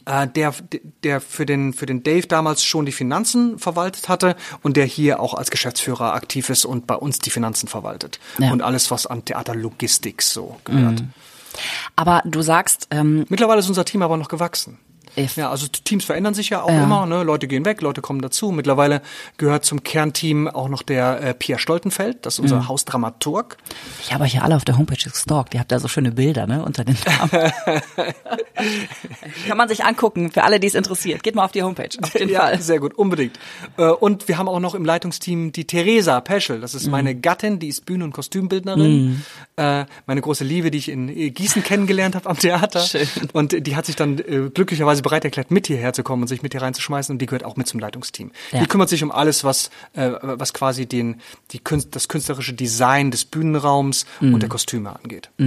äh, 0.06 0.26
der, 0.26 0.54
der 1.04 1.20
für 1.20 1.46
den, 1.46 1.72
für 1.72 1.86
den 1.86 2.02
Dave 2.02 2.26
damals 2.26 2.64
schon 2.64 2.86
die 2.86 2.92
Finanzen 2.92 3.58
verwaltet 3.58 4.08
hatte 4.08 4.36
und 4.62 4.76
der 4.76 4.86
hier 4.86 5.20
auch 5.20 5.34
als 5.34 5.50
Geschäftsführer 5.50 6.14
aktiv 6.14 6.50
ist 6.50 6.64
und 6.64 6.86
bei 6.86 6.94
uns 6.94 7.18
die 7.18 7.30
Finanzen 7.30 7.68
verwaltet. 7.68 8.18
Ja. 8.38 8.52
Und 8.52 8.62
alles, 8.62 8.90
was 8.90 9.06
an 9.06 9.24
Theaterlogistik 9.24 10.22
so 10.22 10.56
gehört. 10.64 11.04
Aber 11.96 12.22
du 12.24 12.42
sagst, 12.42 12.88
ähm, 12.90 13.26
Mittlerweile 13.28 13.60
ist 13.60 13.68
unser 13.68 13.84
Team 13.84 14.02
aber 14.02 14.16
noch 14.16 14.28
gewachsen. 14.28 14.78
Ja, 15.36 15.50
also 15.50 15.66
Teams 15.66 16.04
verändern 16.04 16.34
sich 16.34 16.48
ja 16.50 16.62
auch 16.62 16.70
Ja. 16.70 16.84
immer. 16.84 17.04
Ne? 17.06 17.22
Leute 17.22 17.46
gehen 17.46 17.64
weg, 17.64 17.80
Leute 17.82 18.00
kommen 18.00 18.22
dazu. 18.22 18.50
Mittlerweile 18.50 19.02
gehört 19.36 19.64
zum 19.64 19.82
Kernteam 19.82 20.48
auch 20.48 20.68
noch 20.68 20.82
der 20.82 21.20
äh, 21.22 21.34
Pierre 21.34 21.58
Stoltenfeld, 21.60 22.24
das 22.24 22.34
ist 22.34 22.40
unser 22.40 22.68
Hausdramaturg. 22.68 23.56
ich 24.02 24.12
habe 24.14 24.24
euch 24.24 24.34
ja 24.34 24.42
alle 24.42 24.56
auf 24.56 24.64
der 24.64 24.78
Homepage 24.78 24.96
gestalkt. 24.96 25.54
Ihr 25.54 25.60
habt 25.60 25.70
da 25.70 25.78
so 25.80 25.88
schöne 25.88 26.12
Bilder, 26.12 26.46
ne, 26.46 26.64
unter 26.64 26.84
den 26.84 26.96
Namen. 27.04 27.52
Kann 29.48 29.56
man 29.56 29.68
sich 29.68 29.84
angucken, 29.84 30.30
für 30.30 30.44
alle, 30.44 30.60
die 30.60 30.66
es 30.66 30.74
interessiert. 30.74 31.22
Geht 31.22 31.34
mal 31.34 31.44
auf 31.44 31.52
die 31.52 31.62
Homepage, 31.62 31.88
auf 32.02 32.14
jeden 32.14 32.30
ja, 32.30 32.40
Fall. 32.40 32.60
sehr 32.60 32.80
gut, 32.80 32.94
unbedingt. 32.94 33.38
Äh, 33.76 33.84
Und 33.88 34.28
wir 34.28 34.38
haben 34.38 34.48
auch 34.48 34.60
noch 34.60 34.74
im 34.74 34.84
Leitungsteam 34.84 35.52
die 35.52 35.66
Theresa 35.66 36.20
Peschel. 36.20 36.60
Das 36.60 36.72
Mhm. 36.72 36.78
ist 36.78 36.86
meine 36.88 37.14
Gattin, 37.14 37.58
die 37.58 37.68
ist 37.68 37.84
Bühnen- 37.86 38.02
und 38.02 38.12
Kostümbildnerin. 38.12 39.22
Äh, 39.56 39.84
Meine 40.06 40.20
große 40.20 40.44
Liebe, 40.44 40.70
die 40.70 40.78
ich 40.78 40.88
in 40.88 41.08
äh, 41.08 41.30
Gießen 41.30 41.62
kennengelernt 41.62 42.14
habe 42.14 42.28
am 42.28 42.38
Theater. 42.38 42.80
Schön. 42.80 43.06
Und 43.32 43.66
die 43.66 43.76
hat 43.76 43.86
sich 43.86 43.96
dann 43.96 44.18
äh, 44.18 44.50
glücklicherweise 45.02 45.10
bereit 45.10 45.24
erklärt, 45.24 45.50
mit 45.50 45.66
hierher 45.66 45.92
zu 45.92 46.02
kommen 46.02 46.22
und 46.22 46.28
sich 46.28 46.42
mit 46.42 46.52
hier 46.52 46.62
reinzuschmeißen. 46.62 47.14
Und 47.14 47.18
die 47.20 47.26
gehört 47.26 47.44
auch 47.44 47.56
mit 47.56 47.66
zum 47.66 47.80
Leitungsteam. 47.80 48.30
Ja. 48.52 48.60
Die 48.60 48.66
kümmert 48.66 48.88
sich 48.88 49.02
um 49.02 49.10
alles, 49.10 49.44
was, 49.44 49.70
äh, 49.94 50.10
was 50.22 50.52
quasi 50.54 50.86
den, 50.86 51.20
die, 51.50 51.60
das 51.90 52.08
künstlerische 52.08 52.52
Design 52.54 53.10
des 53.10 53.24
Bühnenraums 53.24 54.06
Mhm. 54.20 54.34
und 54.34 54.40
der 54.40 54.48
Kostüme 54.48 54.94
angeht. 54.94 55.30
Ja. 55.38 55.46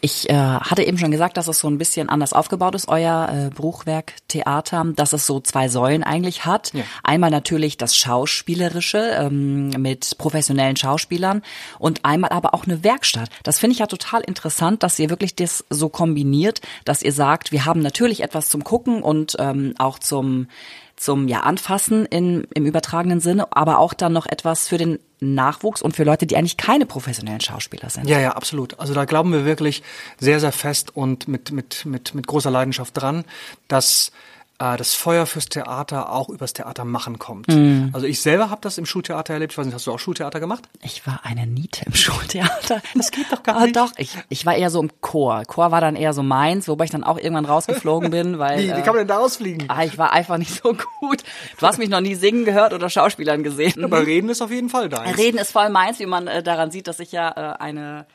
Ich 0.00 0.30
äh, 0.30 0.34
hatte 0.34 0.84
eben 0.84 0.96
schon 0.96 1.10
gesagt, 1.10 1.36
dass 1.36 1.48
es 1.48 1.58
so 1.58 1.68
ein 1.68 1.76
bisschen 1.76 2.08
anders 2.08 2.32
aufgebaut 2.32 2.76
ist, 2.76 2.86
euer 2.88 3.28
äh, 3.32 3.50
Bruchwerk 3.50 4.14
Theater, 4.28 4.84
dass 4.94 5.12
es 5.12 5.26
so 5.26 5.40
zwei 5.40 5.68
Säulen 5.68 6.04
eigentlich 6.04 6.44
hat. 6.44 6.72
Ja. 6.72 6.84
Einmal 7.02 7.30
natürlich 7.30 7.78
das 7.78 7.96
Schauspielerische 7.96 8.98
ähm, 8.98 9.70
mit 9.70 10.16
professionellen 10.18 10.76
Schauspielern 10.76 11.42
und 11.80 12.04
einmal 12.04 12.30
aber 12.30 12.54
auch 12.54 12.64
eine 12.64 12.84
Werkstatt. 12.84 13.28
Das 13.42 13.58
finde 13.58 13.72
ich 13.72 13.80
ja 13.80 13.86
total 13.86 14.20
interessant, 14.20 14.84
dass 14.84 14.98
ihr 15.00 15.10
wirklich 15.10 15.34
das 15.34 15.64
so 15.68 15.88
kombiniert, 15.88 16.60
dass 16.84 17.02
ihr 17.02 17.12
sagt, 17.12 17.50
wir 17.50 17.64
haben 17.64 17.80
natürlich 17.80 18.22
etwas 18.22 18.50
zum 18.50 18.62
Gucken 18.62 19.02
und 19.02 19.34
ähm, 19.40 19.74
auch 19.78 19.98
zum 19.98 20.46
zum 20.98 21.28
ja 21.28 21.40
anfassen 21.40 22.06
in, 22.06 22.46
im 22.54 22.66
übertragenen 22.66 23.20
Sinne, 23.20 23.46
aber 23.50 23.78
auch 23.78 23.94
dann 23.94 24.12
noch 24.12 24.26
etwas 24.26 24.68
für 24.68 24.78
den 24.78 24.98
Nachwuchs 25.20 25.82
und 25.82 25.96
für 25.96 26.04
Leute, 26.04 26.26
die 26.26 26.36
eigentlich 26.36 26.56
keine 26.56 26.86
professionellen 26.86 27.40
Schauspieler 27.40 27.90
sind. 27.90 28.08
Ja, 28.08 28.20
ja, 28.20 28.32
absolut. 28.32 28.78
Also 28.78 28.94
da 28.94 29.04
glauben 29.04 29.32
wir 29.32 29.44
wirklich 29.44 29.82
sehr, 30.18 30.40
sehr 30.40 30.52
fest 30.52 30.94
und 30.96 31.28
mit, 31.28 31.50
mit, 31.50 31.86
mit, 31.86 32.14
mit 32.14 32.26
großer 32.26 32.50
Leidenschaft 32.50 32.96
dran, 32.96 33.24
dass 33.66 34.12
äh, 34.60 34.76
das 34.76 34.94
Feuer 34.94 35.26
fürs 35.26 35.46
Theater 35.46 36.12
auch 36.12 36.28
übers 36.28 36.52
Theater 36.52 36.84
machen 36.84 37.18
kommt. 37.18 37.48
Mhm. 37.48 37.90
Also 37.92 38.06
ich 38.06 38.20
selber 38.20 38.50
habe 38.50 38.60
das 38.60 38.76
im 38.78 38.86
Schultheater 38.86 39.32
erlebt. 39.34 39.52
Ich 39.52 39.58
weiß 39.58 39.66
nicht, 39.66 39.74
hast 39.74 39.86
du 39.86 39.92
auch 39.92 39.98
Schultheater 39.98 40.40
gemacht? 40.40 40.64
Ich 40.82 41.06
war 41.06 41.20
eine 41.22 41.46
Niete 41.46 41.84
im 41.86 41.94
Schultheater. 41.94 42.82
Das 42.94 43.10
geht 43.10 43.30
doch 43.32 43.42
gar 43.42 43.56
Ah, 43.56 43.64
nicht. 43.64 43.76
Doch, 43.76 43.92
ich, 43.96 44.16
ich 44.28 44.44
war 44.46 44.54
eher 44.56 44.70
so 44.70 44.80
im 44.80 44.90
Chor. 45.00 45.42
Chor 45.46 45.70
war 45.70 45.80
dann 45.80 45.96
eher 45.96 46.12
so 46.12 46.22
meins, 46.22 46.68
wobei 46.68 46.84
ich 46.84 46.90
dann 46.90 47.04
auch 47.04 47.18
irgendwann 47.18 47.44
rausgeflogen 47.44 48.10
bin, 48.10 48.38
weil 48.38 48.58
Wie, 48.58 48.66
wie 48.68 48.70
äh, 48.70 48.74
kann 48.82 48.86
man 48.94 48.98
denn 48.98 49.08
da 49.08 49.18
ausfliegen? 49.18 49.68
ah, 49.68 49.84
ich 49.84 49.96
war 49.98 50.12
einfach 50.12 50.38
nicht 50.38 50.62
so 50.62 50.74
gut. 51.00 51.22
Du 51.58 51.66
hast 51.66 51.78
mich 51.78 51.88
noch 51.88 52.00
nie 52.00 52.14
singen 52.14 52.44
gehört 52.44 52.72
oder 52.72 52.90
Schauspielern 52.90 53.42
gesehen. 53.42 53.84
Aber 53.84 54.06
Reden 54.06 54.28
ist 54.28 54.42
auf 54.42 54.50
jeden 54.50 54.68
Fall 54.68 54.88
da. 54.88 55.02
Reden 55.02 55.38
ist 55.38 55.52
voll 55.52 55.70
meins, 55.70 55.98
wie 55.98 56.06
man 56.06 56.26
äh, 56.26 56.42
daran 56.42 56.70
sieht, 56.70 56.88
dass 56.88 56.98
ich 57.00 57.12
ja 57.12 57.28
äh, 57.30 57.58
eine 57.62 58.06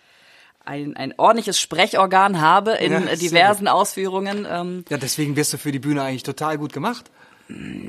ein, 0.65 0.95
ein 0.95 1.13
ordentliches 1.17 1.59
Sprechorgan 1.59 2.39
habe 2.41 2.71
in 2.73 2.91
Ja, 2.91 2.99
äh, 2.99 3.17
diversen 3.17 3.67
Ausführungen. 3.67 4.47
Ähm, 4.49 4.85
Ja, 4.89 4.97
deswegen 4.97 5.35
wirst 5.35 5.53
du 5.53 5.57
für 5.57 5.71
die 5.71 5.79
Bühne 5.79 6.01
eigentlich 6.03 6.23
total 6.23 6.57
gut 6.57 6.73
gemacht. 6.73 7.11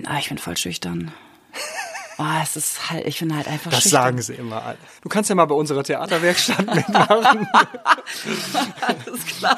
ah, 0.07 0.19
ich 0.19 0.29
bin 0.29 0.39
voll 0.39 0.57
schüchtern. 0.57 1.13
Ah, 2.17 2.43
es 2.45 2.55
ist 2.55 2.91
halt, 2.93 3.09
ich 3.09 3.19
bin 3.19 3.37
halt 3.37 3.49
einfach 3.49 3.73
Das 3.73 3.83
schüchtern. 3.83 4.03
sagen 4.03 4.23
sie 4.23 4.35
immer 4.35 4.63
alle. 4.63 4.79
Du 5.03 5.09
kannst 5.09 5.31
ja 5.31 5.35
mal 5.35 5.47
bei 5.47 5.57
unserer 5.57 5.83
Theaterwerkstatt 5.83 6.65
mitmachen. 6.77 7.49
Alles 8.81 9.27
klar. 9.27 9.57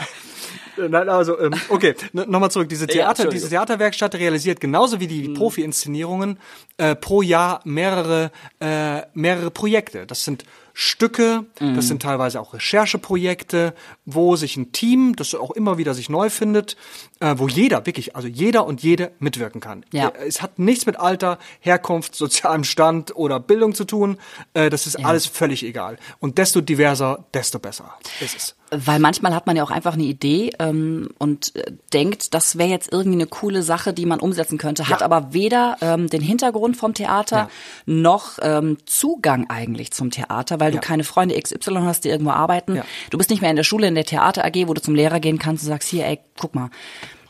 Nein, 0.78 1.08
also, 1.08 1.38
ähm, 1.38 1.52
okay, 1.68 1.94
nochmal 2.14 2.50
zurück. 2.50 2.68
Diese 2.70 2.86
Theater, 2.86 3.08
Entschuldigung. 3.10 3.34
diese 3.34 3.48
Theaterwerkstatt 3.50 4.14
realisiert 4.14 4.60
genauso 4.60 5.00
wie 5.00 5.06
die 5.06 5.28
Profi-Inszenierungen 5.30 6.38
äh, 6.78 6.94
pro 6.94 7.20
Jahr 7.20 7.60
mehrere, 7.64 8.30
äh, 8.60 9.02
mehrere 9.12 9.50
Projekte. 9.50 10.06
Das 10.06 10.24
sind 10.24 10.44
Stücke, 10.78 11.46
das 11.58 11.88
sind 11.88 12.02
teilweise 12.02 12.38
auch 12.38 12.52
Rechercheprojekte, 12.52 13.74
wo 14.04 14.36
sich 14.36 14.58
ein 14.58 14.72
Team, 14.72 15.16
das 15.16 15.34
auch 15.34 15.52
immer 15.52 15.78
wieder 15.78 15.94
sich 15.94 16.10
neu 16.10 16.28
findet, 16.28 16.76
äh, 17.20 17.34
wo 17.38 17.48
jeder, 17.48 17.86
wirklich, 17.86 18.14
also 18.14 18.28
jeder 18.28 18.66
und 18.66 18.82
jede 18.82 19.12
mitwirken 19.18 19.62
kann. 19.62 19.86
Ja. 19.90 20.08
Äh, 20.08 20.26
Es 20.26 20.42
hat 20.42 20.58
nichts 20.58 20.84
mit 20.84 20.98
Alter, 20.98 21.38
Herkunft, 21.60 22.14
sozialem 22.14 22.62
Stand 22.64 23.16
oder 23.16 23.40
Bildung 23.40 23.74
zu 23.74 23.86
tun. 23.86 24.18
Äh, 24.52 24.68
das 24.68 24.86
ist 24.86 25.02
alles 25.02 25.24
völlig 25.24 25.62
egal. 25.62 25.96
Und 26.18 26.36
desto 26.36 26.60
diverser, 26.60 27.24
desto 27.32 27.58
besser 27.58 27.94
ist 28.20 28.36
es. 28.36 28.55
Weil 28.70 28.98
manchmal 28.98 29.32
hat 29.34 29.46
man 29.46 29.56
ja 29.56 29.62
auch 29.62 29.70
einfach 29.70 29.94
eine 29.94 30.02
Idee 30.02 30.50
ähm, 30.58 31.08
und 31.18 31.54
äh, 31.54 31.72
denkt, 31.92 32.34
das 32.34 32.58
wäre 32.58 32.68
jetzt 32.68 32.92
irgendwie 32.92 33.16
eine 33.18 33.26
coole 33.26 33.62
Sache, 33.62 33.92
die 33.92 34.06
man 34.06 34.18
umsetzen 34.18 34.58
könnte, 34.58 34.88
hat 34.88 35.00
Ja. 35.00 35.04
aber 35.06 35.32
weder 35.32 35.76
ähm, 35.80 36.08
den 36.08 36.20
Hintergrund 36.20 36.76
vom 36.76 36.92
Theater 36.92 37.36
Ja. 37.36 37.48
noch 37.86 38.38
ähm, 38.42 38.78
Zugang 38.86 39.48
eigentlich 39.48 39.92
zum 39.92 40.10
Theater, 40.10 40.58
weil 40.58 40.72
du 40.72 40.76
Ja. 40.78 40.80
keine 40.80 41.04
Freunde 41.04 41.40
XY 41.40 41.82
hast, 41.84 42.04
die 42.04 42.08
irgendwo 42.08 42.32
arbeiten. 42.32 42.82
Du 43.10 43.18
bist 43.18 43.30
nicht 43.30 43.40
mehr 43.40 43.50
in 43.50 43.56
der 43.56 43.62
Schule, 43.64 43.86
in 43.86 43.94
der 43.94 44.04
Theater 44.04 44.44
AG, 44.44 44.66
wo 44.66 44.74
du 44.74 44.82
zum 44.82 44.94
Lehrer 44.96 45.20
gehen 45.20 45.38
kannst 45.38 45.62
und 45.64 45.68
sagst, 45.68 45.88
hier, 45.88 46.04
ey, 46.06 46.18
guck 46.38 46.54
mal. 46.54 46.70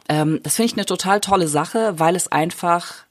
Ähm, 0.08 0.40
das 0.42 0.56
finde 0.56 0.66
ich 0.66 0.76
eine 0.78 0.86
total 0.86 1.20
tolle 1.20 1.48
Sache, 1.48 1.98
weil 1.98 2.16
es 2.16 2.30
einfach 2.30 3.05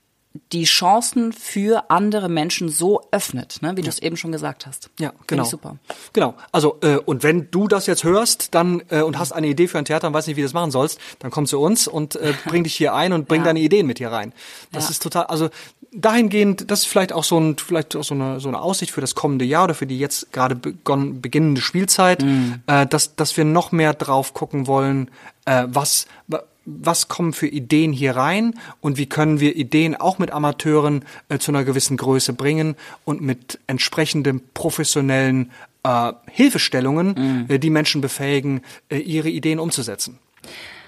die 0.52 0.66
Chancen 0.66 1.32
für 1.34 1.90
andere 1.90 2.30
Menschen 2.30 2.70
so 2.70 3.02
öffnet, 3.12 3.58
ne, 3.62 3.76
wie 3.78 3.82
du 3.82 3.90
es 3.90 4.00
eben 4.00 4.18
schon 4.18 4.32
gesagt 4.32 4.66
hast. 4.66 4.90
Ja, 5.00 5.14
genau. 5.28 5.44
Ich 5.44 5.50
super. 5.50 5.78
Genau. 6.14 6.36
Also 6.52 6.78
äh, 6.82 6.98
und 6.98 7.24
wenn 7.24 7.50
du 7.52 7.68
das 7.68 7.88
jetzt 7.88 8.04
hörst, 8.04 8.54
dann 8.56 8.82
äh, 8.90 9.02
und 9.02 9.18
hast 9.20 9.32
eine 9.32 9.48
Idee 9.48 9.68
für 9.68 9.78
ein 9.78 9.86
Theater 9.86 10.08
und 10.08 10.14
weißt 10.14 10.28
nicht, 10.28 10.38
wie 10.38 10.42
du 10.42 10.46
das 10.48 10.54
machen 10.54 10.72
sollst, 10.72 11.00
dann 11.20 11.32
komm 11.32 11.46
zu 11.46 11.60
uns 11.60 11.88
und 11.88 12.16
äh, 12.16 12.34
bring 12.46 12.64
dich 12.64 12.76
hier 12.76 12.94
ein 12.94 13.14
und 13.14 13.28
bring 13.28 13.42
Ja. 13.42 13.46
deine 13.46 13.60
Ideen 13.60 13.88
mit 13.88 13.98
hier 14.00 14.12
rein. 14.12 14.34
Das 14.72 14.86
Ja. 14.86 14.90
ist 14.92 15.04
total. 15.04 15.26
Also 15.28 15.50
dahingehend, 15.92 16.70
das 16.70 16.82
ist 16.82 16.88
vielleicht 16.88 17.14
auch 17.14 17.24
so 17.24 17.40
ein 17.40 17.58
vielleicht 17.58 17.96
auch 17.96 18.04
so 18.04 18.14
eine 18.14 18.40
so 18.40 18.50
eine 18.50 18.62
Aussicht 18.62 18.92
für 18.92 19.02
das 19.02 19.16
kommende 19.16 19.46
Jahr 19.46 19.64
oder 19.66 19.74
für 19.76 19.88
die 19.88 19.98
jetzt 19.98 20.32
gerade 20.34 20.56
begonnen, 20.56 21.22
beginnende 21.22 21.62
Spielzeit, 21.62 22.22
Mhm. 22.24 22.62
äh, 22.68 22.86
dass 22.86 23.16
dass 23.16 23.38
wir 23.38 23.46
noch 23.46 23.72
mehr 23.72 23.94
drauf 23.94 24.34
gucken 24.34 24.68
wollen, 24.68 25.10
äh, 25.46 25.66
was 25.70 26.08
wa- 26.28 26.44
was 26.66 27.08
kommen 27.08 27.34
für 27.34 27.48
Ideen 27.48 27.92
hier 27.92 28.16
rein 28.16 28.56
und 28.82 28.98
wie 28.98 29.06
können 29.06 29.40
wir 29.40 29.56
Ideen 29.56 29.96
auch 29.96 30.20
mit 30.20 30.32
Amateuren 30.32 31.06
äh, 31.30 31.38
zu 31.38 31.52
einer 31.52 31.64
gewissen 31.64 31.98
Größe 31.98 32.34
bringen 32.34 32.76
und 33.06 33.22
mit 33.22 33.60
entsprechendem 33.68 34.42
professionellen 34.54 35.52
äh, 35.84 36.14
Hilfestellungen 36.30 37.48
äh, 37.50 37.60
die 37.60 37.70
Menschen 37.70 38.02
befähigen, 38.02 38.62
äh, 38.90 38.98
ihre 38.98 39.30
Ideen 39.30 39.60
umzusetzen. 39.60 40.20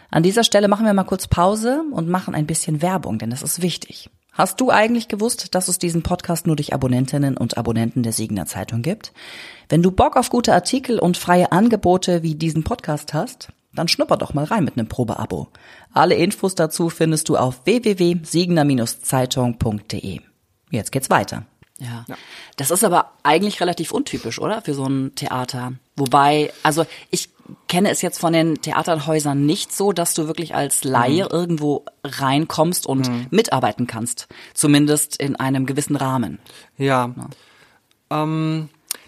An 0.10 0.24
dieser 0.24 0.44
Stelle 0.44 0.68
machen 0.68 0.86
wir 0.86 0.94
mal 0.94 1.04
kurz 1.04 1.28
Pause 1.28 1.84
und 1.92 2.10
machen 2.10 2.34
ein 2.34 2.48
bisschen 2.48 2.82
Werbung, 2.82 3.20
denn 3.20 3.30
das 3.30 3.42
ist 3.42 3.62
wichtig. 3.62 4.10
Hast 4.32 4.62
du 4.62 4.70
eigentlich 4.70 5.08
gewusst, 5.08 5.56
dass 5.56 5.68
es 5.68 5.80
diesen 5.80 6.04
Podcast 6.04 6.46
nur 6.46 6.56
durch 6.56 6.72
Abonnentinnen 6.72 7.38
und 7.38 7.58
Abonnenten 7.58 8.04
der 8.04 8.14
Siegener 8.14 8.46
Zeitung 8.46 8.84
gibt? 8.84 9.12
Wenn 9.68 9.82
du 9.82 9.92
Bock 9.92 10.16
auf 10.16 10.30
gute 10.30 10.54
Artikel 10.54 11.00
und 11.00 11.18
freie 11.18 11.52
Angebote 11.52 12.22
wie 12.22 12.36
diesen 12.36 12.64
Podcast 12.64 13.16
hast, 13.16 13.50
dann 13.78 13.88
schnupper 13.88 14.18
doch 14.18 14.34
mal 14.34 14.46
rein 14.46 14.64
mit 14.66 14.78
einem 14.78 14.88
Probeabo. 14.88 15.48
Alle 15.94 16.16
Infos 16.16 16.56
dazu 16.56 16.90
findest 16.90 17.30
du 17.30 17.38
auf 17.38 17.66
www.siegener-zeitung.de. 17.66 20.20
Jetzt 20.72 20.92
geht's 20.92 21.10
weiter. 21.10 21.44
Ja. 21.80 22.06
Das 22.56 22.72
ist 22.72 22.84
aber 22.84 23.12
eigentlich 23.22 23.62
relativ 23.62 23.92
untypisch, 23.92 24.40
oder? 24.40 24.64
Für 24.64 24.74
so 24.74 24.86
ein 24.86 25.14
Theater. 25.14 25.74
Wobei, 25.96 26.52
also 26.64 26.88
ich 27.12 27.30
kenne 27.68 27.92
es 27.92 28.02
jetzt 28.02 28.18
von 28.20 28.34
den 28.34 28.60
Theaterhäusern 28.62 29.46
nicht 29.46 29.72
so, 29.72 29.94
dass 29.94 30.16
du 30.16 30.26
wirklich 30.26 30.56
als 30.56 30.84
Laie 30.84 31.26
Mhm. 31.26 31.30
irgendwo 31.32 31.86
reinkommst 32.04 32.88
und 32.88 33.32
mitarbeiten 33.32 33.86
kannst. 33.86 34.28
Zumindest 34.56 35.22
in 35.22 35.36
einem 35.36 35.68
gewissen 35.68 35.96
Rahmen. 35.96 36.40
Ja. 36.78 37.14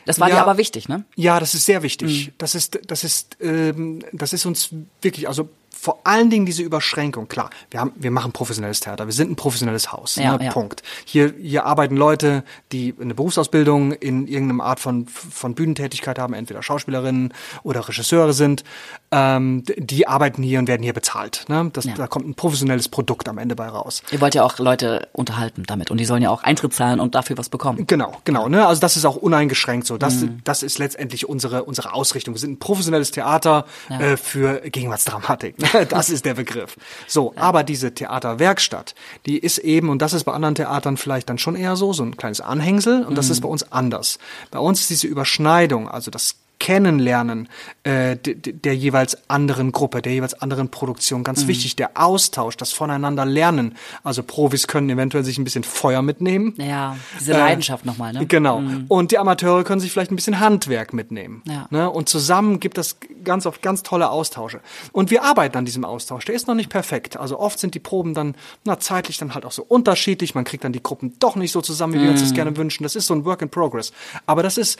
Das 0.09 0.19
war 0.19 0.27
Ja. 0.27 0.37
dir 0.37 0.41
aber 0.41 0.57
wichtig, 0.57 0.89
ne? 0.89 1.03
Ja, 1.15 1.39
das 1.39 1.53
ist 1.53 1.65
sehr 1.67 1.83
wichtig. 1.83 2.31
Das 2.39 2.55
ist, 2.55 2.79
das 2.87 3.03
ist, 3.03 3.37
ähm, 3.41 3.99
das 4.11 4.33
ist 4.33 4.43
uns 4.47 4.69
wirklich, 5.03 5.27
also 5.27 5.49
vor 5.81 6.01
allen 6.03 6.29
Dingen 6.29 6.45
diese 6.45 6.61
Überschränkung. 6.61 7.27
Klar, 7.27 7.49
wir 7.71 7.79
haben, 7.79 7.91
wir 7.95 8.11
machen 8.11 8.31
professionelles 8.31 8.81
Theater. 8.81 9.05
Wir 9.05 9.13
sind 9.13 9.31
ein 9.31 9.35
professionelles 9.35 9.91
Haus. 9.91 10.15
Ja, 10.15 10.37
ne? 10.37 10.45
ja. 10.45 10.51
Punkt. 10.51 10.83
Hier, 11.05 11.33
hier 11.39 11.65
arbeiten 11.65 11.95
Leute, 11.95 12.43
die 12.71 12.93
eine 12.99 13.13
Berufsausbildung 13.15 13.93
in 13.93 14.27
irgendeiner 14.27 14.63
Art 14.65 14.79
von 14.79 15.07
von 15.07 15.55
Bühnentätigkeit 15.55 16.19
haben, 16.19 16.33
entweder 16.33 16.61
Schauspielerinnen 16.61 17.33
oder 17.63 17.87
Regisseure 17.87 18.33
sind. 18.33 18.63
Ähm, 19.11 19.63
die 19.77 20.07
arbeiten 20.07 20.43
hier 20.43 20.59
und 20.59 20.67
werden 20.67 20.83
hier 20.83 20.93
bezahlt. 20.93 21.45
Ne? 21.47 21.69
Das, 21.73 21.85
Ja. 21.85 21.93
Da 21.95 22.07
kommt 22.07 22.27
ein 22.27 22.35
professionelles 22.35 22.89
Produkt 22.89 23.27
am 23.27 23.37
Ende 23.37 23.55
bei 23.55 23.67
raus. 23.67 24.03
Ihr 24.11 24.21
wollt 24.21 24.35
ja 24.35 24.43
auch 24.43 24.59
Leute 24.59 25.07
unterhalten 25.13 25.63
damit 25.65 25.89
und 25.91 25.97
die 25.97 26.05
sollen 26.05 26.21
ja 26.21 26.29
auch 26.29 26.43
Eintritt 26.43 26.73
zahlen 26.73 26.99
und 26.99 27.15
dafür 27.15 27.37
was 27.37 27.49
bekommen. 27.49 27.87
Genau, 27.87 28.17
genau. 28.25 28.49
Ne? 28.49 28.67
Also 28.67 28.81
das 28.81 28.97
ist 28.97 29.05
auch 29.05 29.15
uneingeschränkt 29.15 29.87
so. 29.87 29.97
Das, 29.97 30.15
Mhm. 30.15 30.41
das 30.43 30.61
ist 30.63 30.77
letztendlich 30.77 31.27
unsere 31.27 31.63
unsere 31.63 31.93
Ausrichtung. 31.93 32.33
Wir 32.35 32.39
sind 32.39 32.51
ein 32.53 32.59
professionelles 32.59 33.11
Theater 33.11 33.65
äh, 33.89 34.17
für 34.17 34.61
Gegenwartsdramatik. 34.61 35.55
Das 35.89 36.09
ist 36.09 36.25
der 36.25 36.33
Begriff. 36.33 36.75
So, 37.07 37.33
aber 37.35 37.63
diese 37.63 37.93
Theaterwerkstatt, 37.93 38.95
die 39.25 39.37
ist 39.37 39.57
eben 39.59 39.89
und 39.89 40.01
das 40.01 40.13
ist 40.13 40.23
bei 40.23 40.33
anderen 40.33 40.55
Theatern 40.55 40.97
vielleicht 40.97 41.29
dann 41.29 41.37
schon 41.37 41.55
eher 41.55 41.75
so 41.75 41.93
so 41.93 42.03
ein 42.03 42.17
kleines 42.17 42.41
Anhängsel 42.41 43.03
und 43.03 43.11
Mhm. 43.11 43.15
das 43.15 43.29
ist 43.29 43.41
bei 43.41 43.49
uns 43.49 43.71
anders. 43.71 44.19
Bei 44.51 44.59
uns 44.59 44.81
ist 44.81 44.89
diese 44.89 45.07
Überschneidung, 45.07 45.87
also 45.89 46.11
das 46.11 46.35
Kennenlernen 46.59 47.49
äh, 47.83 48.15
de- 48.17 48.35
de- 48.35 48.53
der 48.53 48.75
jeweils 48.75 49.17
anderen 49.29 49.71
Gruppe, 49.71 50.01
der 50.01 50.13
jeweils 50.13 50.39
anderen 50.41 50.69
Produktion. 50.69 51.23
Ganz 51.23 51.47
wichtig, 51.47 51.75
der 51.75 51.91
Austausch, 51.95 52.57
das 52.57 52.71
Voneinander 52.73 53.25
lernen. 53.25 53.75
Also 54.03 54.23
Profis 54.23 54.67
können 54.67 54.89
eventuell 54.89 55.23
sich 55.23 55.37
ein 55.37 55.43
bisschen 55.43 55.63
Feuer 55.63 56.01
mitnehmen. 56.01 56.53
Ja, 56.57 56.97
diese 57.19 57.33
Äh, 57.33 57.37
Leidenschaft 57.37 57.85
nochmal, 57.85 58.13
ne? 58.13 58.25
Genau. 58.25 58.61
Und 58.87 59.11
die 59.11 59.17
Amateure 59.17 59.63
können 59.63 59.79
sich 59.81 59.91
vielleicht 59.91 60.11
ein 60.11 60.15
bisschen 60.15 60.39
Handwerk 60.39 60.93
mitnehmen. 60.93 61.41
Ja. 61.47 61.67
Ne? 61.69 61.89
Und 61.89 62.09
zusammen 62.09 62.59
gibt 62.59 62.77
es 62.77 62.97
ganz 63.23 63.45
oft 63.45 63.61
ganz 63.61 63.81
tolle 63.83 64.09
Austausche. 64.09 64.59
Und 64.91 65.11
wir 65.11 65.23
arbeiten 65.23 65.57
an 65.57 65.65
diesem 65.65 65.85
Austausch. 65.85 66.25
Der 66.25 66.35
ist 66.35 66.47
noch 66.47 66.55
nicht 66.55 66.69
perfekt. 66.69 67.17
Also 67.17 67.39
oft 67.39 67.57
sind 67.59 67.73
die 67.73 67.79
Proben 67.79 68.13
dann 68.13 68.35
na, 68.65 68.79
zeitlich 68.79 69.17
dann 69.17 69.33
halt 69.33 69.45
auch 69.45 69.51
so 69.51 69.63
unterschiedlich. 69.67 70.35
Man 70.35 70.43
kriegt 70.43 70.63
dann 70.63 70.73
die 70.73 70.83
Gruppen 70.83 71.13
doch 71.19 71.35
nicht 71.35 71.51
so 71.51 71.61
zusammen, 71.61 71.93
wie 71.93 72.01
wir 72.01 72.09
uns 72.11 72.21
das 72.21 72.33
gerne 72.33 72.55
wünschen. 72.57 72.83
Das 72.83 72.95
ist 72.95 73.07
so 73.07 73.13
ein 73.13 73.25
Work 73.25 73.41
in 73.41 73.49
Progress. 73.49 73.93
Aber 74.25 74.43
das 74.43 74.57
ist 74.57 74.77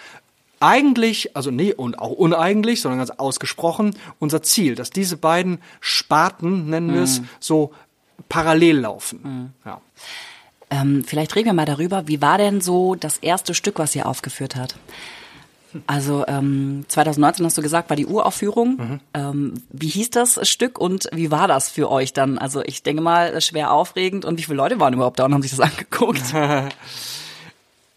eigentlich, 0.60 1.36
also 1.36 1.52
nee, 1.52 1.74
und 1.74 2.00
auch 2.00 2.12
uneigentlich, 2.12 2.82
sondern 2.82 3.00
ganz 3.00 3.12
ausgesprochen, 3.12 3.96
unser 4.20 4.42
Ziel, 4.42 4.76
dass 4.76 4.90
diese 4.90 5.18
beiden 5.18 5.60
Sparten, 5.80 6.70
nennen 6.70 6.94
wir 6.94 7.04
es, 7.04 7.22
so 7.40 7.72
parallel 8.28 8.80
laufen. 8.80 9.54
Ja. 9.66 9.82
Ähm, 10.70 11.04
vielleicht 11.06 11.36
reden 11.36 11.48
wir 11.48 11.54
mal 11.54 11.66
darüber, 11.66 12.08
wie 12.08 12.22
war 12.22 12.38
denn 12.38 12.62
so 12.62 12.96
das 12.96 13.18
erste 13.18 13.54
Stück, 13.54 13.80
was 13.80 13.96
ihr 13.96 14.06
aufgeführt 14.06 14.56
hat? 14.56 14.76
Also 15.86 16.26
ähm, 16.28 16.86
2019 16.88 17.46
hast 17.46 17.58
du 17.58 17.62
gesagt, 17.62 17.90
war 17.90 17.98
die 17.98 18.08
Uraufführung. 18.08 19.00
Ähm, 19.14 19.54
wie 19.70 19.88
hieß 19.88 20.10
das 20.10 20.48
Stück 20.50 20.80
und 20.80 21.08
wie 21.14 21.30
war 21.30 21.48
das 21.48 21.70
für 21.70 21.92
euch 21.92 22.14
dann? 22.14 22.38
Also 22.40 22.64
ich 22.64 22.82
denke 22.82 23.02
mal, 23.02 23.40
schwer 23.42 23.72
aufregend. 23.72 24.26
Und 24.26 24.40
wie 24.40 24.44
viele 24.44 24.58
Leute 24.58 24.80
waren 24.80 24.94
überhaupt 24.94 25.20
da 25.20 25.26
und 25.26 25.34
haben 25.34 25.42
sich 25.44 25.52
das 25.52 25.60
angeguckt? 25.72 26.34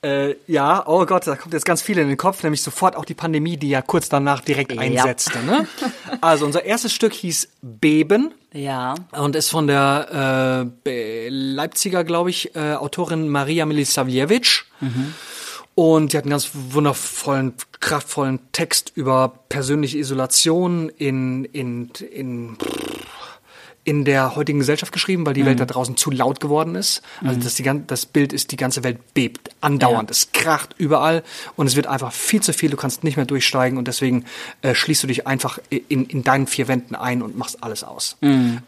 Äh, 0.05 0.35
ja, 0.49 0.83
oh 0.87 1.07
Gott, 1.07 1.27
da 1.29 1.37
kommt 1.37 1.55
jetzt 1.55 1.65
ganz 1.65 1.81
viel 1.81 1.97
in 1.99 2.09
den 2.09 2.17
Kopf, 2.17 2.43
nämlich 2.43 2.61
sofort 2.63 2.97
auch 2.97 3.05
die 3.05 3.15
Pandemie, 3.15 3.57
die 3.57 3.69
ja 3.69 3.83
kurz 3.83 4.09
danach 4.09 4.41
direkt 4.41 4.73
Ja. 4.73 4.81
einsetzte. 4.81 5.39
Ne? 5.45 5.67
Also 6.21 6.45
unser 6.45 6.65
erstes 6.65 6.93
Stück 6.93 7.13
hieß 7.13 7.49
Beben 7.63 8.33
ja. 8.53 8.95
und 9.13 9.35
ist 9.37 9.51
von 9.51 9.67
der 9.67 10.71
äh, 10.87 11.29
Leipziger, 11.29 12.05
glaube 12.05 12.31
ich, 12.31 12.55
äh, 12.57 12.75
Autorin 12.75 13.29
Maria 13.29 13.65
Milisaviewicz. 13.67 14.65
Und 15.75 16.13
die 16.13 16.17
hat 16.19 16.25
einen 16.25 16.31
ganz 16.33 16.51
wundervollen, 16.53 17.55
kraftvollen 17.81 18.41
Text 18.53 18.93
über 18.95 19.33
persönliche 19.49 19.99
Isolation 19.99 20.91
in, 20.91 21.45
in, 21.47 21.91
in 22.13 22.57
in 23.85 24.05
der 24.05 24.37
heutigen 24.37 24.61
Gesellschaft 24.61 24.93
geschrieben, 24.93 25.27
weil 25.27 25.35
die 25.35 25.45
Welt 25.45 25.59
da 25.59 25.65
draußen 25.65 25.97
zu 25.97 26.13
laut 26.13 26.39
geworden 26.39 26.77
ist. 26.77 27.03
Also 27.21 27.41
das, 27.41 27.57
die, 27.57 27.69
das 27.87 28.07
Bild 28.07 28.33
ist, 28.33 28.53
die 28.53 28.57
ganze 28.57 28.85
Welt 28.85 28.99
bebt 29.13 29.51
andauernd. 29.61 30.11
Ja. 30.11 30.13
Es 30.13 30.31
kracht 30.33 30.75
überall 30.79 31.25
und 31.57 31.67
es 31.67 31.75
wird 31.75 31.89
einfach 31.89 32.13
viel 32.13 32.41
zu 32.41 32.53
viel. 32.53 32.71
Du 32.71 32.77
kannst 32.77 33.03
nicht 33.03 33.17
mehr 33.17 33.27
durchsteigen 33.27 33.79
und 33.79 33.89
deswegen 33.89 34.25
äh, 34.63 34.75
schließt 34.75 35.03
du 35.03 35.09
dich 35.09 35.27
einfach 35.27 35.59
in, 35.69 36.07
in 36.07 36.23
deinen 36.23 36.47
vier 36.47 36.69
Wänden 36.69 36.95
ein 36.95 37.23
und 37.23 37.37
machst 37.37 37.63
alles 37.65 37.83
aus. 37.83 38.17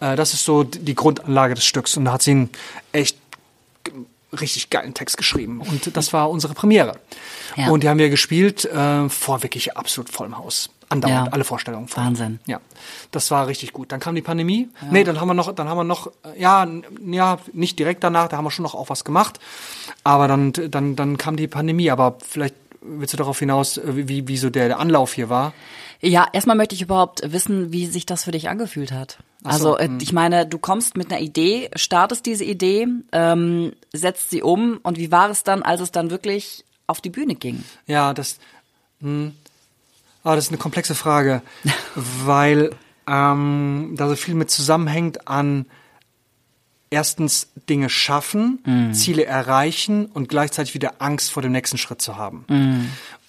Äh, 0.00 0.16
das 0.16 0.34
ist 0.34 0.44
so 0.44 0.64
die 0.64 0.96
Grundanlage 0.96 1.54
des 1.54 1.64
Stücks 1.64 1.96
und 1.96 2.06
da 2.06 2.14
hat 2.14 2.22
sie 2.22 2.32
einen 2.32 2.50
echt 2.92 3.16
richtig 4.40 4.70
geilen 4.70 4.94
Text 4.94 5.16
geschrieben 5.16 5.60
und 5.60 5.96
das 5.96 6.12
war 6.12 6.30
unsere 6.30 6.54
Premiere. 6.54 6.98
Ja. 7.56 7.68
Und 7.70 7.82
die 7.82 7.88
haben 7.88 7.98
wir 7.98 8.10
gespielt 8.10 8.64
äh, 8.64 9.08
vor 9.08 9.42
wirklich 9.42 9.76
absolut 9.76 10.10
vollem 10.10 10.36
Haus. 10.36 10.70
Andauernd, 10.90 11.26
Ja. 11.28 11.32
alle 11.32 11.44
Vorstellungen. 11.44 11.88
voll. 11.88 12.04
Wahnsinn. 12.04 12.40
Ja, 12.46 12.60
das 13.10 13.30
war 13.30 13.46
richtig 13.46 13.72
gut. 13.72 13.90
Dann 13.90 14.00
kam 14.00 14.14
die 14.14 14.22
Pandemie. 14.22 14.68
Nee, 14.90 15.02
dann 15.04 15.18
haben 15.20 15.28
wir 15.28 15.34
noch, 15.34 15.52
dann 15.54 15.68
haben 15.68 15.78
wir 15.78 15.84
noch, 15.84 16.08
äh, 16.08 16.40
ja, 16.40 16.66
ja, 17.06 17.38
nicht 17.52 17.78
direkt 17.78 18.04
danach, 18.04 18.28
da 18.28 18.36
haben 18.36 18.44
wir 18.44 18.50
schon 18.50 18.64
noch 18.64 18.74
auch 18.74 18.90
was 18.90 19.02
gemacht. 19.04 19.40
Aber 20.04 20.28
dann, 20.28 20.52
dann, 20.52 20.94
dann 20.94 21.16
kam 21.16 21.36
die 21.36 21.48
Pandemie. 21.48 21.90
Aber 21.90 22.16
vielleicht 22.26 22.54
willst 22.82 23.14
du 23.14 23.16
darauf 23.16 23.38
hinaus, 23.38 23.78
äh, 23.78 23.82
wie, 24.08 24.28
wie 24.28 24.36
so 24.36 24.50
der, 24.50 24.68
der 24.68 24.78
Anlauf 24.78 25.14
hier 25.14 25.30
war. 25.30 25.54
Ja, 26.00 26.26
erstmal 26.32 26.54
möchte 26.56 26.74
ich 26.74 26.82
überhaupt 26.82 27.22
wissen, 27.32 27.72
wie 27.72 27.86
sich 27.86 28.04
das 28.04 28.24
für 28.24 28.30
dich 28.32 28.50
angefühlt 28.50 28.92
hat. 28.92 29.18
Also 29.44 29.76
äh, 29.76 29.90
ich 30.00 30.12
meine, 30.12 30.46
du 30.46 30.58
kommst 30.58 30.96
mit 30.96 31.12
einer 31.12 31.20
Idee, 31.20 31.70
startest 31.76 32.26
diese 32.26 32.44
Idee, 32.44 32.88
ähm, 33.12 33.72
setzt 33.92 34.30
sie 34.30 34.42
um 34.42 34.78
und 34.82 34.98
wie 34.98 35.12
war 35.12 35.30
es 35.30 35.44
dann, 35.44 35.62
als 35.62 35.80
es 35.80 35.92
dann 35.92 36.10
wirklich 36.10 36.64
auf 36.86 37.00
die 37.00 37.10
Bühne 37.10 37.34
ging? 37.34 37.62
Ja, 37.86 38.14
das, 38.14 38.38
hm, 39.00 39.34
ah, 40.22 40.34
das 40.34 40.46
ist 40.46 40.50
eine 40.50 40.58
komplexe 40.58 40.94
Frage, 40.94 41.42
weil 41.94 42.70
ähm, 43.06 43.94
da 43.96 44.08
so 44.08 44.16
viel 44.16 44.34
mit 44.34 44.50
zusammenhängt 44.50 45.28
an 45.28 45.66
erstens 46.90 47.48
Dinge 47.68 47.90
schaffen, 47.90 48.92
Ziele 48.92 49.24
erreichen 49.24 50.06
und 50.06 50.28
gleichzeitig 50.28 50.74
wieder 50.74 50.94
Angst 51.00 51.32
vor 51.32 51.42
dem 51.42 51.50
nächsten 51.50 51.76
Schritt 51.76 52.00
zu 52.00 52.16
haben. 52.16 52.44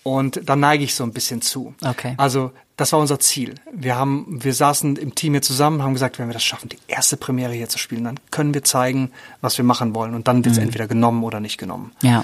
Und 0.08 0.48
da 0.48 0.56
neige 0.56 0.84
ich 0.84 0.94
so 0.94 1.04
ein 1.04 1.14
bisschen 1.14 1.42
zu. 1.42 1.74
Okay. 1.84 2.14
Also 2.18 2.52
das 2.78 2.92
war 2.92 3.00
unser 3.00 3.20
Ziel. 3.20 3.56
Wir 3.74 3.96
haben, 3.96 4.44
wir 4.44 4.54
saßen 4.54 4.98
im 4.98 5.16
Team 5.16 5.34
hier 5.34 5.42
zusammen, 5.42 5.82
haben 5.82 5.94
gesagt, 5.94 6.20
wenn 6.20 6.28
wir 6.28 6.34
das 6.34 6.44
schaffen, 6.44 6.70
die 6.70 6.78
erste 6.88 7.18
Premiere 7.18 7.54
hier 7.54 7.70
zu 7.70 7.80
spielen, 7.80 8.04
dann 8.04 8.20
können 8.30 8.54
wir 8.54 8.64
zeigen, 8.64 9.10
was 9.42 9.58
wir 9.58 9.66
machen 9.66 9.96
wollen. 9.96 10.14
Und 10.14 10.28
dann 10.28 10.46
wird 10.46 10.54
es 10.54 10.62
entweder 10.62 10.86
genommen 10.86 11.24
oder 11.24 11.40
nicht 11.40 11.58
genommen. 11.58 11.92
Ja. 12.04 12.24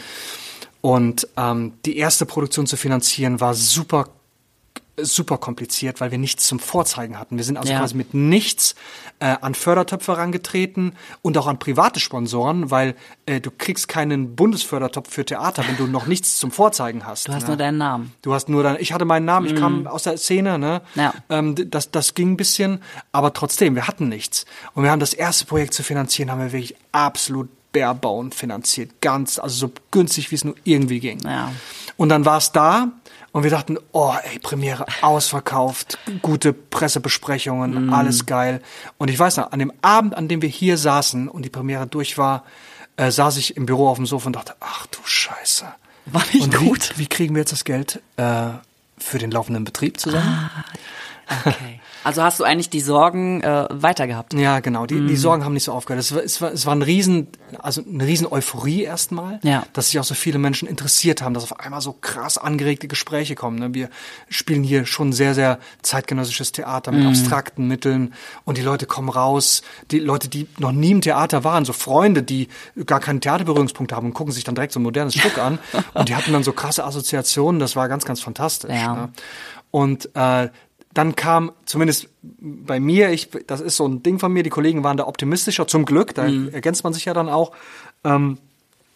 Und 0.82 1.28
ähm, 1.38 1.74
die 1.86 1.98
erste 1.98 2.28
Produktion 2.28 2.68
zu 2.68 2.78
finanzieren 2.78 3.42
war 3.42 3.56
super 3.56 4.10
super 4.98 5.38
kompliziert, 5.38 6.02
weil 6.02 6.12
wir 6.12 6.18
nichts 6.18 6.48
zum 6.48 6.60
Vorzeigen 6.60 7.18
hatten. 7.18 7.38
Wir 7.38 7.44
sind 7.44 7.58
also 7.58 7.72
Ja. 7.72 7.80
quasi 7.80 7.96
mit 7.96 8.14
nichts 8.14 8.76
äh, 9.20 9.36
an 9.42 9.56
Fördertöpfe 9.56 10.14
herangetreten 10.14 10.94
und 11.22 11.38
auch 11.38 11.48
an 11.48 11.60
private 11.60 12.00
Sponsoren, 12.00 12.72
weil 12.72 12.96
äh, 13.26 13.40
du 13.40 13.52
kriegst 13.52 13.88
keinen 13.88 14.36
Bundesfördertopf 14.36 15.12
für 15.12 15.26
Theater, 15.26 15.64
wenn 15.68 15.78
du 15.78 15.88
noch 15.88 16.08
nichts 16.08 16.38
zum 16.38 16.52
Vorzeigen 16.52 17.06
hast. 17.06 17.28
Du 17.28 17.34
hast 17.34 17.44
ne? 17.44 17.50
nur 17.50 17.58
deinen 17.58 17.78
Namen. 17.78 18.14
Du 18.22 18.34
hast 18.34 18.50
nur 18.50 18.64
dein, 18.64 18.78
ich 18.80 18.94
hatte 18.94 19.06
meinen 19.06 19.26
Namen, 19.26 19.48
ich 19.48 19.56
kam 19.56 19.88
aus 19.88 20.04
der 20.04 20.18
Szene, 20.18 20.60
ne? 20.60 20.82
Ja. 20.96 21.14
Ähm, 21.30 21.56
das, 21.70 21.92
das 21.92 22.14
ging 22.14 22.32
ein 22.32 22.38
bisschen, 22.38 22.82
aber 23.12 23.34
trotzdem, 23.34 23.76
wir 23.76 23.88
hatten 23.88 24.10
nichts. 24.10 24.46
Und 24.74 24.84
wir 24.84 24.92
haben 24.92 25.00
das 25.00 25.14
erste 25.14 25.46
Projekt 25.46 25.74
zu 25.74 25.84
finanzieren, 25.84 26.32
haben 26.32 26.40
wir 26.40 26.52
wirklich 26.52 26.76
absolut 26.92 27.50
barebone 27.72 28.32
finanziert. 28.32 29.02
Ganz, 29.02 29.40
also 29.40 29.68
so 29.68 29.74
günstig, 29.92 30.32
wie 30.32 30.36
es 30.36 30.44
nur 30.44 30.56
irgendwie 30.64 31.00
ging. 31.00 31.20
Ja. 31.24 31.52
Und 31.98 32.10
dann 32.10 32.26
war 32.26 32.38
es 32.38 32.52
da 32.52 32.88
und 33.32 33.44
wir 33.44 33.52
dachten, 33.52 33.78
oh, 33.92 34.14
ey, 34.32 34.40
Premiere 34.40 34.86
ausverkauft, 35.02 35.98
gute 36.22 36.54
Pressebesprechungen, 36.54 37.86
Mhm. 37.88 37.94
alles 37.94 38.26
geil. 38.26 38.62
Und 38.98 39.10
ich 39.10 39.18
weiß 39.20 39.38
noch, 39.38 39.52
an 39.52 39.60
dem 39.60 39.72
Abend, 39.82 40.16
an 40.16 40.28
dem 40.28 40.42
wir 40.42 40.50
hier 40.50 40.78
saßen 40.78 41.28
und 41.30 41.44
die 41.44 41.50
Premiere 41.50 41.88
durch 41.88 42.18
war, 42.18 42.44
äh, 42.98 43.12
saß 43.12 43.38
ich 43.38 43.58
im 43.58 43.66
Büro 43.66 43.88
auf 43.88 43.98
dem 43.98 44.06
Sofa 44.06 44.28
und 44.28 44.36
dachte, 44.36 44.56
ach 44.60 44.86
du 44.88 45.00
Scheiße. 45.04 45.66
War 46.08 46.24
nicht 46.34 46.44
und 46.44 46.58
gut. 46.58 46.94
Wie, 46.96 47.02
wie 47.04 47.08
kriegen 47.08 47.36
wir 47.36 47.42
jetzt 47.42 47.52
das 47.52 47.64
Geld 47.64 48.02
äh, 48.18 48.50
für 48.98 49.18
den 49.20 49.32
laufenden 49.32 49.64
Betrieb 49.64 50.00
zusammen? 50.00 50.50
Okay. 51.46 51.80
Also 52.04 52.24
hast 52.24 52.40
du 52.40 52.44
eigentlich 52.44 52.70
die 52.70 52.80
Sorgen 52.82 53.42
äh, 53.42 53.68
weiter 53.70 54.08
gehabt? 54.08 54.34
Ja, 54.34 54.60
genau. 54.60 54.86
Die, 54.86 54.96
Mhm. 54.96 55.08
die 55.08 55.16
Sorgen 55.16 55.46
haben 55.46 55.54
nicht 55.54 55.64
so 55.66 55.72
aufgehört. 55.72 56.00
Es 56.04 56.14
war, 56.16 56.24
es 56.24 56.42
war, 56.42 56.52
es 56.52 56.66
war 56.66 56.74
ein 56.76 56.82
riesen, 56.82 57.28
also 57.60 57.82
eine 57.88 58.06
riesen 58.06 58.28
Euphorie 58.28 58.84
erstmal, 58.84 59.40
Ja. 59.44 59.64
dass 59.74 59.88
sich 59.92 60.00
auch 60.00 60.04
so 60.04 60.14
viele 60.16 60.40
Menschen 60.40 60.68
interessiert 60.68 61.22
haben, 61.22 61.34
dass 61.34 61.44
auf 61.44 61.60
einmal 61.60 61.82
so 61.82 61.94
krass 61.94 62.38
angeregte 62.38 62.88
Gespräche 62.88 63.36
kommen. 63.36 63.60
Ne? 63.60 63.74
Wir 63.74 63.90
spielen 64.30 64.64
hier 64.64 64.86
schon 64.86 65.14
sehr, 65.14 65.36
sehr 65.36 65.60
zeitgenössisches 65.84 66.52
Theater 66.52 66.92
Mhm. 66.92 67.00
mit 67.00 67.08
abstrakten 67.10 67.68
Mitteln 67.68 68.14
und 68.46 68.58
die 68.58 68.62
Leute 68.64 68.86
kommen 68.86 69.10
raus. 69.10 69.62
Die 69.92 70.00
Leute, 70.00 70.28
die 70.28 70.48
noch 70.58 70.72
nie 70.72 70.92
im 70.92 71.02
Theater 71.02 71.44
waren, 71.44 71.66
so 71.66 71.74
Freunde, 71.74 72.24
die 72.24 72.48
gar 72.86 73.00
keinen 73.00 73.22
Theaterberührungspunkt 73.22 73.92
haben 73.94 74.08
und 74.08 74.14
gucken 74.14 74.34
sich 74.34 74.44
dann 74.44 74.56
direkt 74.56 74.74
so 74.74 74.80
ein 74.80 74.84
modernes 74.84 75.14
Stück 75.16 75.38
an 75.38 75.60
und 75.94 76.10
die 76.10 76.16
hatten 76.16 76.34
dann 76.34 76.44
so 76.44 76.54
krasse 76.54 76.84
Assoziationen. 76.84 77.60
Das 77.60 77.76
war 77.76 77.88
ganz, 77.90 78.06
ganz 78.06 78.22
fantastisch. 78.22 78.72
Ja. 78.72 78.96
Ne? 78.96 79.10
Und 79.70 80.10
äh, 80.16 80.50
dann 80.94 81.16
kam 81.16 81.52
zumindest 81.66 82.10
bei 82.22 82.80
mir, 82.80 83.10
ich, 83.12 83.30
das 83.48 83.62
ist 83.62 83.78
so 83.78 83.88
ein 83.88 84.04
Ding 84.04 84.20
von 84.20 84.32
mir, 84.32 84.44
die 84.44 84.50
Kollegen 84.50 84.84
waren 84.84 84.98
da 84.98 85.08
optimistischer, 85.08 85.68
zum 85.68 85.86
Glück, 85.86 86.14
da 86.16 86.24
Mhm. 86.28 86.50
ergänzt 86.50 86.84
man 86.84 86.94
sich 86.94 87.06
ja 87.06 87.14
dann 87.14 87.30
auch. 87.30 87.52
Ähm, 88.04 88.38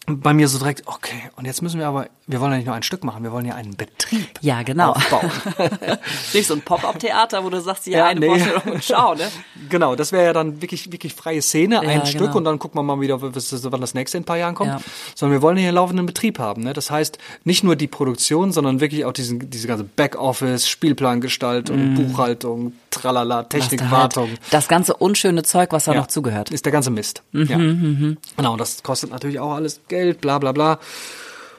bei 0.06 0.32
mir 0.34 0.46
so 0.48 0.58
direkt, 0.58 0.86
okay, 0.86 1.30
und 1.36 1.46
jetzt 1.46 1.62
müssen 1.62 1.80
wir 1.80 1.88
aber, 1.88 2.06
wir 2.28 2.40
wollen 2.40 2.52
ja 2.52 2.58
nicht 2.58 2.66
nur 2.66 2.74
ein 2.76 2.82
Stück 2.84 3.02
machen, 3.02 3.24
wir 3.24 3.32
wollen 3.32 3.44
ja 3.44 3.54
einen 3.56 3.76
Betrieb 3.76 4.38
Ja, 4.40 4.62
genau. 4.62 4.92
aufbauen. 4.92 5.30
Nicht 6.32 6.46
so 6.46 6.54
ein 6.54 6.60
Pop-up-Theater, 6.60 7.42
wo 7.44 7.50
du 7.50 7.60
sagst, 7.60 7.86
ja, 7.86 7.98
Ja, 7.98 8.06
eine 8.06 8.20
nee. 8.20 8.26
Vorstellung 8.28 8.62
und 8.74 8.84
schau, 8.84 9.14
ne? 9.14 9.28
genau, 9.68 9.96
das 9.96 10.12
wäre 10.12 10.24
ja 10.26 10.32
dann 10.32 10.62
wirklich, 10.62 10.92
wirklich 10.92 11.14
freie 11.14 11.42
Szene, 11.42 11.80
ein 11.80 11.88
Ja, 12.00 12.06
Stück 12.06 12.20
genau. 12.20 12.36
und 12.36 12.44
dann 12.44 12.58
gucken 12.58 12.78
wir 12.78 12.82
mal 12.84 13.00
wieder, 13.00 13.20
wann 13.20 13.32
das 13.80 13.94
nächste 13.94 14.18
in 14.18 14.22
ein 14.22 14.26
paar 14.26 14.36
Jahren 14.38 14.54
kommt. 14.54 14.70
Ja. 14.70 14.80
Sondern 15.14 15.38
wir 15.38 15.42
wollen 15.42 15.56
hier 15.56 15.68
einen 15.68 15.74
laufenden 15.76 16.06
Betrieb 16.06 16.38
haben. 16.38 16.62
Ne? 16.62 16.72
Das 16.72 16.90
heißt, 16.90 17.18
nicht 17.44 17.64
nur 17.64 17.74
die 17.76 17.88
Produktion, 17.88 18.52
sondern 18.52 18.80
wirklich 18.80 19.04
auch 19.04 19.12
diesen, 19.12 19.50
diese 19.50 19.66
ganze 19.66 19.84
Backoffice, 19.84 20.68
Spielplangestaltung, 20.68 21.94
Buchhaltung, 21.94 22.72
Tralala, 22.90 23.36
halt 23.36 23.50
Technikwartung. 23.50 24.30
das 24.50 24.68
ganze 24.68 24.94
unschöne 24.94 25.42
Zeug, 25.42 25.72
was 25.72 25.84
da 25.84 25.92
Ja, 25.94 26.00
noch 26.00 26.06
zugehört. 26.06 26.50
Ist 26.50 26.64
der 26.64 26.72
ganze 26.72 26.90
Mist. 26.90 27.22
ja. 27.32 27.56
Genau, 27.58 28.56
das 28.56 28.82
kostet 28.82 29.10
natürlich 29.10 29.38
auch 29.40 29.52
alles 29.54 29.80
Geld, 29.88 29.95
bla 30.20 30.38
bla 30.38 30.52
bla. 30.52 30.78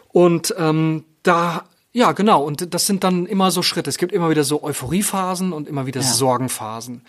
Und 0.10 0.56
ähm, 0.58 1.04
da, 1.24 1.66
ja 1.94 2.12
genau, 2.12 2.44
und 2.44 2.74
das 2.74 2.88
sind 2.88 3.04
dann 3.04 3.26
immer 3.26 3.52
so 3.52 3.62
Schritte. 3.62 3.90
Es 3.90 3.98
gibt 3.98 4.12
immer 4.12 4.30
wieder 4.30 4.44
so 4.44 4.64
Euphoriephasen 4.64 5.54
und 5.54 5.68
immer 5.68 5.86
wieder 5.86 6.02
Ja. 6.02 6.08
Sorgenphasen. 6.08 7.02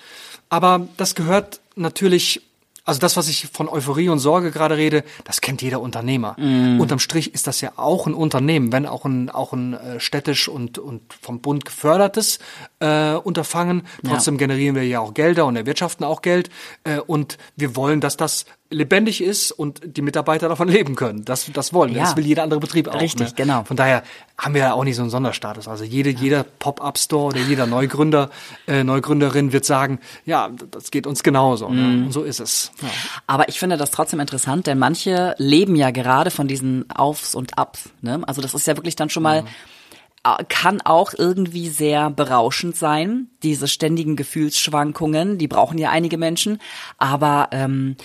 Aber 0.49 0.89
das 0.97 1.15
gehört 1.15 1.61
natürlich, 1.77 2.43
also 2.85 3.01
das, 3.01 3.17
was 3.19 3.29
ich 3.29 3.49
von 3.53 3.69
Euphorie 3.69 4.09
und 4.09 4.19
Sorge 4.19 4.51
gerade 4.51 4.79
rede, 4.79 5.05
das 5.25 5.43
kennt 5.43 5.61
jeder 5.61 5.81
Unternehmer. 5.81 6.37
Unterm 6.81 6.99
Strich 6.99 7.35
ist 7.35 7.47
das 7.47 7.61
ja 7.61 7.73
auch 7.77 8.07
ein 8.07 8.15
Unternehmen, 8.15 8.73
wenn 8.73 8.87
auch 8.87 9.05
ein, 9.05 9.29
auch 9.29 9.53
ein 9.53 9.75
äh, 9.75 10.01
städtisch 10.01 10.49
und, 10.49 10.79
und 10.79 11.03
vom 11.21 11.41
Bund 11.41 11.67
gefördertes 11.67 12.39
äh, 12.81 13.13
Unterfangen. 13.13 13.83
Trotzdem 14.07 14.39
generieren 14.39 14.75
wir 14.75 14.87
ja 14.87 15.01
auch 15.01 15.13
Gelder 15.13 15.45
und 15.45 15.57
erwirtschaften 15.57 16.05
auch 16.05 16.23
Geld. 16.23 16.49
Äh, 16.85 17.01
und 17.01 17.37
wir 17.57 17.77
wollen, 17.77 18.01
dass 18.01 18.17
das 18.17 18.47
lebendig 18.71 19.23
ist 19.23 19.51
und 19.51 19.81
die 19.85 20.03
Mitarbeiter 20.03 20.49
davon 20.49 20.69
leben 20.69 20.95
können. 20.95 21.25
Das, 21.25 21.51
das 21.53 21.73
wollen 21.73 21.91
wir. 21.91 21.99
Ja. 21.99 22.05
Das 22.05 22.17
will 22.17 22.27
jeder 22.27 22.43
andere 22.43 22.61
Betrieb 22.61 22.89
auch. 22.89 23.01
Richtig, 23.01 23.29
ne? 23.29 23.35
genau. 23.37 23.65
Von 23.65 23.77
daher 23.77 24.03
haben 24.37 24.55
wir 24.55 24.61
ja 24.61 24.73
auch 24.75 24.85
nicht 24.85 24.97
so 24.97 25.03
einen 25.03 25.11
Sonderstatus. 25.11 25.69
Also 25.69 25.85
jede, 25.85 26.11
jeder 26.11 26.45
Pop-up-Store 26.45 27.27
oder 27.27 27.41
jeder 27.41 27.67
Neugründer, 27.67 28.31
äh, 28.67 28.85
Neugründerin 28.85 29.53
wird 29.53 29.65
sagen, 29.65 29.99
ja, 30.25 30.51
das 30.71 30.91
geht 30.91 31.07
uns 31.07 31.23
genauso. 31.23 31.69
Mhm. 31.69 31.77
Ne? 31.77 32.07
Und 32.07 32.13
so 32.13 32.23
ist 32.23 32.41
es. 32.41 32.73
Ja. 32.83 32.89
Aber 33.27 33.49
ich 33.49 33.59
finde 33.59 33.77
das 33.77 33.91
trotzdem 33.91 34.21
interessant, 34.21 34.67
denn 34.67 34.79
manche 34.79 35.35
leben 35.39 35.75
ja 35.75 35.91
gerade 35.91 36.31
von 36.31 36.49
diesen 36.49 36.91
Aufs 36.91 37.35
und 37.35 37.59
Abs. 37.59 37.91
Ne? 38.03 38.21
Also 38.27 38.43
das 38.43 38.55
ist 38.55 38.67
ja 38.67 38.77
wirklich 38.77 38.97
dann 38.97 39.11
schon 39.11 39.23
mal, 39.23 39.45
äh, 40.25 40.45
kann 40.49 40.81
auch 40.83 41.13
irgendwie 41.17 41.69
sehr 41.69 42.11
berauschend 42.11 42.77
sein, 42.77 43.29
diese 43.43 43.69
ständigen 43.69 44.17
Gefühlsschwankungen, 44.17 45.39
die 45.39 45.49
brauchen 45.49 45.79
ja 45.79 45.91
einige 45.91 46.19
Menschen. 46.19 46.61
Aber 46.99 47.49
ähm, 47.53 47.97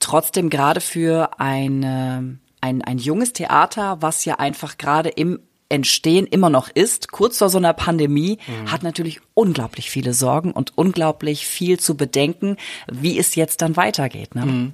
trotzdem 0.00 0.50
gerade 0.50 0.80
für 0.80 1.38
eine, 1.38 2.38
ein, 2.60 2.82
ein 2.82 2.98
junges 2.98 3.32
Theater, 3.32 3.98
was 4.00 4.24
ja 4.24 4.36
einfach 4.36 4.78
gerade 4.78 5.10
im 5.10 5.40
Entstehen 5.68 6.26
immer 6.26 6.50
noch 6.50 6.68
ist, 6.68 7.12
kurz 7.12 7.38
vor 7.38 7.48
so 7.48 7.58
einer 7.58 7.72
Pandemie, 7.72 8.38
hat 8.66 8.82
natürlich 8.82 9.20
unglaublich 9.34 9.88
viele 9.88 10.14
Sorgen 10.14 10.50
und 10.50 10.76
unglaublich 10.76 11.46
viel 11.46 11.78
zu 11.78 11.96
bedenken, 11.96 12.56
wie 12.90 13.18
es 13.18 13.36
jetzt 13.36 13.62
dann 13.62 13.76
weitergeht. 13.76 14.34
Ne? 14.34 14.72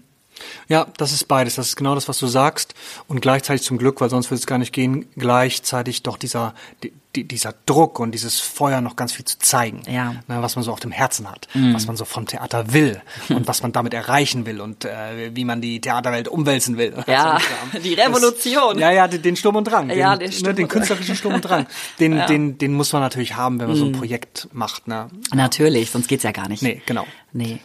Ja, 0.68 0.86
das 0.96 1.12
ist 1.12 1.24
beides. 1.28 1.54
Das 1.56 1.68
ist 1.68 1.76
genau 1.76 1.94
das, 1.94 2.08
was 2.08 2.18
du 2.18 2.26
sagst. 2.26 2.74
Und 3.08 3.20
gleichzeitig 3.20 3.62
zum 3.62 3.78
Glück, 3.78 4.00
weil 4.00 4.10
sonst 4.10 4.30
würde 4.30 4.40
es 4.40 4.46
gar 4.46 4.58
nicht 4.58 4.72
gehen, 4.72 5.06
gleichzeitig 5.16 6.02
doch 6.02 6.16
dieser, 6.16 6.54
die, 6.82 6.92
die, 7.14 7.24
dieser 7.24 7.54
Druck 7.64 7.98
und 7.98 8.12
dieses 8.12 8.40
Feuer 8.40 8.80
noch 8.80 8.96
ganz 8.96 9.12
viel 9.12 9.24
zu 9.24 9.38
zeigen. 9.38 9.82
Ja. 9.88 10.12
Mhm. 10.12 10.18
Ne, 10.28 10.42
was 10.42 10.56
man 10.56 10.64
so 10.64 10.72
auf 10.72 10.80
dem 10.80 10.90
Herzen 10.90 11.30
hat, 11.30 11.48
was 11.54 11.86
man 11.86 11.96
so 11.96 12.04
vom 12.04 12.26
Theater 12.26 12.72
will 12.72 13.00
und 13.30 13.48
was 13.48 13.62
man 13.62 13.72
damit 13.72 13.94
erreichen 13.94 14.44
will 14.46 14.60
und 14.60 14.84
äh, 14.84 15.34
wie 15.34 15.44
man 15.44 15.60
die 15.60 15.80
Theaterwelt 15.80 16.28
umwälzen 16.28 16.76
will. 16.76 16.94
Ja, 17.06 17.38
So 17.72 17.78
die 17.84 17.94
Revolution. 17.94 18.74
Das, 18.74 18.80
ja, 18.80 18.90
ja, 18.90 19.08
den, 19.08 19.22
den 19.22 19.36
Sturm 19.36 19.56
und 19.56 19.64
Drang. 19.64 19.88
Den, 19.88 19.98
Ja, 19.98 20.16
den 20.16 20.32
Sturm 20.32 20.48
ne, 20.48 20.54
den 20.54 20.68
künstlerischen 20.68 21.16
Sturm 21.16 21.34
und 21.34 21.42
Drang. 21.42 21.66
Den, 21.98 22.16
Ja. 22.16 22.24
Mhm. 22.24 22.28
den, 22.28 22.58
den 22.58 22.74
muss 22.74 22.92
man 22.92 23.02
natürlich 23.02 23.36
haben, 23.36 23.58
wenn 23.60 23.68
man 23.68 23.76
so 23.76 23.84
ein 23.86 23.92
Projekt 23.92 24.48
macht. 24.52 24.88
Ne? 24.88 25.08
Natürlich, 25.32 25.90
sonst 25.90 26.08
geht's 26.08 26.24
ja 26.24 26.32
gar 26.32 26.48
nicht. 26.48 26.62
Nee, 26.62 26.82
genau. 26.86 27.06
Nee. 27.32 27.60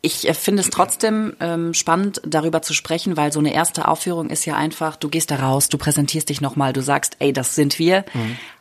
Ich 0.00 0.28
äh, 0.28 0.34
finde 0.34 0.62
es 0.62 0.70
trotzdem 0.70 1.34
ähm, 1.40 1.74
spannend, 1.74 2.20
darüber 2.26 2.62
zu 2.62 2.74
sprechen, 2.74 3.16
weil 3.16 3.32
so 3.32 3.38
eine 3.38 3.52
erste 3.54 3.88
Aufführung 3.88 4.30
ist 4.30 4.44
ja 4.44 4.56
einfach, 4.56 4.96
du 4.96 5.08
gehst 5.08 5.30
da 5.30 5.36
raus, 5.36 5.68
du 5.68 5.78
präsentierst 5.78 6.28
dich 6.28 6.40
nochmal, 6.40 6.72
du 6.72 6.82
sagst, 6.82 7.16
ey, 7.20 7.32
das 7.32 7.54
sind 7.54 7.78
wir, 7.78 8.04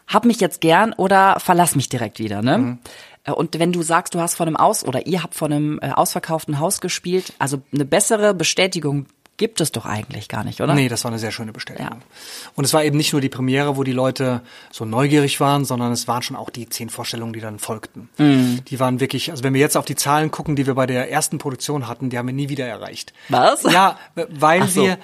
hab 0.07 0.25
mich 0.25 0.39
jetzt 0.39 0.61
gern 0.61 0.93
oder 0.93 1.39
verlass 1.39 1.75
mich 1.75 1.89
direkt 1.89 2.19
wieder, 2.19 2.41
ne? 2.41 2.77
Äh, 3.23 3.31
Und 3.31 3.57
wenn 3.59 3.71
du 3.71 3.81
sagst, 3.81 4.13
du 4.15 4.19
hast 4.19 4.35
von 4.35 4.47
einem 4.47 4.57
Aus- 4.57 4.83
oder 4.83 5.05
ihr 5.07 5.23
habt 5.23 5.35
von 5.35 5.51
einem 5.53 5.79
äh, 5.81 5.91
ausverkauften 5.91 6.59
Haus 6.59 6.81
gespielt, 6.81 7.33
also 7.39 7.61
eine 7.73 7.85
bessere 7.85 8.33
Bestätigung 8.33 9.05
gibt 9.41 9.59
es 9.59 9.71
doch 9.71 9.87
eigentlich 9.87 10.29
gar 10.29 10.43
nicht, 10.43 10.61
oder? 10.61 10.75
Nee, 10.75 10.87
das 10.87 11.03
war 11.03 11.09
eine 11.09 11.17
sehr 11.17 11.31
schöne 11.31 11.51
Bestätigung. 11.51 11.97
Ja. 11.99 12.51
Und 12.53 12.63
es 12.63 12.75
war 12.75 12.83
eben 12.83 12.95
nicht 12.95 13.11
nur 13.11 13.21
die 13.21 13.27
Premiere, 13.27 13.75
wo 13.75 13.83
die 13.83 13.91
Leute 13.91 14.41
so 14.69 14.85
neugierig 14.85 15.39
waren, 15.39 15.65
sondern 15.65 15.91
es 15.91 16.07
waren 16.07 16.21
schon 16.21 16.35
auch 16.35 16.51
die 16.51 16.69
zehn 16.69 16.91
Vorstellungen, 16.91 17.33
die 17.33 17.39
dann 17.39 17.57
folgten. 17.57 18.09
Mhm. 18.19 18.63
Die 18.65 18.79
waren 18.79 18.99
wirklich, 18.99 19.31
also 19.31 19.43
wenn 19.43 19.55
wir 19.55 19.59
jetzt 19.59 19.77
auf 19.77 19.85
die 19.85 19.95
Zahlen 19.95 20.29
gucken, 20.29 20.55
die 20.55 20.67
wir 20.67 20.75
bei 20.75 20.85
der 20.85 21.11
ersten 21.11 21.39
Produktion 21.39 21.87
hatten, 21.87 22.11
die 22.11 22.19
haben 22.19 22.27
wir 22.27 22.35
nie 22.35 22.49
wieder 22.49 22.67
erreicht. 22.67 23.13
Was? 23.29 23.63
Ja, 23.63 23.97
weil 24.13 24.67
so, 24.67 24.83
wir, 24.83 24.99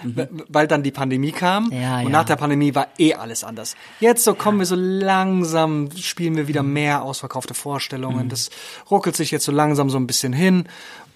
weil 0.50 0.68
dann 0.68 0.84
die 0.84 0.92
Pandemie 0.92 1.32
kam 1.32 1.72
Ja, 1.72 1.98
und 1.98 2.04
ja. 2.04 2.10
nach 2.10 2.26
der 2.26 2.36
Pandemie 2.36 2.76
war 2.76 2.90
eh 3.00 3.16
alles 3.16 3.44
anders. 3.44 3.76
Jetzt 4.00 4.24
so 4.24 4.36
kommen 4.36 4.60
wir 4.60 4.68
so 4.68 4.76
langsam, 4.76 5.90
spielen 5.98 6.36
wir 6.36 6.48
wieder 6.48 6.62
mehr 6.62 7.02
ausverkaufte 7.02 7.56
Vorstellungen. 7.56 8.30
Das 8.30 8.52
ruckelt 8.92 9.16
sich 9.16 9.32
jetzt 9.32 9.46
so 9.46 9.52
langsam 9.52 9.90
so 9.90 9.98
ein 9.98 10.06
bisschen 10.06 10.32
hin. 10.32 10.68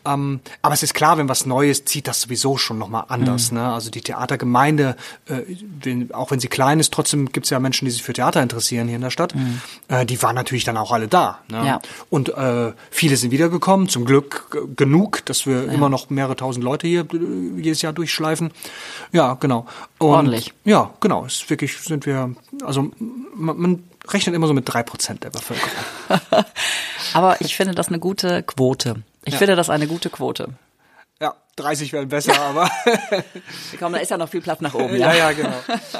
Ähm, 0.05 0.39
aber 0.61 0.73
es 0.73 0.83
ist 0.83 0.93
klar, 0.93 1.17
wenn 1.17 1.29
was 1.29 1.45
Neues 1.45 1.85
zieht 1.85 2.07
das 2.07 2.21
sowieso 2.21 2.57
schon 2.57 2.77
nochmal 2.77 3.05
anders. 3.07 3.51
Mhm. 3.51 3.57
Ne? 3.59 3.73
Also 3.73 3.91
die 3.91 4.01
Theatergemeinde, 4.01 4.95
äh, 5.27 5.41
wenn, 5.81 6.13
auch 6.13 6.31
wenn 6.31 6.39
sie 6.39 6.47
klein 6.47 6.79
ist, 6.79 6.93
trotzdem 6.93 7.31
gibt 7.31 7.45
es 7.45 7.49
ja 7.49 7.59
Menschen, 7.59 7.85
die 7.85 7.91
sich 7.91 8.03
für 8.03 8.13
Theater 8.13 8.41
interessieren 8.41 8.87
hier 8.87 8.95
in 8.95 9.01
der 9.01 9.11
Stadt. 9.11 9.35
Mhm. 9.35 9.61
Äh, 9.87 10.05
die 10.05 10.21
waren 10.21 10.35
natürlich 10.35 10.63
dann 10.63 10.77
auch 10.77 10.91
alle 10.91 11.07
da. 11.07 11.39
Ne? 11.49 11.65
Ja. 11.65 11.81
Und 12.09 12.29
äh, 12.29 12.73
viele 12.89 13.17
sind 13.17 13.31
wiedergekommen, 13.31 13.89
zum 13.89 14.05
Glück 14.05 14.57
genug, 14.75 15.25
dass 15.25 15.45
wir 15.45 15.65
ja. 15.65 15.71
immer 15.71 15.89
noch 15.89 16.09
mehrere 16.09 16.35
tausend 16.35 16.63
Leute 16.63 16.87
hier 16.87 17.01
äh, 17.01 17.61
jedes 17.61 17.81
Jahr 17.81 17.93
durchschleifen. 17.93 18.51
Ja, 19.11 19.35
genau. 19.35 19.65
Und, 19.97 20.07
Ordentlich. 20.07 20.53
Ja, 20.65 20.91
genau. 20.99 21.25
Es 21.25 21.35
ist 21.35 21.49
wirklich 21.49 21.77
sind 21.77 22.05
wir, 22.05 22.35
also 22.63 22.91
man, 23.35 23.57
man 23.57 23.83
rechnet 24.07 24.35
immer 24.35 24.47
so 24.47 24.53
mit 24.53 24.67
drei 24.67 24.83
Prozent 24.83 25.23
der 25.23 25.29
Bevölkerung. 25.29 25.71
Aber 27.13 27.41
ich 27.41 27.55
finde 27.55 27.75
das 27.75 27.89
eine 27.89 27.99
gute 27.99 28.43
Quote. 28.43 29.03
Ich 29.25 29.33
ja. 29.33 29.39
finde 29.39 29.55
das 29.55 29.69
eine 29.69 29.87
gute 29.87 30.09
Quote. 30.09 30.49
Ja, 31.19 31.35
30 31.55 31.93
wären 31.93 32.09
besser, 32.09 32.39
aber. 32.41 32.69
Komm, 33.79 33.93
da 33.93 33.99
ist 33.99 34.09
ja 34.09 34.17
noch 34.17 34.29
viel 34.29 34.41
Platz 34.41 34.61
nach 34.61 34.73
oben, 34.73 34.95
ja. 34.95 35.13
Ja, 35.13 35.29
ja, 35.29 35.31
genau. 35.33 35.55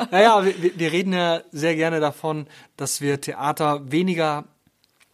Naja, 0.09 0.43
wir, 0.43 0.77
wir 0.77 0.91
reden 0.91 1.13
ja 1.13 1.41
sehr 1.51 1.75
gerne 1.75 1.99
davon, 1.99 2.47
dass 2.75 3.01
wir 3.01 3.21
Theater 3.21 3.91
weniger 3.91 4.45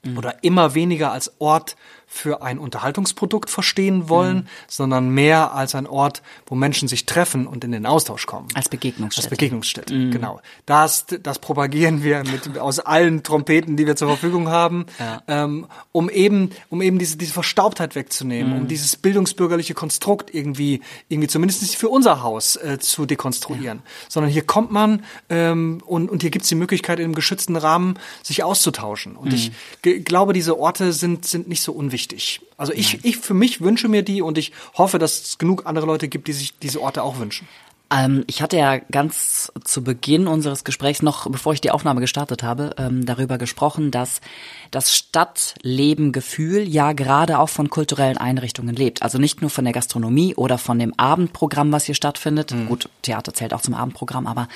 mhm. 0.03 0.17
oder 0.17 0.43
immer 0.43 0.73
weniger 0.75 1.11
als 1.11 1.33
Ort 1.39 1.75
für 2.09 2.41
ein 2.41 2.57
Unterhaltungsprodukt 2.57 3.49
verstehen 3.49 4.07
wollen, 4.07 4.37
mhm. 4.37 4.47
sondern 4.67 5.09
mehr 5.09 5.53
als 5.53 5.75
ein 5.75 5.85
Ort, 5.85 6.23
wo 6.45 6.55
Menschen 6.55 6.87
sich 6.87 7.05
treffen 7.05 7.45
und 7.45 7.65
in 7.65 7.73
den 7.73 7.85
Austausch 7.85 8.25
kommen. 8.25 8.47
Als 8.53 8.69
Begegnungsstätte. 8.69 9.27
Als 9.27 9.29
Begegnungsstätte, 9.29 9.93
mhm. 9.93 10.11
genau. 10.11 10.39
Das, 10.65 11.05
das 11.21 11.39
propagieren 11.39 12.03
wir 12.03 12.23
mit, 12.23 12.57
aus 12.57 12.79
allen 12.79 13.23
Trompeten, 13.23 13.75
die 13.75 13.85
wir 13.85 13.97
zur 13.97 14.07
Verfügung 14.07 14.47
haben, 14.47 14.85
ja. 14.99 15.21
ähm, 15.27 15.67
um 15.91 16.09
eben, 16.09 16.51
um 16.69 16.81
eben 16.81 16.97
diese, 16.97 17.17
diese 17.17 17.33
Verstaubtheit 17.33 17.93
wegzunehmen, 17.95 18.53
mhm. 18.53 18.61
um 18.61 18.67
dieses 18.69 18.95
bildungsbürgerliche 18.95 19.73
Konstrukt 19.73 20.33
irgendwie, 20.33 20.81
irgendwie 21.09 21.27
zumindest 21.27 21.75
für 21.75 21.89
unser 21.89 22.23
Haus 22.23 22.55
äh, 22.55 22.79
zu 22.79 23.05
dekonstruieren. 23.05 23.79
Ja. 23.83 23.91
Sondern 24.07 24.31
hier 24.31 24.43
kommt 24.43 24.71
man 24.71 25.03
ähm, 25.29 25.83
und, 25.85 26.09
und 26.09 26.21
hier 26.21 26.31
gibt 26.31 26.43
es 26.43 26.49
die 26.49 26.55
Möglichkeit, 26.55 26.99
in 26.99 27.05
einem 27.05 27.15
geschützten 27.15 27.57
Rahmen 27.57 27.99
sich 28.23 28.45
auszutauschen. 28.45 29.17
Und 29.17 29.33
ich 29.33 29.51
mhm. 29.83 30.05
glaube, 30.05 30.31
diese 30.31 30.57
Orte 30.57 30.93
sind, 30.93 31.25
sind 31.25 31.49
nicht 31.49 31.61
so 31.61 31.73
unwichtig 31.73 31.96
wichtig. 31.97 32.41
Also 32.57 32.73
ich, 32.73 33.03
ich 33.03 33.17
für 33.17 33.33
mich 33.33 33.59
wünsche 33.61 33.87
mir 33.87 34.03
die 34.03 34.21
und 34.21 34.37
ich 34.37 34.51
hoffe, 34.77 34.99
dass 34.99 35.19
es 35.19 35.37
genug 35.39 35.65
andere 35.65 35.87
Leute 35.87 36.07
gibt, 36.07 36.27
die 36.27 36.33
sich 36.33 36.55
diese 36.59 36.79
Orte 36.79 37.01
auch 37.01 37.17
wünschen. 37.17 37.47
Ähm, 37.89 38.23
ich 38.27 38.41
hatte 38.41 38.57
ja 38.57 38.77
ganz 38.77 39.51
zu 39.63 39.83
Beginn 39.83 40.27
unseres 40.27 40.63
Gesprächs 40.63 41.01
noch, 41.01 41.29
bevor 41.29 41.53
ich 41.53 41.61
die 41.61 41.71
Aufnahme 41.71 42.01
gestartet 42.01 42.43
habe, 42.43 42.75
ähm, 42.77 43.05
darüber 43.05 43.37
gesprochen, 43.37 43.91
dass 43.91 44.19
das 44.71 44.93
Stadtlebengefühl 44.93 46.67
ja 46.67 46.91
gerade 46.91 47.39
auch 47.39 47.49
von 47.49 47.69
kulturellen 47.69 48.17
Einrichtungen 48.17 48.75
lebt. 48.75 49.03
Also 49.03 49.17
nicht 49.17 49.41
nur 49.41 49.49
von 49.49 49.63
der 49.63 49.73
Gastronomie 49.73 50.35
oder 50.35 50.57
von 50.57 50.79
dem 50.79 50.93
Abendprogramm, 50.97 51.71
was 51.71 51.85
hier 51.85 51.95
stattfindet. 51.95 52.51
Mhm. 52.51 52.67
Gut, 52.67 52.89
Theater 53.01 53.33
zählt 53.33 53.53
auch 53.53 53.61
zum 53.61 53.73
Abendprogramm, 53.73 54.27
aber 54.27 54.47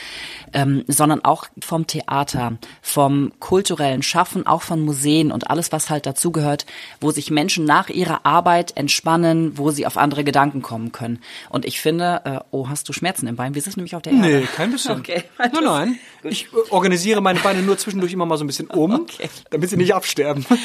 ähm, 0.53 0.83
sondern 0.87 1.23
auch 1.23 1.45
vom 1.61 1.87
Theater, 1.87 2.57
vom 2.81 3.31
kulturellen 3.39 4.03
Schaffen, 4.03 4.45
auch 4.45 4.61
von 4.61 4.81
Museen 4.81 5.31
und 5.31 5.49
alles, 5.49 5.71
was 5.71 5.89
halt 5.89 6.05
dazugehört, 6.05 6.65
wo 6.99 7.11
sich 7.11 7.31
Menschen 7.31 7.65
nach 7.65 7.89
ihrer 7.89 8.25
Arbeit 8.25 8.75
entspannen, 8.75 9.57
wo 9.57 9.71
sie 9.71 9.85
auf 9.87 9.97
andere 9.97 10.23
Gedanken 10.23 10.61
kommen 10.61 10.91
können. 10.91 11.19
Und 11.49 11.65
ich 11.65 11.79
finde, 11.79 12.21
äh, 12.25 12.39
oh, 12.51 12.67
hast 12.67 12.89
du 12.89 12.93
Schmerzen 12.93 13.20
im 13.27 13.35
Bein? 13.35 13.55
Wir 13.55 13.61
sitzen 13.61 13.79
nämlich 13.79 13.95
auf 13.95 14.01
der 14.01 14.13
Erde. 14.13 14.27
Nee, 14.27 14.47
kein 14.55 14.71
bisschen. 14.71 14.99
Okay. 14.99 15.23
Nein, 15.37 15.51
nein. 15.63 15.99
Ich 16.23 16.47
organisiere 16.69 17.21
meine 17.21 17.39
Beine 17.39 17.61
nur 17.61 17.77
zwischendurch 17.77 18.13
immer 18.13 18.25
mal 18.25 18.37
so 18.37 18.43
ein 18.43 18.47
bisschen 18.47 18.67
um, 18.67 18.93
okay. 19.01 19.29
damit 19.49 19.69
sie 19.69 19.77
nicht 19.77 19.93
absterben. 19.93 20.45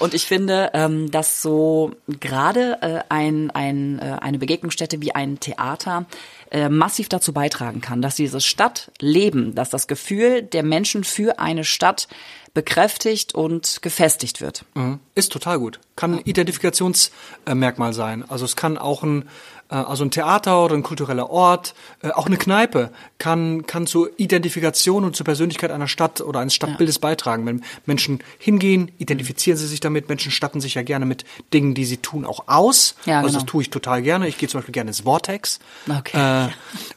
Und 0.00 0.12
ich 0.12 0.26
finde, 0.26 0.70
ähm, 0.74 1.10
dass 1.10 1.40
so 1.40 1.92
gerade 2.20 2.78
äh, 2.82 3.00
ein, 3.08 3.50
ein, 3.52 4.00
äh, 4.00 4.16
eine 4.20 4.38
Begegnungsstätte 4.38 5.00
wie 5.00 5.14
ein 5.14 5.38
Theater 5.38 6.06
äh, 6.50 6.68
massiv 6.68 7.08
dazu 7.08 7.32
beitragen 7.32 7.80
kann, 7.80 8.02
dass 8.02 8.16
dieses 8.16 8.44
Stadtleben, 8.44 9.54
dass 9.54 9.70
das 9.70 9.86
Gefühl 9.86 10.42
der 10.42 10.64
Menschen 10.64 11.04
für 11.04 11.38
eine 11.38 11.64
Stadt 11.64 12.08
bekräftigt 12.54 13.34
und 13.34 13.82
gefestigt 13.82 14.40
wird. 14.40 14.64
Mhm. 14.74 15.00
Ist 15.14 15.32
total 15.32 15.58
gut. 15.58 15.80
Kann 15.96 16.14
ein 16.14 16.20
Identifikationsmerkmal 16.20 17.92
sein. 17.92 18.24
Also 18.28 18.44
es 18.44 18.54
kann 18.54 18.78
auch 18.78 19.02
ein 19.02 19.22
äh, 19.22 19.26
also 19.68 20.04
ein 20.04 20.10
Theater 20.10 20.64
oder 20.64 20.74
ein 20.74 20.82
kultureller 20.82 21.30
Ort, 21.30 21.74
äh, 22.02 22.10
auch 22.10 22.26
eine 22.26 22.36
Kneipe 22.36 22.90
kann, 23.18 23.66
kann 23.66 23.86
zur 23.86 24.10
Identifikation 24.18 25.04
und 25.04 25.16
zur 25.16 25.24
Persönlichkeit 25.24 25.70
einer 25.70 25.88
Stadt 25.88 26.20
oder 26.20 26.40
eines 26.40 26.54
Stadtbildes 26.54 26.96
ja. 26.96 27.00
beitragen. 27.00 27.46
Wenn 27.46 27.64
Menschen 27.86 28.20
hingehen, 28.38 28.90
identifizieren 28.98 29.58
sie 29.58 29.66
sich 29.66 29.80
damit. 29.80 30.08
Menschen 30.08 30.30
statten 30.30 30.60
sich 30.60 30.74
ja 30.74 30.82
gerne 30.82 31.06
mit 31.06 31.24
Dingen, 31.52 31.74
die 31.74 31.84
sie 31.86 31.96
tun, 31.96 32.24
auch 32.24 32.44
aus. 32.46 32.94
Ja, 33.06 33.16
also 33.16 33.28
genau. 33.28 33.38
das 33.40 33.46
tue 33.46 33.62
ich 33.62 33.70
total 33.70 34.02
gerne. 34.02 34.28
Ich 34.28 34.38
gehe 34.38 34.48
zum 34.48 34.58
Beispiel 34.58 34.72
gerne 34.72 34.90
ins 34.90 35.00
Vortex. 35.00 35.60
Okay. 35.88 36.48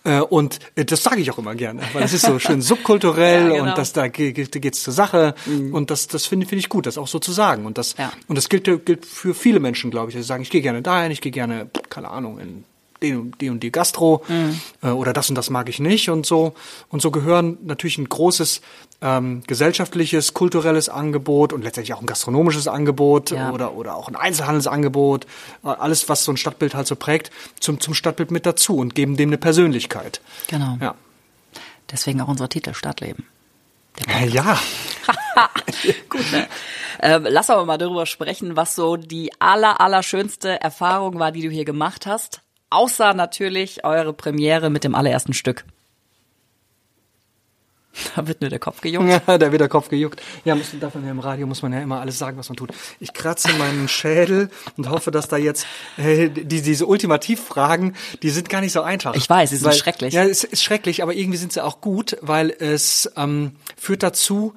Äh, 0.04 0.18
äh, 0.18 0.22
und 0.22 0.60
äh, 0.76 0.86
das 0.86 1.04
sage 1.04 1.22
ich 1.22 1.32
auch 1.32 1.38
immer 1.38 1.56
gerne, 1.56 1.82
weil 1.94 2.04
es 2.04 2.14
ist 2.14 2.26
so 2.26 2.38
schön 2.40 2.62
subkulturell 2.62 3.48
ja, 3.48 3.54
genau. 3.54 3.70
und 3.70 3.78
das, 3.78 3.94
da 3.94 4.08
geht 4.08 4.74
es 4.74 4.84
zur 4.84 4.94
Sache. 4.94 5.36
Mhm. 5.46 5.74
Und 5.74 5.90
das, 5.90 6.08
das 6.08 6.26
finde 6.26 6.46
find 6.46 6.60
ich 6.60 6.70
gut, 6.70 6.86
das 6.86 6.98
auch 6.98 7.08
so 7.08 7.20
zu 7.20 7.32
sagen. 7.32 7.66
Und 7.66 7.78
das, 7.78 7.96
und 8.28 8.36
das 8.36 8.50
gilt, 8.50 8.66
gilt 8.86 9.06
für 9.06 9.34
viele 9.34 9.60
Menschen, 9.60 9.92
glaube 9.92 10.12
ich. 10.12 10.18
Die 10.18 10.24
sagen, 10.24 10.44
ich 10.44 10.50
gehe 10.50 10.62
gerne 10.62 10.82
dahin, 10.82 11.12
ich 11.12 11.22
gehe 11.22 11.32
gerne, 11.32 11.70
keine 11.90 12.10
Ahnung, 12.10 12.40
in 12.40 12.64
die, 13.02 13.32
die 13.40 13.50
und 13.50 13.62
die 13.62 13.72
Gastro 13.72 14.24
mhm. 14.28 14.60
äh, 14.82 14.90
oder 14.90 15.14
das 15.14 15.30
und 15.30 15.36
das 15.36 15.50
mag 15.50 15.70
ich 15.70 15.80
nicht 15.80 16.10
und 16.10 16.26
so. 16.26 16.54
Und 16.90 17.02
so 17.02 17.12
gehören 17.12 17.58
natürlich 17.64 17.98
ein 17.98 18.10
großes 18.10 18.62
ähm, 19.02 19.44
gesellschaftliches, 19.46 20.34
kulturelles 20.34 20.90
Angebot 20.90 21.54
und 21.54 21.64
letztendlich 21.64 21.94
auch 21.94 22.02
ein 22.02 22.08
gastronomisches 22.08 22.68
Angebot 22.68 23.32
ja. 23.32 23.52
oder, 23.52 23.74
oder 23.74 23.96
auch 23.96 24.08
ein 24.08 24.16
Einzelhandelsangebot, 24.16 25.26
äh, 25.64 25.68
alles, 25.68 26.10
was 26.10 26.24
so 26.24 26.32
ein 26.32 26.38
Stadtbild 26.38 26.74
halt 26.76 26.88
so 26.88 26.96
prägt, 26.96 27.32
zum, 27.60 27.80
zum 27.80 27.94
Stadtbild 27.94 28.32
mit 28.32 28.46
dazu 28.46 28.78
und 28.78 28.96
geben 28.96 29.18
dem 29.18 29.30
eine 29.30 29.38
Persönlichkeit. 29.38 30.22
Genau. 30.48 30.78
Ja. 30.82 30.96
Deswegen 31.92 32.22
auch 32.22 32.28
unser 32.28 32.50
Titel 32.50 32.74
Stadtleben. 32.74 33.26
Äh, 34.08 34.28
ja. 34.28 34.60
Gut, 36.10 36.32
ne? 36.32 36.48
Äh, 37.00 37.18
lass 37.18 37.50
aber 37.50 37.66
mal 37.66 37.78
darüber 37.78 38.06
sprechen, 38.06 38.56
was 38.56 38.76
so 38.76 38.98
die 38.98 39.32
aller, 39.40 39.80
aller 39.80 40.04
schönste 40.04 40.60
Erfahrung 40.62 41.20
war, 41.20 41.32
die 41.32 41.42
du 41.42 41.50
hier 41.50 41.66
gemacht 41.66 42.06
hast. 42.06 42.42
Außer 42.70 43.14
natürlich 43.14 43.86
eure 43.86 44.14
Premiere 44.14 44.70
mit 44.70 44.84
dem 44.84 44.96
allerersten 44.96 45.34
Stück. 45.34 45.66
Da 48.16 48.28
wird 48.28 48.42
nur 48.42 48.50
der 48.50 48.60
Kopf 48.60 48.82
gejuckt. 48.82 49.10
Ja, 49.10 49.38
da 49.38 49.52
wird 49.52 49.62
der 49.62 49.70
Kopf 49.70 49.90
gejuckt. 49.90 50.22
Ja, 50.46 50.56
muss, 50.56 50.68
darf 50.80 50.96
man 50.96 51.06
ja 51.06 51.12
im 51.12 51.20
Radio 51.20 51.48
muss 51.48 51.62
man 51.62 51.74
ja 51.74 51.82
immer 51.82 52.00
alles 52.00 52.18
sagen, 52.18 52.38
was 52.38 52.50
man 52.50 52.56
tut. 52.56 52.72
Ich 53.00 53.14
kratze 53.14 53.52
meinen 53.54 53.88
Schädel 53.88 54.50
und 54.78 54.90
hoffe, 54.90 55.12
dass 55.12 55.28
da 55.28 55.38
jetzt 55.38 55.66
äh, 55.98 56.30
die, 56.30 56.62
diese 56.62 56.86
Ultimativfragen, 56.86 57.96
die 58.22 58.30
sind 58.30 58.50
gar 58.50 58.62
nicht 58.62 58.74
so 58.74 58.82
einfach. 58.82 59.16
Ich 59.16 59.30
weiß, 59.30 59.50
sie 59.50 59.58
sind 59.58 59.68
weil, 59.68 59.74
schrecklich. 59.74 60.14
Ja, 60.14 60.24
es 60.24 60.44
ist 60.44 60.64
schrecklich, 60.64 61.04
aber 61.04 61.14
irgendwie 61.14 61.38
sind 61.38 61.54
sie 61.54 61.64
auch 61.64 61.82
gut, 61.82 62.18
weil 62.22 62.52
es 62.52 63.12
ähm, 63.16 63.56
führt 63.76 64.04
dazu, 64.04 64.54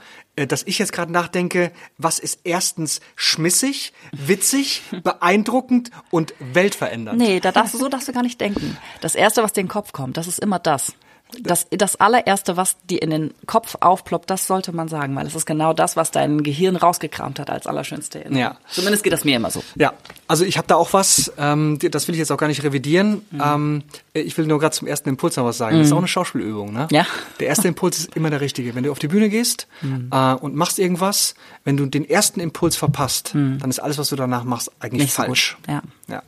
dass 0.46 0.62
ich 0.64 0.78
jetzt 0.78 0.92
gerade 0.92 1.12
nachdenke, 1.12 1.72
was 1.98 2.18
ist 2.18 2.40
erstens 2.44 3.00
schmissig, 3.16 3.92
witzig, 4.12 4.82
beeindruckend 5.02 5.90
und 6.10 6.34
weltverändernd? 6.38 7.18
Nee, 7.18 7.40
da 7.40 7.52
darfst 7.52 7.74
du 7.74 7.78
so 7.78 7.88
darfst 7.88 8.08
du 8.08 8.12
gar 8.12 8.22
nicht 8.22 8.40
denken. 8.40 8.76
Das 9.00 9.14
erste, 9.14 9.42
was 9.42 9.52
dir 9.52 9.60
in 9.60 9.66
den 9.66 9.72
Kopf 9.72 9.92
kommt, 9.92 10.16
das 10.16 10.26
ist 10.26 10.38
immer 10.38 10.58
das 10.58 10.94
das, 11.40 11.66
das 11.70 11.96
allererste, 11.96 12.56
was 12.56 12.76
dir 12.88 13.02
in 13.02 13.10
den 13.10 13.34
Kopf 13.46 13.76
aufploppt, 13.80 14.30
das 14.30 14.46
sollte 14.46 14.72
man 14.72 14.88
sagen, 14.88 15.14
weil 15.16 15.26
es 15.26 15.34
ist 15.34 15.46
genau 15.46 15.72
das, 15.72 15.96
was 15.96 16.10
dein 16.10 16.42
Gehirn 16.42 16.76
rausgekramt 16.76 17.38
hat 17.38 17.50
als 17.50 17.66
allerschönste 17.66 18.20
Erinnerung. 18.20 18.40
Ja. 18.40 18.58
Zumindest 18.70 19.04
geht 19.04 19.12
das 19.12 19.24
mir 19.24 19.36
immer 19.36 19.50
so. 19.50 19.62
Ja, 19.76 19.92
also 20.28 20.44
ich 20.44 20.58
habe 20.58 20.66
da 20.66 20.76
auch 20.76 20.92
was, 20.92 21.32
ähm, 21.38 21.78
das 21.90 22.08
will 22.08 22.14
ich 22.14 22.18
jetzt 22.18 22.30
auch 22.30 22.36
gar 22.36 22.48
nicht 22.48 22.62
revidieren. 22.62 23.22
Mhm. 23.30 23.42
Ähm, 23.44 23.82
ich 24.12 24.36
will 24.38 24.46
nur 24.46 24.58
gerade 24.58 24.74
zum 24.74 24.88
ersten 24.88 25.08
Impuls 25.08 25.36
noch 25.36 25.44
was 25.44 25.58
sagen. 25.58 25.76
Mhm. 25.76 25.80
Das 25.80 25.86
ist 25.88 25.90
mhm. 25.92 25.96
auch 25.96 26.02
eine 26.02 26.08
Schauspielübung. 26.08 26.72
Ne? 26.72 26.88
Ja. 26.90 27.06
Der 27.38 27.48
erste 27.48 27.68
Impuls 27.68 27.98
ist 27.98 28.16
immer 28.16 28.30
der 28.30 28.40
richtige. 28.40 28.74
Wenn 28.74 28.84
du 28.84 28.90
auf 28.90 28.98
die 28.98 29.08
Bühne 29.08 29.28
gehst 29.28 29.66
mhm. 29.82 30.10
äh, 30.12 30.34
und 30.34 30.54
machst 30.54 30.78
irgendwas, 30.78 31.34
wenn 31.64 31.76
du 31.76 31.86
den 31.86 32.08
ersten 32.08 32.40
Impuls 32.40 32.76
verpasst, 32.76 33.34
mhm. 33.34 33.58
dann 33.58 33.70
ist 33.70 33.78
alles, 33.78 33.98
was 33.98 34.08
du 34.08 34.16
danach 34.16 34.44
machst, 34.44 34.70
eigentlich 34.80 35.02
Nicht 35.02 35.14
falsch. 35.14 35.56
So 35.66 35.72
ja. 35.72 35.82
ja. 36.08 36.22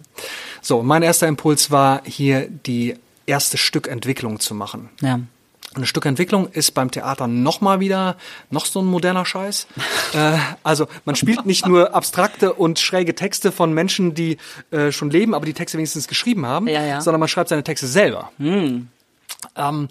So, 0.61 0.83
mein 0.83 1.03
erster 1.03 1.27
Impuls 1.27 1.71
war 1.71 2.03
hier 2.05 2.49
die 2.49 2.97
erste 3.33 3.57
Stückentwicklung 3.57 4.41
zu 4.41 4.55
machen. 4.55 4.91
Ja. 5.01 5.21
Eine 5.75 5.87
Stückentwicklung 5.87 6.49
ist 6.49 6.73
beim 6.73 6.91
Theater 6.91 7.27
noch 7.27 7.63
mal 7.63 7.81
wieder 7.81 8.19
noch 8.51 8.67
so 8.67 8.83
ein 8.83 8.85
moderner 8.85 9.25
Scheiß. 9.25 9.67
äh, 10.13 10.37
also 10.63 10.87
man 11.07 11.17
spielt 11.17 11.47
nicht 11.47 11.67
nur 11.67 11.95
abstrakte 11.95 12.53
und 12.53 12.79
schräge 12.79 13.15
Texte 13.15 13.51
von 13.51 13.73
Menschen, 13.73 14.15
die 14.15 14.37
äh, 14.71 14.93
schon 14.93 15.11
leben, 15.11 15.33
aber 15.33 15.47
die 15.47 15.55
Texte 15.55 15.79
wenigstens 15.79 16.09
geschrieben 16.09 16.45
haben, 16.45 16.69
ja, 16.69 16.85
ja. 16.85 17.01
sondern 17.01 17.21
man 17.21 17.29
schreibt 17.29 17.49
seine 17.49 17.65
Texte 17.65 17.87
selber. 17.87 18.31
Hm. 18.37 18.89
Ähm, 19.57 19.89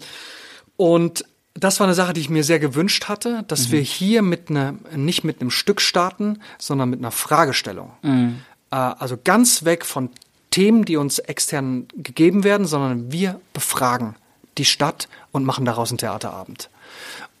und 0.76 1.24
das 1.54 1.80
war 1.80 1.86
eine 1.88 1.94
Sache, 1.94 2.12
die 2.12 2.20
ich 2.20 2.30
mir 2.30 2.44
sehr 2.44 2.60
gewünscht 2.60 3.08
hatte, 3.08 3.44
dass 3.48 3.66
mhm. 3.68 3.72
wir 3.72 3.80
hier 3.80 4.22
mit 4.22 4.50
einer 4.50 4.74
nicht 4.94 5.24
mit 5.24 5.40
einem 5.40 5.50
Stück 5.50 5.80
starten, 5.80 6.38
sondern 6.58 6.90
mit 6.90 7.00
einer 7.00 7.10
Fragestellung. 7.10 7.90
Mhm. 8.02 8.42
Äh, 8.70 8.76
also 8.76 9.18
ganz 9.22 9.64
weg 9.64 9.84
von 9.84 10.10
Themen, 10.52 10.84
die 10.84 10.96
uns 10.96 11.18
extern 11.18 11.88
gegeben 11.96 12.44
werden, 12.44 12.66
sondern 12.66 13.10
wir 13.10 13.40
befragen 13.52 14.14
die 14.58 14.64
Stadt 14.64 15.08
und 15.32 15.44
machen 15.44 15.64
daraus 15.64 15.90
einen 15.90 15.98
Theaterabend. 15.98 16.70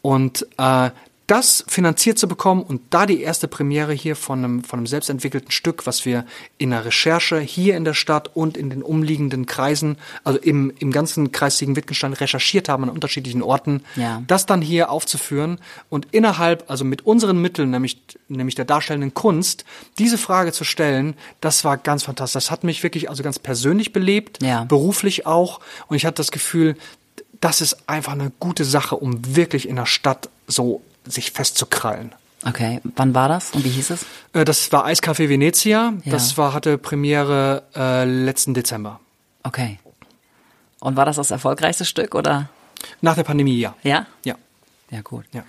Und 0.00 0.46
äh, 0.58 0.90
das 1.26 1.64
finanziert 1.68 2.18
zu 2.18 2.28
bekommen 2.28 2.62
und 2.62 2.82
da 2.90 3.06
die 3.06 3.22
erste 3.22 3.48
Premiere 3.48 3.92
hier 3.92 4.16
von 4.16 4.38
einem, 4.44 4.64
von 4.64 4.80
einem 4.80 4.86
selbstentwickelten 4.86 5.50
Stück, 5.50 5.86
was 5.86 6.04
wir 6.04 6.26
in 6.58 6.70
der 6.70 6.84
Recherche 6.84 7.38
hier 7.38 7.76
in 7.76 7.84
der 7.84 7.94
Stadt 7.94 8.30
und 8.34 8.56
in 8.56 8.70
den 8.70 8.82
umliegenden 8.82 9.46
Kreisen, 9.46 9.96
also 10.24 10.38
im, 10.38 10.72
im 10.78 10.90
ganzen 10.92 11.32
Kreis 11.32 11.58
Siegen-Wittgenstein 11.58 12.12
recherchiert 12.12 12.68
haben 12.68 12.82
an 12.84 12.90
unterschiedlichen 12.90 13.42
Orten, 13.42 13.82
Ja. 13.96 14.22
das 14.26 14.46
dann 14.46 14.60
hier 14.60 14.90
aufzuführen 14.90 15.58
und 15.88 16.08
innerhalb, 16.10 16.68
also 16.70 16.84
mit 16.84 17.06
unseren 17.06 17.40
Mitteln, 17.40 17.70
nämlich, 17.70 17.98
nämlich 18.28 18.54
der 18.56 18.64
darstellenden 18.64 19.14
Kunst, 19.14 19.64
diese 19.98 20.18
Frage 20.18 20.52
zu 20.52 20.64
stellen, 20.64 21.14
das 21.40 21.64
war 21.64 21.76
ganz 21.78 22.02
fantastisch. 22.02 22.32
Das 22.44 22.50
hat 22.50 22.64
mich 22.64 22.82
wirklich 22.82 23.08
also 23.08 23.22
ganz 23.22 23.38
persönlich 23.38 23.92
belebt, 23.92 24.42
Ja. 24.42 24.64
beruflich 24.64 25.24
auch 25.26 25.60
und 25.88 25.96
ich 25.96 26.04
hatte 26.04 26.16
das 26.16 26.30
Gefühl, 26.32 26.76
das 27.40 27.60
ist 27.60 27.88
einfach 27.88 28.12
eine 28.12 28.30
gute 28.38 28.64
Sache, 28.64 28.96
um 28.96 29.34
wirklich 29.36 29.68
in 29.68 29.76
der 29.76 29.86
Stadt 29.86 30.28
so 30.46 30.80
sich 31.06 31.32
festzukrallen. 31.32 32.12
Okay, 32.44 32.80
wann 32.96 33.14
war 33.14 33.28
das 33.28 33.52
und 33.52 33.64
wie 33.64 33.68
hieß 33.68 33.90
es? 33.90 34.04
Äh, 34.32 34.44
Das 34.44 34.72
war 34.72 34.86
Eiscafé 34.86 35.28
Venezia. 35.28 35.92
Ja. 36.04 36.12
Das 36.12 36.36
war, 36.36 36.52
hatte 36.52 36.76
Premiere 36.76 37.62
äh, 37.76 38.04
letzten 38.04 38.52
Dezember. 38.54 38.98
Okay. 39.44 39.78
Und 40.80 40.96
war 40.96 41.04
das 41.04 41.16
das 41.16 41.30
erfolgreichste 41.30 41.84
Stück 41.84 42.14
oder? 42.16 42.48
Nach 43.00 43.14
der 43.14 43.22
Pandemie, 43.22 43.58
ja. 43.60 43.76
Ja? 43.84 44.06
Ja. 44.24 44.34
Ja, 44.90 45.00
gut. 45.02 45.24
Ja. 45.32 45.44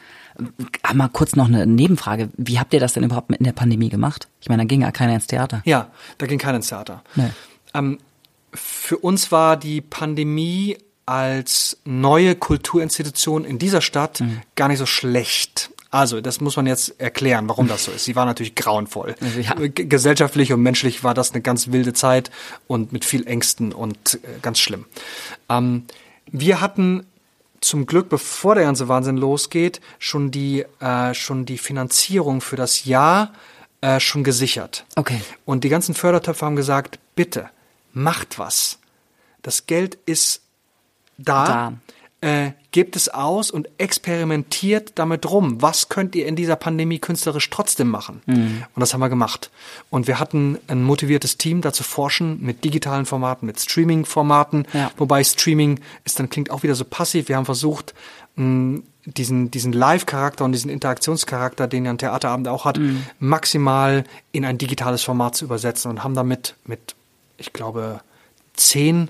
Aber 0.84 0.94
mal 0.94 1.10
kurz 1.10 1.36
noch 1.36 1.48
eine 1.48 1.66
Nebenfrage. 1.66 2.30
Wie 2.38 2.60
habt 2.60 2.74
ihr 2.74 2.80
das 2.80 2.94
denn 2.94 3.04
überhaupt 3.04 3.32
in 3.32 3.44
der 3.44 3.52
Pandemie 3.54 3.90
gemacht? 3.90 4.28
Ich 4.42 4.50
meine, 4.50 4.64
da 4.64 4.68
ging 4.68 4.82
ja 4.82 4.92
keiner 4.92 5.16
ins 5.16 5.28
Theater. 5.28 5.62
Ja, 5.66 5.88
da 6.20 6.28
ging 6.28 6.40
keiner 6.40 6.58
ins 6.58 6.68
Theater. 6.68 7.04
Nee. 7.16 7.32
Ähm, 7.74 7.98
für 8.54 8.98
uns 9.00 9.32
war 9.32 9.58
die 9.58 9.82
Pandemie 9.82 10.78
als 11.06 11.78
neue 11.86 12.36
Kulturinstitution 12.36 13.46
in 13.46 13.60
dieser 13.60 13.82
Stadt 13.82 14.22
Mhm. 14.22 14.42
gar 14.56 14.68
nicht 14.68 14.80
so 14.80 14.86
schlecht. 14.86 15.70
Also, 15.92 16.22
das 16.22 16.42
muss 16.42 16.56
man 16.56 16.66
jetzt 16.66 17.00
erklären, 17.00 17.48
warum 17.48 17.68
das 17.68 17.84
so 17.84 17.92
ist. 17.92 18.06
Sie 18.06 18.16
war 18.16 18.26
natürlich 18.26 18.56
grauenvoll. 18.56 19.16
Also, 19.22 19.40
ja. 19.40 19.54
Gesellschaftlich 19.68 20.52
und 20.52 20.62
menschlich 20.64 21.04
war 21.04 21.14
das 21.14 21.34
eine 21.34 21.42
ganz 21.42 21.72
wilde 21.72 21.94
Zeit 21.94 22.32
und 22.68 22.92
mit 22.94 23.06
viel 23.06 23.28
Ängsten 23.28 23.74
und 23.74 24.16
äh, 24.16 24.40
ganz 24.42 24.58
schlimm. 24.60 24.86
Ähm, 25.50 25.84
wir 26.32 26.62
hatten 26.62 27.06
zum 27.62 27.86
Glück, 27.86 28.10
bevor 28.10 28.56
der 28.56 28.64
ganze 28.64 28.88
Wahnsinn 28.88 29.18
losgeht, 29.18 29.82
schon 30.00 30.32
die, 30.32 30.66
äh, 30.80 31.14
schon 31.14 31.46
die 31.46 31.58
Finanzierung 31.60 32.42
für 32.42 32.56
das 32.56 32.86
Jahr 32.86 33.32
äh, 33.82 34.00
schon 34.00 34.24
gesichert. 34.24 34.86
Okay. 34.96 35.22
Und 35.46 35.64
die 35.64 35.70
ganzen 35.70 35.94
Fördertöpfe 35.94 36.46
haben 36.46 36.56
gesagt, 36.56 36.98
bitte, 37.16 37.50
macht 37.94 38.40
was. 38.40 38.80
Das 39.44 39.68
Geld 39.68 39.98
ist 40.06 40.42
da. 41.18 41.74
Äh, 42.22 42.52
gebt 42.72 42.96
es 42.96 43.10
aus 43.10 43.52
und 43.52 43.68
experimentiert 43.78 44.94
damit 44.96 45.30
rum. 45.30 45.62
Was 45.62 45.90
könnt 45.90 46.16
ihr 46.16 46.26
in 46.26 46.38
dieser 46.38 46.56
Pandemie 46.56 46.98
künstlerisch 46.98 47.50
trotzdem 47.50 47.90
machen? 47.90 48.22
Und 48.74 48.80
das 48.80 48.94
haben 48.94 49.02
wir 49.02 49.10
gemacht. 49.10 49.52
Und 49.90 50.08
wir 50.08 50.20
hatten 50.20 50.58
ein 50.68 50.84
motiviertes 50.84 51.38
Team, 51.38 51.60
da 51.60 51.74
zu 51.74 51.84
forschen 51.84 52.42
mit 52.42 52.64
digitalen 52.64 53.06
Formaten, 53.06 53.46
mit 53.46 53.60
Streaming-Formaten. 53.60 54.66
Ja. 54.72 54.90
Wobei 54.96 55.22
Streaming 55.26 55.82
ist 56.06 56.18
dann 56.18 56.30
klingt 56.30 56.50
auch 56.50 56.64
wieder 56.64 56.76
so 56.76 56.86
passiv. 56.86 57.28
Wir 57.28 57.36
haben 57.36 57.44
versucht, 57.44 57.94
mh, 58.38 58.84
diesen, 59.06 59.52
diesen 59.52 59.74
Live-Charakter 59.74 60.46
und 60.46 60.54
diesen 60.54 60.72
Interaktionscharakter, 60.72 61.68
den 61.68 61.84
ja 61.84 61.92
ein 61.92 61.98
Theaterabend 61.98 62.48
auch 62.48 62.64
hat, 62.64 62.80
maximal 63.20 64.06
in 64.32 64.46
ein 64.46 64.58
digitales 64.58 65.04
Format 65.04 65.36
zu 65.36 65.44
übersetzen 65.44 65.92
und 65.92 66.06
haben 66.06 66.16
damit 66.16 66.56
mit, 66.66 66.96
ich 67.38 67.52
glaube, 67.52 68.00
zehn, 68.54 69.10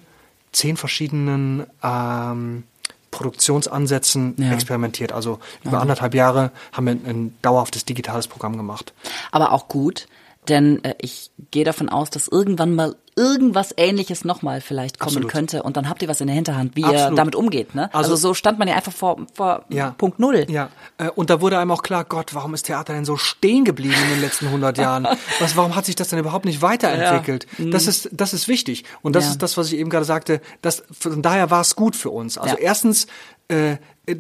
zehn 0.54 0.78
verschiedenen 0.78 1.66
ähm, 1.84 2.64
Produktionsansätzen 3.12 4.36
Ja. 4.38 4.54
experimentiert. 4.54 5.12
Also 5.12 5.40
über 5.64 5.80
anderthalb 5.82 6.14
Jahre 6.16 6.52
haben 6.72 6.86
wir 6.86 6.94
ein, 6.94 7.06
ein 7.06 7.38
dauerhaftes 7.42 7.86
digitales 7.86 8.28
Programm 8.28 8.58
gemacht. 8.58 8.94
Aber 9.32 9.52
auch 9.52 9.68
gut, 9.68 10.08
denn 10.50 10.84
äh, 10.84 10.96
ich 11.02 11.32
gehe 11.52 11.64
davon 11.66 11.90
aus, 11.90 12.10
dass 12.10 12.28
irgendwann 12.28 12.76
mal 12.76 12.96
irgendwas 13.16 13.74
ähnliches 13.78 14.26
nochmal 14.26 14.60
vielleicht 14.60 14.98
kommen 15.00 15.10
Absolut. 15.18 15.32
könnte 15.32 15.62
und 15.62 15.78
dann 15.78 15.88
habt 15.88 16.02
ihr 16.02 16.08
was 16.08 16.20
in 16.20 16.26
der 16.26 16.36
Hinterhand, 16.36 16.76
wie 16.76 16.82
ihr 16.82 16.88
Absolut. 16.88 17.20
damit 17.20 17.36
umgeht. 17.36 17.76
Ne? 17.76 17.94
Also, 17.94 18.14
Also- 18.14 18.30
so 18.30 18.34
stand 18.34 18.58
man 18.58 18.68
ja 18.68 18.74
einfach 18.76 18.92
vor, 18.92 19.18
vor 19.36 19.66
Ja. 19.70 19.92
Punkt 19.92 20.18
Null. 20.20 20.48
Ja, 20.50 20.70
äh, 20.98 21.10
und 21.12 21.30
da 21.30 21.40
wurde 21.40 21.60
einem 21.60 21.70
auch 21.70 21.84
klar, 21.84 22.06
Gott, 22.06 22.34
warum 22.34 22.56
ist 22.56 22.64
Theater 22.66 22.94
denn 22.94 23.06
so 23.06 23.16
stehen 23.16 23.66
geblieben 23.66 23.94
in 24.06 24.10
den 24.10 24.22
letzten 24.22 24.48
100 24.50 24.80
Jahren? 24.80 25.08
Was, 25.40 25.56
warum 25.56 25.76
hat 25.76 25.86
sich 25.86 25.96
das 25.96 26.08
denn 26.10 26.18
überhaupt 26.18 26.46
nicht 26.46 26.64
weiterentwickelt? 26.64 27.46
Das 27.60 27.86
ist, 27.86 28.10
das 28.12 28.34
ist 28.34 28.48
wichtig. 28.48 28.84
Und 29.04 29.16
das 29.16 29.26
Ja. 29.26 29.32
ist 29.32 29.44
das, 29.44 29.58
was 29.58 29.68
ich 29.72 29.78
eben 29.78 29.92
gerade 29.92 30.06
sagte. 30.06 30.42
Das, 30.64 30.84
von 30.92 31.22
daher 31.22 31.52
war 31.52 31.62
es 31.62 31.76
gut 31.76 31.96
für 31.96 32.10
uns. 32.10 32.40
Also 32.40 32.56
Ja. 32.56 32.62
erstens, 32.62 33.06
äh, 33.48 33.74
äh, 34.08 34.16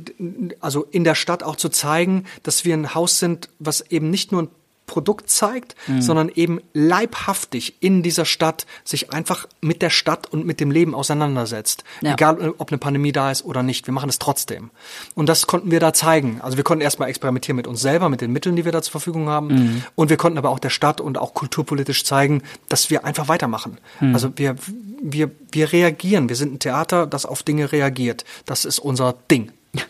also 0.59 0.83
in 0.91 1.03
der 1.03 1.15
Stadt 1.15 1.41
auch 1.41 1.55
zu 1.55 1.69
zeigen, 1.69 2.25
dass 2.43 2.63
wir 2.63 2.75
ein 2.75 2.93
Haus 2.93 3.17
sind, 3.17 3.49
was 3.57 3.81
eben 3.81 4.11
nicht 4.11 4.31
nur 4.31 4.43
ein 4.43 4.49
Produkt 4.85 5.29
zeigt, 5.29 5.75
Mhm. 5.87 6.01
sondern 6.01 6.29
eben 6.29 6.59
leibhaftig 6.73 7.75
in 7.79 8.03
dieser 8.03 8.25
Stadt 8.25 8.65
sich 8.83 9.11
einfach 9.13 9.47
mit 9.61 9.81
der 9.81 9.89
Stadt 9.89 10.31
und 10.31 10.45
mit 10.45 10.59
dem 10.59 10.71
Leben 10.71 10.93
auseinandersetzt. 10.93 11.83
Ja. 12.01 12.13
Egal, 12.13 12.41
äh, 12.41 12.47
ob 12.57 12.69
eine 12.71 12.77
Pandemie 12.77 13.11
da 13.11 13.31
ist 13.31 13.45
oder 13.45 13.63
nicht. 13.63 13.87
Wir 13.87 13.93
machen 13.93 14.09
es 14.09 14.19
trotzdem. 14.19 14.69
Und 15.15 15.27
das 15.29 15.47
konnten 15.47 15.71
wir 15.71 15.79
da 15.79 15.93
zeigen. 15.93 16.41
Also 16.41 16.57
wir 16.57 16.63
konnten 16.63 16.81
erstmal 16.81 17.09
experimentieren 17.09 17.55
mit 17.55 17.67
uns 17.67 17.81
selber, 17.81 18.09
mit 18.09 18.21
den 18.21 18.31
Mitteln, 18.31 18.55
die 18.55 18.65
wir 18.65 18.71
da 18.71 18.81
zur 18.81 18.91
Verfügung 18.91 19.29
haben. 19.29 19.47
Mhm. 19.47 19.83
Und 19.95 20.09
wir 20.09 20.17
konnten 20.17 20.37
aber 20.37 20.49
auch 20.49 20.59
der 20.59 20.69
Stadt 20.69 21.01
und 21.01 21.17
auch 21.17 21.33
kulturpolitisch 21.33 22.03
zeigen, 22.03 22.43
dass 22.69 22.89
wir 22.89 23.05
einfach 23.05 23.27
weitermachen. 23.27 23.77
Mhm. 23.99 24.13
Also 24.13 24.31
wir, 24.37 24.55
wir, 25.01 25.31
wir 25.51 25.71
reagieren. 25.71 26.29
Wir 26.29 26.35
sind 26.35 26.53
ein 26.53 26.59
Theater, 26.59 27.07
das 27.07 27.25
auf 27.25 27.43
Dinge 27.43 27.71
reagiert. 27.71 28.25
Das 28.45 28.65
ist 28.65 28.79
unser 28.79 29.15
Ding. 29.31 29.51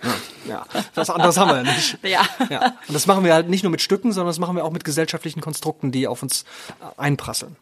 Ja, 0.45 0.65
ja. 0.73 0.83
was 0.93 1.09
anderes 1.09 1.37
haben 1.37 1.51
wir 1.51 1.57
ja 1.57 1.63
nicht. 1.63 1.97
Ja. 2.03 2.27
ja. 2.49 2.65
Und 2.87 2.93
das 2.93 3.07
machen 3.07 3.23
wir 3.23 3.33
halt 3.33 3.47
nicht 3.47 3.63
nur 3.63 3.71
mit 3.71 3.81
Stücken, 3.81 4.11
sondern 4.11 4.27
das 4.27 4.39
machen 4.39 4.57
wir 4.57 4.65
auch 4.65 4.73
mit 4.73 4.83
gesellschaftlichen 4.83 5.39
Konstrukten, 5.39 5.93
die 5.93 6.05
auf 6.05 6.21
uns 6.21 6.43
äh, 6.81 6.99
einprasseln. 6.99 7.55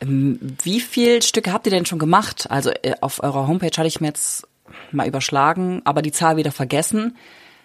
Wie 0.00 0.80
viel 0.80 1.22
Stücke 1.22 1.52
habt 1.52 1.66
ihr 1.66 1.70
denn 1.70 1.86
schon 1.86 2.00
gemacht? 2.00 2.50
Also 2.50 2.70
äh, 2.70 2.94
auf 3.00 3.22
eurer 3.22 3.46
Homepage 3.46 3.70
hatte 3.76 3.86
ich 3.86 4.00
mir 4.00 4.08
jetzt 4.08 4.46
mal 4.90 5.06
überschlagen, 5.06 5.82
aber 5.84 6.02
die 6.02 6.12
Zahl 6.12 6.36
wieder 6.36 6.52
vergessen. 6.52 7.16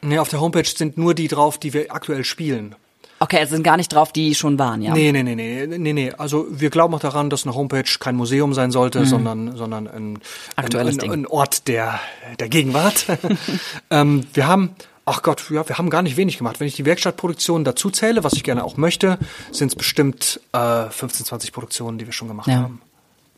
Nee, 0.01 0.19
auf 0.19 0.30
der 0.30 0.41
Homepage 0.41 0.65
sind 0.65 0.97
nur 0.97 1.13
die 1.13 1.28
drauf, 1.28 1.57
die 1.57 1.74
wir 1.74 1.93
aktuell 1.93 2.24
spielen. 2.24 2.76
Okay, 3.24 3.38
es 3.41 3.51
sind 3.51 3.61
gar 3.63 3.78
nicht 3.78 3.93
drauf, 3.93 4.11
die 4.11 4.34
schon 4.34 4.57
waren, 4.57 4.82
ja? 4.82 4.93
Nee, 4.93 5.11
nee, 5.11 5.22
nee, 5.22 5.36
nee, 5.36 5.67
nee, 5.78 5.93
nee. 5.93 6.11
Also 6.17 6.47
wir 6.49 6.72
glauben 6.72 6.95
auch 6.95 6.99
daran, 6.99 7.30
dass 7.30 7.45
eine 7.45 7.53
Homepage 7.55 7.84
kein 7.99 8.15
Museum 8.15 8.53
sein 8.55 8.72
sollte, 8.72 9.05
sondern, 9.05 9.55
sondern 9.55 9.88
ein, 9.88 10.13
Mhm. 10.13 10.19
Aktuelles 10.55 10.97
ein, 10.99 11.03
ein, 11.05 11.11
ein 11.22 11.28
Ort 11.28 11.67
der, 11.67 11.99
der 12.39 12.49
Gegenwart. 12.49 13.05
ähm, 13.91 14.26
wir 14.34 14.47
haben, 14.47 14.72
ach 15.05 15.22
Gott, 15.22 15.51
ja, 15.51 15.67
wir 15.69 15.78
haben 15.78 15.91
gar 15.91 16.01
nicht 16.01 16.17
wenig 16.17 16.39
gemacht. 16.39 16.59
Wenn 16.59 16.67
ich 16.67 16.76
die 16.76 16.86
Werkstattproduktion 16.86 17.63
dazu 17.63 17.91
zähle, 17.91 18.24
was 18.24 18.34
ich 18.34 18.43
gerne 18.43 18.63
auch 18.63 18.76
möchte, 18.78 19.19
sind 19.51 19.67
es 19.67 19.76
bestimmt 19.76 20.39
äh, 20.53 20.89
15, 20.89 21.26
20 21.28 21.51
Produktionen, 21.53 21.99
die 21.99 22.07
wir 22.07 22.13
schon 22.13 22.28
gemacht 22.28 22.47
Ja. 22.47 22.55
haben. 22.55 22.82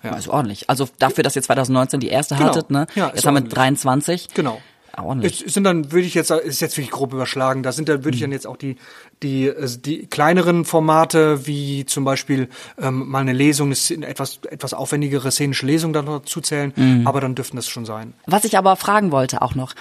Ja. 0.02 0.12
Also 0.12 0.32
ordentlich. 0.32 0.70
Also 0.70 0.88
dafür, 1.00 1.24
dass 1.26 1.36
ihr 1.36 1.42
2019 1.44 2.00
die 2.00 2.08
erste 2.10 2.36
Genau. 2.36 2.48
hattet, 2.50 2.70
ne? 2.72 2.88
Ja, 2.96 3.08
jetzt 3.14 3.26
haben 3.26 3.36
wir 3.36 3.40
ordentlich. 3.40 3.54
23. 3.54 4.28
Genau. 4.34 4.62
Ordentlich. 4.96 5.44
Es 5.46 5.54
sind 5.54 5.64
dann, 5.64 5.92
würde 5.92 6.06
ich 6.06 6.14
jetzt, 6.14 6.30
ist 6.30 6.62
jetzt 6.62 6.78
wirklich 6.78 6.92
grob 6.92 7.14
überschlagen, 7.14 7.64
da 7.64 7.72
sind 7.72 7.90
dann, 7.90 8.04
würde 8.04 8.16
ich 8.16 8.22
dann 8.22 8.32
jetzt 8.32 8.46
auch 8.46 8.58
die, 8.58 8.76
die, 9.24 9.48
äh, 9.48 9.68
die 9.80 10.06
kleineren 10.06 10.66
Formate, 10.66 11.48
wie 11.48 11.86
zum 11.86 12.06
Beispiel 12.06 12.48
ähm, 12.80 13.10
mal 13.10 13.20
eine 13.20 13.34
Lesung, 13.34 13.74
eine 13.74 14.08
etwas, 14.08 14.40
etwas 14.50 14.74
aufwendigere 14.74 15.32
szenische 15.32 15.66
Lesung 15.66 15.94
dann 15.94 16.06
dazu 16.06 16.42
zählen, 16.42 17.04
aber 17.06 17.22
dann 17.22 17.34
dürften 17.34 17.56
das 17.56 17.68
schon 17.68 17.86
sein. 17.86 18.14
Was 18.28 18.46
ich 18.46 18.58
aber 18.58 18.76
fragen 18.76 19.12
wollte 19.12 19.42
auch 19.42 19.56
noch. 19.56 19.74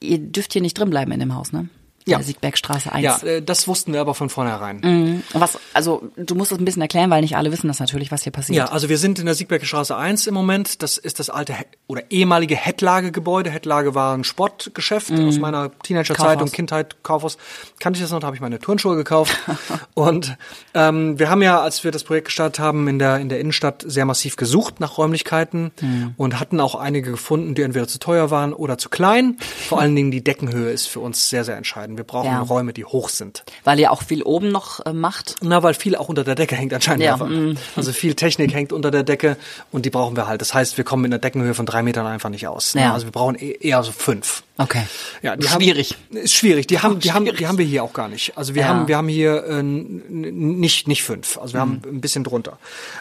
Ihr 0.00 0.18
dürft 0.18 0.52
hier 0.52 0.62
nicht 0.62 0.78
drin 0.78 0.90
bleiben 0.90 1.12
in 1.12 1.20
dem 1.20 1.34
Haus, 1.34 1.52
ne? 1.52 1.68
Ja. 2.06 2.18
Der 2.18 2.26
Siegbergstraße 2.26 2.92
1. 2.92 3.04
Ja, 3.04 3.18
äh, 3.28 3.42
das 3.42 3.68
wussten 3.68 3.92
wir 3.92 4.00
aber 4.00 4.14
von 4.14 4.28
vornherein. 4.28 4.80
Mhm. 4.82 5.22
Was, 5.34 5.58
also, 5.72 6.02
du 6.16 6.34
musst 6.34 6.52
es 6.52 6.58
ein 6.58 6.64
bisschen 6.64 6.82
erklären, 6.82 7.10
weil 7.10 7.20
nicht 7.22 7.36
alle 7.36 7.52
wissen 7.52 7.68
das 7.68 7.78
natürlich, 7.78 8.10
was 8.10 8.22
hier 8.24 8.32
passiert. 8.32 8.56
Ja, 8.56 8.66
also 8.66 8.88
wir 8.88 8.98
sind 8.98 9.18
in 9.18 9.26
der 9.26 9.34
Siegberger 9.34 9.66
Straße 9.66 9.96
1 9.96 10.26
im 10.26 10.34
Moment. 10.34 10.82
Das 10.82 10.98
ist 10.98 11.18
das 11.20 11.30
alte 11.30 11.54
oder 11.86 12.02
ehemalige 12.10 12.56
Hettlage-Gebäude. 12.56 13.50
Hettlage 13.50 13.94
war 13.94 14.16
ein 14.16 14.24
Sportgeschäft 14.24 15.12
aus 15.12 15.38
meiner 15.38 15.70
Teenagerzeit 15.82 16.38
Mhm. 16.38 16.42
Und 16.42 16.52
Kindheit. 16.52 16.96
Kaufhaus. 17.02 17.36
Kannte 17.78 17.98
ich 17.98 18.02
das 18.02 18.10
noch, 18.10 18.20
da 18.20 18.26
habe 18.26 18.36
ich 18.36 18.42
meine 18.42 18.58
Turnschuhe 18.58 18.96
gekauft. 18.96 19.36
und 19.94 20.36
ähm, 20.74 21.18
wir 21.18 21.30
haben 21.30 21.42
ja, 21.42 21.60
als 21.60 21.84
wir 21.84 21.90
das 21.90 22.04
Projekt 22.04 22.26
gestartet 22.26 22.58
haben, 22.58 22.88
in 22.88 22.98
der, 22.98 23.18
in 23.18 23.28
der 23.28 23.38
Innenstadt 23.40 23.84
sehr 23.86 24.04
massiv 24.04 24.36
gesucht 24.36 24.80
nach 24.80 24.98
Räumlichkeiten 24.98 25.70
Mhm. 25.80 26.14
und 26.16 26.40
hatten 26.40 26.60
auch 26.60 26.74
einige 26.74 27.10
gefunden, 27.12 27.54
die 27.54 27.62
entweder 27.62 27.86
zu 27.88 27.98
teuer 27.98 28.30
waren 28.30 28.52
oder 28.52 28.78
zu 28.78 28.88
klein. 28.88 29.36
Vor 29.68 29.80
allen 29.80 29.94
Dingen 29.96 30.10
die 30.10 30.22
Deckenhöhe 30.24 30.70
ist 30.70 30.86
für 30.88 31.00
uns 31.00 31.28
sehr, 31.30 31.44
sehr 31.44 31.56
entscheidend. 31.56 31.91
Wir 31.96 32.04
brauchen 32.04 32.26
Ja. 32.26 32.40
Räume, 32.40 32.72
die 32.72 32.84
hoch 32.84 33.08
sind. 33.08 33.44
Weil 33.64 33.78
ihr 33.80 33.90
auch 33.92 34.02
viel 34.02 34.22
oben 34.22 34.50
noch 34.50 34.84
äh, 34.86 34.92
macht. 34.92 35.36
Na, 35.42 35.62
weil 35.62 35.74
viel 35.74 35.96
auch 35.96 36.08
unter 36.08 36.24
der 36.24 36.34
Decke 36.34 36.56
hängt 36.56 36.72
anscheinend. 36.74 37.02
Ja, 37.04 37.14
einfach. 37.14 37.28
mm. 37.28 37.56
Also 37.76 37.92
viel 37.92 38.14
Technik 38.14 38.52
hängt 38.54 38.72
unter 38.72 38.90
der 38.90 39.02
Decke 39.02 39.36
und 39.70 39.84
die 39.86 39.90
brauchen 39.90 40.16
wir 40.16 40.26
halt. 40.26 40.40
Das 40.40 40.54
heißt, 40.54 40.76
wir 40.76 40.84
kommen 40.84 41.02
mit 41.02 41.12
einer 41.12 41.18
Deckenhöhe 41.18 41.54
von 41.54 41.66
drei 41.66 41.82
Metern 41.82 42.06
einfach 42.06 42.28
nicht 42.30 42.46
aus. 42.48 42.74
ne? 42.74 42.82
Ja. 42.82 42.92
Also 42.92 43.06
wir 43.06 43.12
brauchen 43.12 43.36
e- 43.38 43.56
eher 43.60 43.82
so 43.82 43.92
fünf. 43.92 44.42
Okay. 44.58 44.82
Ja, 45.22 45.34
die 45.36 45.46
Schwierig. 45.46 45.96
Haben, 46.10 46.16
ist 46.18 46.34
schwierig. 46.34 46.66
Die 46.66 46.80
haben, 46.80 46.98
die 47.00 47.12
haben, 47.12 47.24
die 47.24 47.46
haben 47.46 47.58
wir 47.58 47.64
hier 47.64 47.82
auch 47.84 47.92
gar 47.92 48.08
nicht. 48.08 48.36
Also 48.36 48.54
wir 48.54 48.62
Ja. 48.62 48.68
haben, 48.68 48.88
wir 48.88 48.96
haben 48.96 49.08
hier 49.08 49.44
äh, 49.44 49.62
nicht 49.62 50.88
nicht 50.88 51.02
fünf. 51.02 51.38
Also 51.38 51.54
wir 51.54 51.60
haben 51.60 51.80
Mhm. 51.84 51.96
ein 51.96 52.00
bisschen 52.00 52.24
drunter. 52.24 52.58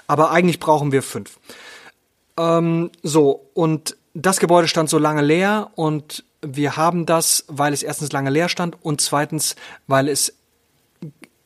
Aber 0.08 0.32
eigentlich 0.32 0.60
brauchen 0.60 0.92
wir 0.92 1.04
fünf. 1.04 1.38
Ähm, 2.38 2.92
so 3.04 3.46
und 3.54 3.96
das 4.14 4.40
Gebäude 4.40 4.68
stand 4.68 4.90
so 4.90 4.98
lange 4.98 5.22
leer 5.22 5.70
und 5.76 6.24
wir 6.42 6.76
haben 6.78 7.06
das, 7.06 7.46
weil 7.48 7.74
es 7.74 7.84
erstens 7.84 8.12
lange 8.12 8.30
leer 8.30 8.50
stand 8.50 8.78
und 8.84 9.02
zweitens, 9.02 9.56
weil 9.88 10.08
es 10.08 10.34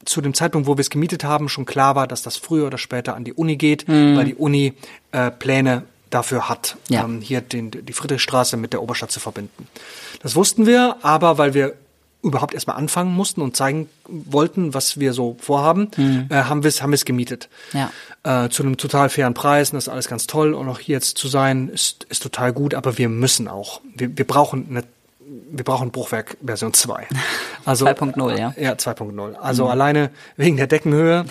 zu 0.05 0.21
dem 0.21 0.33
Zeitpunkt, 0.33 0.67
wo 0.67 0.77
wir 0.77 0.81
es 0.81 0.89
gemietet 0.89 1.23
haben, 1.23 1.49
schon 1.49 1.65
klar 1.65 1.95
war, 1.95 2.07
dass 2.07 2.21
das 2.21 2.37
früher 2.37 2.67
oder 2.67 2.77
später 2.77 3.15
an 3.15 3.23
die 3.23 3.33
Uni 3.33 3.55
geht, 3.57 3.87
weil 3.87 4.25
die 4.25 4.35
Uni 4.35 4.73
äh, 5.11 5.31
Pläne 5.31 5.83
dafür 6.11 6.47
hat, 6.47 6.77
Ja. 6.89 7.03
ähm, 7.03 7.21
hier 7.21 7.41
den, 7.41 7.71
die 7.71 7.91
Friedrichstraße 7.93 8.55
mit 8.55 8.71
der 8.73 8.81
Oberstadt 8.83 9.11
zu 9.11 9.19
verbinden. 9.19 9.67
Das 10.21 10.35
wussten 10.35 10.65
wir, 10.67 10.97
aber 11.01 11.37
weil 11.39 11.53
wir 11.55 11.73
überhaupt 12.26 12.53
erstmal 12.53 12.76
anfangen 12.78 13.13
mussten 13.13 13.41
und 13.41 13.55
zeigen 13.55 13.89
wollten, 14.07 14.73
was 14.73 14.99
wir 14.99 15.13
so 15.13 15.38
vorhaben, 15.39 15.91
äh, 16.30 16.36
haben 16.36 16.63
wir 16.63 16.69
es 16.69 16.82
haben 16.82 16.95
gemietet. 17.05 17.49
Ja. 17.73 17.91
Äh, 18.23 18.49
zu 18.49 18.63
einem 18.63 18.78
total 18.78 19.09
fairen 19.09 19.34
Preis 19.34 19.71
und 19.71 19.76
das 19.76 19.86
ist 19.86 19.89
alles 19.89 20.07
ganz 20.07 20.28
toll 20.28 20.53
und 20.53 20.67
auch 20.67 20.80
hier 20.80 20.93
jetzt 20.93 21.17
zu 21.17 21.28
sein 21.28 21.69
ist, 21.69 22.05
ist 22.05 22.23
total 22.23 22.53
gut, 22.53 22.73
aber 22.73 22.97
wir 22.97 23.09
müssen 23.09 23.47
auch. 23.47 23.82
Wir, 23.95 24.17
wir 24.17 24.26
brauchen 24.26 24.67
eine 24.69 24.84
wir 25.51 25.63
brauchen 25.63 25.91
Bruchwerk 25.91 26.38
Version 26.43 26.73
2. 26.73 27.07
Also 27.65 27.88
2.0, 27.88 28.38
ja. 28.38 28.53
Ja, 28.57 28.73
2.0. 28.73 29.34
Also 29.38 29.67
alleine 29.67 30.11
wegen 30.38 30.55
der 30.55 30.67
Deckenhöhe 30.67 31.26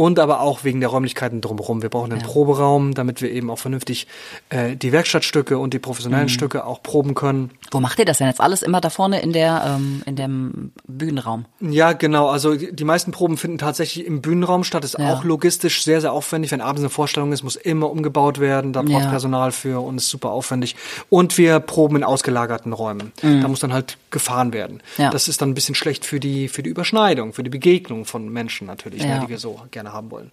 und 0.00 0.18
aber 0.18 0.40
auch 0.40 0.64
wegen 0.64 0.80
der 0.80 0.88
Räumlichkeiten 0.88 1.42
drumherum. 1.42 1.82
Wir 1.82 1.90
brauchen 1.90 2.10
einen 2.10 2.22
Proberaum, 2.22 2.94
damit 2.94 3.20
wir 3.20 3.30
eben 3.30 3.50
auch 3.50 3.58
vernünftig 3.58 4.06
äh, 4.48 4.74
die 4.74 4.92
Werkstattstücke 4.92 5.58
und 5.58 5.74
die 5.74 5.78
professionellen 5.78 6.30
Stücke 6.30 6.64
auch 6.64 6.82
proben 6.82 7.14
können. 7.14 7.50
Wo 7.70 7.80
macht 7.80 7.98
ihr 7.98 8.06
das 8.06 8.16
denn 8.16 8.26
jetzt 8.26 8.40
alles? 8.40 8.62
Immer 8.62 8.80
da 8.80 8.88
vorne 8.88 9.20
in 9.20 9.34
der, 9.34 9.62
ähm, 9.76 10.02
in 10.06 10.16
dem 10.16 10.72
Bühnenraum? 10.86 11.44
Ja, 11.60 11.92
genau. 11.92 12.28
Also 12.30 12.54
die 12.54 12.84
meisten 12.84 13.12
Proben 13.12 13.36
finden 13.36 13.58
tatsächlich 13.58 14.06
im 14.06 14.22
Bühnenraum 14.22 14.64
statt. 14.64 14.84
Ist 14.86 14.98
Ja. 14.98 15.12
auch 15.12 15.22
logistisch 15.22 15.84
sehr, 15.84 16.00
sehr 16.00 16.14
aufwendig. 16.14 16.50
Wenn 16.50 16.62
abends 16.62 16.80
eine 16.80 16.88
Vorstellung 16.88 17.32
ist, 17.32 17.42
muss 17.42 17.56
immer 17.56 17.90
umgebaut 17.90 18.40
werden. 18.40 18.72
Da 18.72 18.80
braucht 18.80 19.02
Ja. 19.02 19.10
Personal 19.10 19.52
für 19.52 19.84
und 19.84 19.98
ist 19.98 20.08
super 20.08 20.30
aufwendig. 20.30 20.76
Und 21.10 21.36
wir 21.36 21.60
proben 21.60 21.96
in 21.96 22.04
ausgelagerten 22.04 22.72
Räumen. 22.72 23.12
Da 23.20 23.46
muss 23.48 23.60
dann 23.60 23.74
halt 23.74 23.98
gefahren 24.10 24.54
werden. 24.54 24.80
Mhm. 24.96 25.04
Ja. 25.04 25.10
Das 25.10 25.28
ist 25.28 25.42
dann 25.42 25.50
ein 25.50 25.54
bisschen 25.54 25.74
schlecht 25.74 26.06
für 26.06 26.20
die, 26.20 26.48
für 26.48 26.62
die 26.62 26.70
Überschneidung, 26.70 27.34
für 27.34 27.42
die 27.42 27.50
Begegnung 27.50 28.06
von 28.06 28.30
Menschen 28.30 28.66
natürlich, 28.66 29.02
Ja. 29.02 29.16
ne, 29.16 29.20
die 29.24 29.28
wir 29.28 29.38
so 29.38 29.60
gerne 29.70 29.89
haben 29.92 30.10
wollen. 30.10 30.30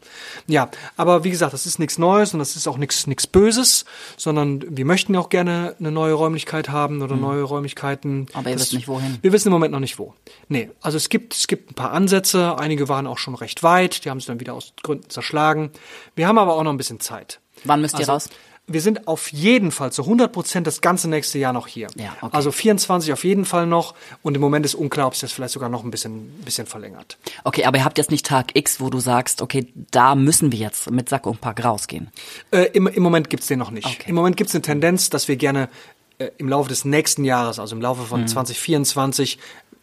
Ja, 0.47 0.69
aber 0.95 1.23
wie 1.23 1.29
gesagt, 1.29 1.53
das 1.53 1.65
ist 1.65 1.79
nichts 1.79 1.97
Neues 1.97 2.33
und 2.33 2.39
das 2.39 2.55
ist 2.55 2.67
auch 2.67 2.77
nichts 2.77 3.07
nichts 3.07 3.27
Böses, 3.27 3.85
sondern 4.17 4.63
wir 4.77 4.85
möchten 4.85 5.15
auch 5.15 5.29
gerne 5.29 5.75
eine 5.79 5.91
neue 5.91 6.13
Räumlichkeit 6.13 6.69
haben 6.69 7.01
oder 7.01 7.15
neue 7.15 7.43
Räumlichkeiten. 7.43 8.19
Mhm. 8.19 8.27
Aber 8.33 8.49
ihr 8.49 8.55
Das- 8.55 8.63
wisst 8.63 8.73
nicht, 8.73 8.87
wohin. 8.87 9.17
wir 9.21 9.31
wissen 9.31 9.47
im 9.47 9.53
Moment 9.53 9.71
noch 9.71 9.79
nicht 9.79 9.99
wo. 9.99 10.13
Nee, 10.49 10.69
also 10.81 10.97
es 10.97 11.09
gibt, 11.09 11.33
es 11.35 11.47
gibt 11.47 11.71
ein 11.71 11.75
paar 11.75 11.91
Ansätze. 11.91 12.57
Einige 12.57 12.87
waren 12.89 13.07
auch 13.07 13.17
schon 13.17 13.35
recht 13.35 13.63
weit. 13.63 14.05
Die 14.05 14.09
haben 14.09 14.19
sich 14.19 14.27
dann 14.27 14.39
wieder 14.39 14.53
aus 14.53 14.73
Gründen 14.83 15.09
zerschlagen. 15.09 15.71
Wir 16.15 16.27
haben 16.27 16.37
aber 16.37 16.55
auch 16.55 16.63
noch 16.63 16.71
ein 16.71 16.77
bisschen 16.77 16.99
Zeit. 16.99 17.39
Wann 17.63 17.81
müsst 17.81 17.95
ihr 17.95 17.99
Also, 18.01 18.11
raus? 18.11 18.29
Wir 18.69 18.81
sind 18.81 19.07
auf 19.07 19.31
jeden 19.31 19.71
Fall 19.71 19.93
zu 19.93 20.01
100 20.03 20.31
Prozent 20.31 20.67
das 20.67 20.81
ganze 20.81 21.07
nächste 21.09 21.39
Jahr 21.39 21.53
noch 21.53 21.67
hier. 21.67 21.87
Ja, 21.95 22.15
okay. 22.19 22.35
Also 22.35 22.51
24 22.51 23.13
auf 23.13 23.23
jeden 23.23 23.45
Fall 23.45 23.65
noch. 23.65 23.95
Und 24.23 24.35
im 24.35 24.41
Moment 24.41 24.65
ist 24.65 24.75
unklar, 24.75 25.07
ob 25.07 25.13
es 25.13 25.21
das 25.21 25.31
vielleicht 25.31 25.53
sogar 25.53 25.69
noch 25.69 25.85
ein 25.85 25.91
bisschen, 25.91 26.29
bisschen 26.43 26.67
verlängert. 26.67 27.17
Okay, 27.45 27.63
aber 27.63 27.77
ihr 27.77 27.85
habt 27.85 27.97
jetzt 27.97 28.11
nicht 28.11 28.25
Tag 28.25 28.55
X, 28.57 28.81
wo 28.81 28.89
du 28.89 28.99
sagst, 28.99 29.41
okay, 29.41 29.67
da 29.91 30.15
müssen 30.15 30.51
wir 30.51 30.59
jetzt 30.59 30.91
mit 30.91 31.07
Sack 31.07 31.25
und 31.27 31.39
Pack 31.39 31.63
rausgehen. 31.63 32.09
Äh, 32.51 32.63
im, 32.73 32.87
Im 32.87 33.03
Moment 33.03 33.29
gibt's 33.29 33.47
den 33.47 33.59
noch 33.59 33.71
nicht. 33.71 33.85
Okay. 33.87 34.03
Im 34.09 34.15
Moment 34.15 34.35
gibt's 34.35 34.53
eine 34.53 34.61
Tendenz, 34.61 35.09
dass 35.09 35.29
wir 35.29 35.37
gerne 35.37 35.69
äh, 36.17 36.27
im 36.37 36.49
Laufe 36.49 36.67
des 36.67 36.83
nächsten 36.83 37.23
Jahres, 37.23 37.59
also 37.59 37.73
im 37.73 37.81
Laufe 37.81 38.03
von 38.03 38.21
Mhm. 38.21 38.27
2024, 38.27 39.39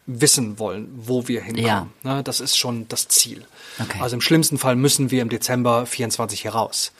wissen 0.06 0.58
wollen, 0.58 0.92
wo 0.94 1.26
wir 1.28 1.40
hinkommen. 1.40 1.66
Ja. 1.66 1.86
Ne, 2.02 2.22
das 2.22 2.40
ist 2.40 2.58
schon 2.58 2.86
das 2.88 3.08
Ziel. 3.08 3.46
Okay. 3.80 4.00
Also 4.02 4.14
im 4.16 4.20
schlimmsten 4.20 4.58
Fall 4.58 4.76
müssen 4.76 5.10
wir 5.10 5.22
im 5.22 5.30
Dezember 5.30 5.86
24 5.86 6.42
hier 6.42 6.50
raus. 6.52 6.92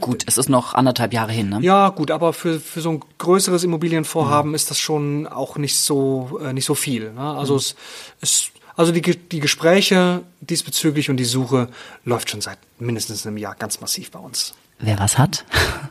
Gut, 0.00 0.24
es 0.26 0.38
ist 0.38 0.48
noch 0.48 0.74
anderthalb 0.74 1.12
Jahre 1.12 1.32
hin, 1.32 1.48
ne? 1.48 1.58
Ja, 1.62 1.88
gut, 1.90 2.10
aber 2.10 2.32
für, 2.32 2.60
für 2.60 2.80
so 2.80 2.90
ein 2.90 3.00
größeres 3.18 3.64
Immobilienvorhaben 3.64 4.50
Mhm. 4.50 4.54
ist 4.54 4.70
das 4.70 4.78
schon 4.78 5.26
auch 5.26 5.56
nicht 5.56 5.76
so, 5.78 6.40
äh, 6.42 6.52
nicht 6.52 6.64
so 6.64 6.74
viel. 6.74 7.04
Ne? 7.04 7.12
Mhm. 7.12 7.18
Also 7.18 7.56
es 7.56 7.74
ist, 8.20 8.50
also 8.76 8.92
die, 8.92 9.02
die 9.02 9.40
Gespräche 9.40 10.22
diesbezüglich 10.40 11.10
und 11.10 11.16
die 11.18 11.24
Suche 11.24 11.68
läuft 12.04 12.30
schon 12.30 12.40
seit 12.40 12.58
mindestens 12.78 13.26
einem 13.26 13.36
Jahr 13.36 13.54
ganz 13.54 13.80
massiv 13.80 14.10
bei 14.10 14.18
uns. 14.18 14.54
Wer 14.84 14.98
was 14.98 15.16
hat? 15.16 15.44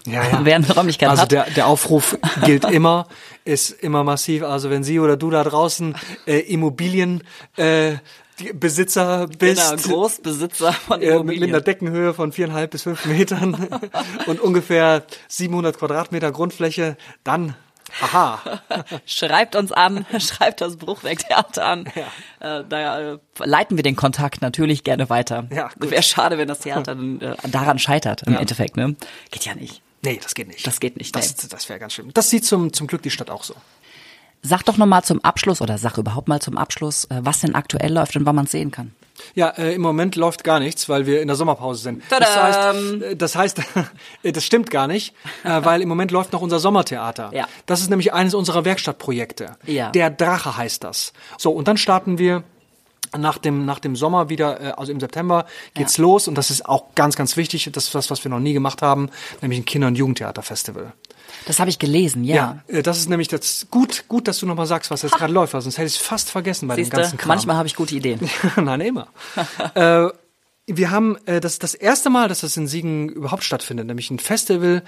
Ja, 0.05 0.23
ja. 0.23 0.39
Wer 0.43 0.55
eine 0.55 0.69
Räumlichkeit 0.69 1.09
also 1.09 1.21
hat? 1.21 1.31
der, 1.31 1.49
der 1.49 1.67
Aufruf 1.67 2.17
gilt 2.43 2.65
immer, 2.65 3.07
ist 3.45 3.69
immer 3.69 4.03
massiv. 4.03 4.43
Also 4.43 4.69
wenn 4.69 4.83
Sie 4.83 4.99
oder 4.99 5.15
du 5.15 5.29
da 5.29 5.43
draußen 5.45 5.95
äh, 6.27 6.39
Immobilien 6.39 7.23
äh, 7.55 7.93
Besitzer 8.53 9.27
bist, 9.27 9.83
Genau, 9.83 9.95
Großbesitzer 9.95 10.73
von 10.73 11.01
äh, 11.01 11.05
mit, 11.05 11.09
mit 11.09 11.15
Immobilien. 11.15 11.49
einer 11.49 11.61
Deckenhöhe 11.61 12.13
von 12.13 12.31
viereinhalb 12.31 12.71
bis 12.71 12.83
fünf 12.83 13.05
Metern 13.05 13.67
und 14.27 14.39
ungefähr 14.39 15.03
700 15.27 15.77
Quadratmeter 15.77 16.31
Grundfläche, 16.31 16.97
dann 17.23 17.55
Aha. 17.99 18.39
Schreibt 19.05 19.55
uns 19.55 19.71
an, 19.73 20.05
schreibt 20.19 20.61
das 20.61 20.77
Bruchwerk-Theater 20.77 21.65
an. 21.65 21.85
Äh, 22.39 22.63
da 22.67 23.13
äh, 23.13 23.17
leiten 23.43 23.77
wir 23.77 23.83
den 23.83 23.97
Kontakt 23.97 24.41
natürlich 24.41 24.83
gerne 24.85 25.09
weiter. 25.09 25.47
Ja. 25.53 25.69
Wäre 25.77 26.01
schade, 26.01 26.37
wenn 26.37 26.47
das 26.47 26.59
Theater 26.59 26.95
dann, 26.95 27.19
äh, 27.19 27.35
daran 27.49 27.79
scheitert 27.79 28.23
im 28.23 28.37
Endeffekt. 28.37 28.77
Ne? 28.77 28.95
Geht 29.31 29.45
ja 29.45 29.55
nicht. 29.55 29.81
Nee, 30.03 30.19
das 30.23 30.33
geht 30.33 30.47
nicht. 30.47 30.65
Das 30.65 30.79
geht 30.79 30.97
nicht, 30.97 31.15
Das, 31.15 31.43
nee. 31.43 31.49
das 31.49 31.69
wäre 31.69 31.79
ganz 31.79 31.93
schlimm. 31.93 32.11
Das 32.13 32.29
sieht 32.29 32.45
zum, 32.45 32.71
zum 32.73 32.87
Glück 32.87 33.01
die 33.03 33.11
Stadt 33.11 33.29
auch 33.29 33.43
so. 33.43 33.55
Sag 34.41 34.63
doch 34.63 34.77
noch 34.77 34.87
mal 34.87 35.03
zum 35.03 35.23
Abschluss 35.23 35.61
oder 35.61 35.77
sag 35.77 35.97
überhaupt 35.97 36.27
mal 36.27 36.41
zum 36.41 36.57
Abschluss, 36.57 37.05
äh, 37.05 37.19
was 37.21 37.41
denn 37.41 37.55
aktuell 37.55 37.93
läuft 37.93 38.15
und 38.15 38.25
wann 38.25 38.35
man 38.35 38.47
sehen 38.47 38.71
kann. 38.71 38.91
Ja, 39.35 39.49
äh, 39.49 39.75
im 39.75 39.81
Moment 39.81 40.15
läuft 40.15 40.43
gar 40.43 40.59
nichts, 40.59 40.89
weil 40.89 41.05
wir 41.05 41.21
in 41.21 41.27
der 41.27 41.35
Sommerpause 41.35 41.83
sind. 41.83 42.03
Das 42.09 42.19
Tadam! 42.19 42.75
heißt, 42.75 43.01
äh, 43.03 43.15
das 43.15 43.35
heißt, 43.35 43.59
äh, 44.23 44.31
das 44.31 44.43
stimmt 44.43 44.71
gar 44.71 44.87
nicht, 44.87 45.13
äh, 45.43 45.59
weil 45.63 45.81
im 45.81 45.89
Moment 45.89 46.11
läuft 46.11 46.33
noch 46.33 46.41
unser 46.41 46.59
Sommertheater. 46.59 47.31
Ja. 47.33 47.47
Das 47.65 47.81
ist 47.81 47.89
nämlich 47.89 48.13
eines 48.13 48.33
unserer 48.33 48.65
Werkstattprojekte. 48.65 49.57
Ja. 49.65 49.91
Der 49.91 50.09
Drache 50.09 50.57
heißt 50.57 50.83
das. 50.83 51.13
So, 51.37 51.51
und 51.51 51.67
dann 51.67 51.77
starten 51.77 52.17
wir 52.17 52.43
nach 53.17 53.37
dem, 53.37 53.65
nach 53.65 53.79
dem 53.79 53.95
Sommer 53.95 54.29
wieder, 54.29 54.61
äh, 54.61 54.71
also 54.77 54.91
im 54.91 54.99
September 54.99 55.45
geht's 55.73 55.97
los 55.97 56.27
und 56.27 56.35
das 56.35 56.49
ist 56.49 56.65
auch 56.65 56.95
ganz, 56.95 57.15
ganz 57.15 57.37
wichtig. 57.37 57.69
Das 57.71 57.85
ist 57.85 57.95
was, 57.95 58.09
was 58.09 58.23
wir 58.23 58.29
noch 58.29 58.39
nie 58.39 58.53
gemacht 58.53 58.81
haben, 58.81 59.09
nämlich 59.41 59.59
ein 59.59 59.65
Kinder- 59.65 59.87
und 59.87 59.97
Jugendtheaterfestival. 59.97 60.93
Das 61.45 61.59
habe 61.59 61.69
ich 61.69 61.79
gelesen, 61.79 62.23
ja. 62.23 62.61
äh, 62.67 62.83
das 62.83 62.97
ist 62.97 63.09
nämlich 63.09 63.27
das 63.27 63.67
gut, 63.71 64.05
gut, 64.07 64.27
dass 64.27 64.39
du 64.39 64.45
nochmal 64.45 64.67
sagst, 64.67 64.91
was 64.91 65.01
jetzt 65.01 65.15
gerade 65.15 65.33
läuft, 65.33 65.53
sonst 65.53 65.77
hätte 65.77 65.87
ich 65.87 65.95
es 65.95 66.01
fast 66.01 66.29
vergessen 66.29 66.67
bei 66.67 66.75
dem 66.75 66.85
Siehste, 66.85 66.97
ganzen 66.97 67.17
Kram. 67.17 67.29
manchmal 67.29 67.55
habe 67.55 67.67
ich 67.67 67.75
gute 67.75 67.95
Ideen. 67.95 68.19
Nein, 68.55 68.81
immer. 68.81 69.07
äh, 69.75 70.07
wir 70.67 70.91
haben 70.91 71.17
äh, 71.25 71.39
das 71.41 71.59
das 71.59 71.73
erste 71.73 72.09
Mal, 72.09 72.27
dass 72.29 72.41
das 72.41 72.55
in 72.55 72.67
Siegen 72.67 73.09
überhaupt 73.09 73.43
stattfindet, 73.43 73.87
nämlich 73.87 74.09
ein 74.11 74.19
Festival, 74.19 74.83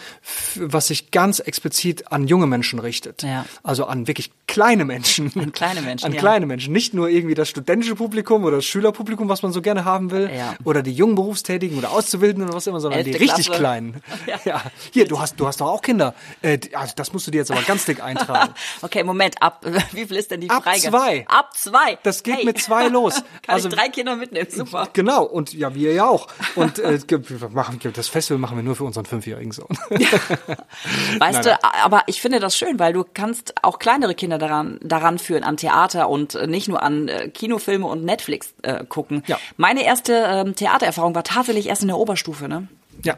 was 0.55 0.87
sich 0.87 1.11
ganz 1.11 1.39
explizit 1.39 2.11
an 2.11 2.27
junge 2.27 2.47
Menschen 2.47 2.79
richtet. 2.79 3.23
Ja. 3.23 3.45
Also 3.63 3.85
an 3.85 4.07
wirklich 4.07 4.31
kleine 4.47 4.85
Menschen. 4.85 5.31
An 5.35 5.51
kleine 5.51 5.81
Menschen, 5.81 6.05
An 6.07 6.13
ja. 6.13 6.19
kleine 6.19 6.45
Menschen. 6.45 6.71
Nicht 6.73 6.93
nur 6.93 7.09
irgendwie 7.09 7.33
das 7.33 7.49
studentische 7.49 7.95
Publikum 7.95 8.43
oder 8.45 8.57
das 8.57 8.65
Schülerpublikum, 8.65 9.27
was 9.29 9.41
man 9.41 9.51
so 9.51 9.61
gerne 9.61 9.83
haben 9.83 10.11
will. 10.11 10.29
Ja. 10.33 10.55
Oder 10.63 10.83
die 10.83 10.93
jungen 10.93 11.15
Berufstätigen 11.15 11.77
oder 11.77 11.91
Auszubildenden 11.91 12.47
oder 12.49 12.55
was 12.57 12.67
immer, 12.67 12.79
sondern 12.79 13.03
die 13.03 13.09
Elfte 13.11 13.23
richtig 13.23 13.45
Klasse. 13.47 13.59
kleinen. 13.59 13.95
Ja. 14.27 14.39
Ja. 14.45 14.63
Hier, 14.91 15.05
du 15.07 15.19
hast, 15.19 15.37
du 15.39 15.47
hast 15.47 15.59
doch 15.59 15.67
auch 15.67 15.81
Kinder. 15.81 16.13
Äh, 16.41 16.59
die- 16.59 16.75
also 16.75 16.93
das 16.95 17.11
musst 17.13 17.27
du 17.27 17.31
dir 17.31 17.39
jetzt 17.39 17.51
aber 17.51 17.61
ganz 17.63 17.85
dick 17.85 18.01
eintragen. 18.03 18.53
Okay, 18.81 19.03
Moment, 19.03 19.41
ab 19.41 19.65
wie 19.91 20.05
viel 20.05 20.15
ist 20.17 20.31
denn 20.31 20.39
die 20.41 20.49
Ab 20.49 20.63
Freigabe? 20.63 20.97
zwei. 20.97 21.25
Ab 21.27 21.57
zwei. 21.57 21.97
Das 22.03 22.23
geht 22.23 22.37
Hey. 22.37 22.45
mit 22.45 22.61
zwei 22.61 22.87
los. 22.87 23.15
Kann 23.15 23.55
Also- 23.55 23.67
ich 23.69 23.75
drei 23.75 23.89
Kinder 23.89 24.15
mitnehmen, 24.15 24.47
super. 24.49 24.87
Genau, 24.93 25.23
und 25.25 25.51
ja, 25.63 25.75
wir 25.75 25.93
ja 25.93 26.07
auch. 26.07 26.27
Und 26.55 26.79
äh, 26.79 26.99
machen, 27.51 27.79
das 27.93 28.07
Festival 28.07 28.39
machen 28.39 28.57
wir 28.57 28.63
nur 28.63 28.75
für 28.75 28.83
unseren 28.83 29.05
fünfjährigen 29.05 29.51
Sohn. 29.51 29.67
Weißt 31.19 31.45
du, 31.45 31.63
aber 31.63 32.03
ich 32.07 32.21
finde 32.21 32.39
das 32.39 32.57
schön, 32.57 32.79
weil 32.79 32.93
du 32.93 33.05
kannst 33.11 33.53
auch 33.63 33.79
kleinere 33.79 34.13
Kinder 34.13 34.37
daran, 34.37 34.79
daran 34.83 35.19
führen, 35.19 35.43
an 35.43 35.57
Theater 35.57 36.09
und 36.09 36.35
äh, 36.35 36.47
nicht 36.47 36.67
nur 36.67 36.83
an 36.83 37.07
äh, 37.07 37.29
Kinofilme 37.29 37.87
und 37.87 38.03
Netflix 38.03 38.53
äh, 38.61 38.83
gucken. 38.85 39.23
Ja. 39.27 39.39
Meine 39.57 39.85
erste 39.85 40.13
ähm, 40.13 40.55
Theatererfahrung 40.55 41.15
war 41.15 41.23
tatsächlich 41.23 41.67
erst 41.67 41.81
in 41.81 41.87
der 41.87 41.97
Oberstufe, 41.97 42.47
ne? 42.47 42.67
ja. 43.03 43.17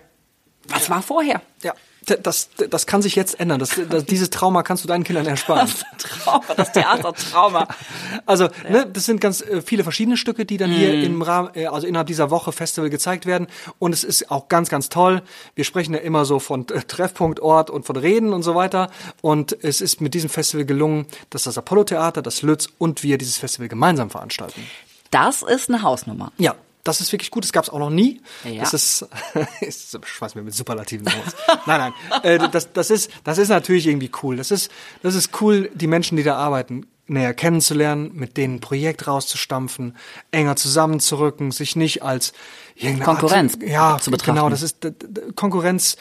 Was 0.68 0.90
war 0.90 1.04
vorher? 1.04 1.42
Ja, 1.62 1.74
das, 2.06 2.50
das 2.70 2.86
kann 2.86 3.02
sich 3.02 3.16
jetzt 3.16 3.40
ändern. 3.40 3.60
Das, 3.60 3.72
das, 3.90 4.06
dieses 4.06 4.30
Trauma 4.30 4.64
kannst 4.64 4.84
du 4.84 4.88
deinen 4.88 5.04
Kindern 5.04 5.26
ersparen. 5.26 5.68
Das 5.68 5.84
Trauma, 5.98 6.54
das 6.56 6.72
Theatertrauma. 6.72 7.68
Also, 8.26 8.50
ne, 8.70 8.88
das 8.92 9.06
sind 9.06 9.22
ganz 9.22 9.42
äh, 9.42 9.62
viele 9.62 9.84
verschiedene 9.84 10.18
Stücke, 10.18 10.46
die 10.46 10.58
dann 10.58 10.72
hier 10.72 10.94
Mhm. 10.94 11.04
im 11.04 11.22
Rahmen, 11.22 11.50
äh, 11.54 11.68
also 11.68 11.86
innerhalb 11.86 12.08
dieser 12.08 12.32
Woche 12.32 12.52
Festival 12.52 12.90
gezeigt 12.90 13.26
werden. 13.26 13.48
Und 13.80 13.94
es 13.94 14.04
ist 14.04 14.32
auch 14.32 14.48
ganz, 14.48 14.70
ganz 14.70 14.90
toll. 14.90 15.22
Wir 15.54 15.64
sprechen 15.64 15.94
ja 15.94 16.00
immer 16.00 16.26
so 16.26 16.40
von 16.40 16.68
äh, 16.70 16.82
Treffpunkt, 16.82 17.40
Ort 17.40 17.70
und 17.70 17.86
von 17.86 17.96
Reden 17.96 18.34
und 18.34 18.44
so 18.44 18.56
weiter. 18.56 18.90
Und 19.22 19.56
es 19.64 19.82
ist 19.82 20.02
mit 20.02 20.14
diesem 20.14 20.30
Festival 20.30 20.66
gelungen, 20.66 21.06
dass 21.30 21.44
das 21.44 21.58
Apollo-Theater, 21.58 22.22
das 22.22 22.42
Lütz 22.42 22.68
und 22.78 23.04
wir 23.04 23.18
dieses 23.18 23.38
Festival 23.38 23.68
gemeinsam 23.68 24.10
veranstalten. 24.10 24.62
Das 25.12 25.44
ist 25.44 25.70
eine 25.70 25.82
Hausnummer. 25.82 26.32
Ja, 26.38 26.56
das 26.86 27.02
ist 27.02 27.12
wirklich 27.12 27.32
gut. 27.32 27.44
Das 27.44 27.52
gab 27.52 27.66
es 27.66 27.70
auch 27.70 27.80
noch 27.80 27.90
nie. 27.90 28.22
Ja. 28.46 28.62
Das 28.62 28.74
ist, 28.74 29.06
ich 29.62 29.76
schmeiß 30.06 30.36
mir 30.36 30.44
mit 30.44 30.54
Superlativen 30.54 31.08
aus. 31.08 31.36
nein, 31.66 31.92
nein. 32.10 32.24
Äh, 32.24 32.50
das, 32.50 32.72
das 32.72 32.90
ist, 32.90 33.12
das 33.26 33.38
ist 33.38 33.50
natürlich 33.50 33.88
irgendwie 33.88 34.12
cool. 34.24 34.38
Das 34.38 34.52
ist, 34.52 34.72
das 35.02 35.16
ist 35.16 35.42
cool, 35.42 35.70
die 35.74 35.88
Menschen, 35.88 36.16
die 36.16 36.24
da 36.24 36.38
arbeiten, 36.38 36.86
näher 37.08 37.34
kennenzulernen, 37.34 38.12
mit 38.14 38.38
denen 38.38 38.56
ein 38.56 38.60
Projekt 38.60 39.08
rauszustampfen, 39.08 39.96
enger 40.32 40.56
zusammenzurücken, 40.56 41.52
sich 41.52 41.76
nicht 41.76 42.04
als 42.04 42.34
Konkurrenz 43.04 43.54
Art, 43.54 43.64
ja, 43.64 43.98
zu 44.00 44.12
betrachten. 44.12 44.36
Genau, 44.36 44.50
das 44.50 44.62
ist 44.62 44.88
Konkurrenz 45.36 45.98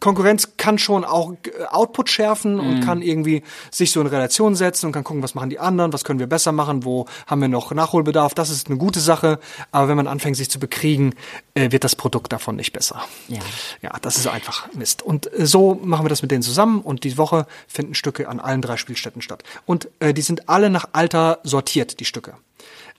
Konkurrenz 0.00 0.56
kann 0.56 0.78
schon 0.78 1.04
auch 1.04 1.32
äh, 1.32 1.64
Output 1.70 2.10
schärfen 2.10 2.58
und 2.58 2.80
kann 2.80 3.02
irgendwie 3.02 3.42
sich 3.70 3.92
so 3.92 4.00
in 4.00 4.06
Relation 4.06 4.54
setzen 4.54 4.86
und 4.86 4.92
kann 4.92 5.04
gucken, 5.04 5.22
was 5.22 5.34
machen 5.34 5.50
die 5.50 5.58
anderen, 5.58 5.92
was 5.92 6.04
können 6.04 6.18
wir 6.18 6.26
besser 6.26 6.52
machen, 6.52 6.84
wo 6.84 7.06
haben 7.26 7.40
wir 7.40 7.48
noch 7.48 7.72
Nachholbedarf. 7.72 8.34
Das 8.34 8.50
ist 8.50 8.68
eine 8.68 8.78
gute 8.78 9.00
Sache. 9.00 9.38
Aber 9.72 9.88
wenn 9.88 9.96
man 9.96 10.06
anfängt, 10.06 10.36
sich 10.36 10.50
zu 10.50 10.58
bekriegen, 10.58 11.14
äh, 11.54 11.70
wird 11.70 11.84
das 11.84 11.96
Produkt 11.96 12.32
davon 12.32 12.56
nicht 12.56 12.72
besser. 12.72 13.02
Ja. 13.28 13.40
Ja, 13.82 13.92
das 14.00 14.16
ist 14.16 14.26
einfach 14.26 14.72
Mist. 14.72 15.02
Und 15.02 15.32
äh, 15.32 15.46
so 15.46 15.80
machen 15.82 16.04
wir 16.04 16.08
das 16.10 16.22
mit 16.22 16.30
denen 16.30 16.42
zusammen 16.42 16.80
und 16.80 17.04
die 17.04 17.18
Woche 17.18 17.46
finden 17.66 17.94
Stücke 17.94 18.28
an 18.28 18.40
allen 18.40 18.62
drei 18.62 18.76
Spielstätten 18.76 19.22
statt. 19.22 19.42
Und 19.66 19.88
die 20.00 20.22
sind 20.22 20.48
alle 20.48 20.70
nach 20.70 20.88
Alter 20.92 21.40
sortiert, 21.42 22.00
die 22.00 22.04
Stücke. 22.04 22.34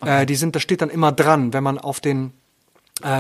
Äh, 0.02 0.26
die 0.26 0.36
sind, 0.36 0.56
da 0.56 0.60
steht 0.60 0.82
dann 0.82 0.90
immer 0.90 1.12
dran, 1.12 1.54
wenn 1.54 1.64
man 1.64 1.78
auf 1.78 2.00
den 2.00 2.34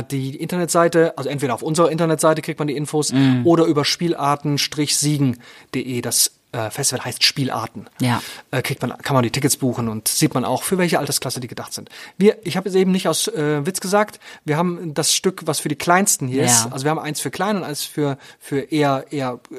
die 0.09 0.35
Internetseite, 0.35 1.17
also 1.17 1.29
entweder 1.29 1.53
auf 1.53 1.61
unserer 1.63 1.91
Internetseite 1.91 2.41
kriegt 2.41 2.59
man 2.59 2.67
die 2.67 2.75
Infos 2.75 3.13
oder 3.43 3.65
über 3.65 3.85
spielarten-siegen.de. 3.85 6.01
Das 6.01 6.31
äh, 6.53 6.69
Festival 6.69 7.05
heißt 7.05 7.23
Spielarten. 7.23 7.87
Ja. 8.01 8.21
Äh, 8.51 8.61
kriegt 8.61 8.81
man, 8.81 8.97
kann 8.97 9.13
man 9.13 9.23
die 9.23 9.31
Tickets 9.31 9.55
buchen 9.57 9.87
und 9.87 10.07
sieht 10.09 10.33
man 10.33 10.43
auch, 10.43 10.63
für 10.63 10.77
welche 10.77 10.99
Altersklasse 10.99 11.39
die 11.39 11.47
gedacht 11.47 11.71
sind. 11.73 11.89
Wir, 12.17 12.37
ich 12.43 12.57
habe 12.57 12.67
es 12.67 12.75
eben 12.75 12.91
nicht 12.91 13.07
aus 13.07 13.27
äh, 13.29 13.65
Witz 13.65 13.79
gesagt, 13.79 14.19
wir 14.43 14.57
haben 14.57 14.93
das 14.93 15.15
Stück, 15.15 15.43
was 15.45 15.59
für 15.61 15.69
die 15.69 15.77
Kleinsten 15.77 16.27
hier 16.27 16.41
Ja. 16.43 16.47
ist. 16.47 16.67
Also 16.71 16.83
wir 16.85 16.91
haben 16.91 16.99
eins 16.99 17.21
für 17.21 17.31
klein 17.31 17.55
und 17.55 17.63
eins 17.63 17.83
für, 17.85 18.17
für 18.39 18.59
eher, 18.59 19.05
eher 19.11 19.39
äh, 19.51 19.55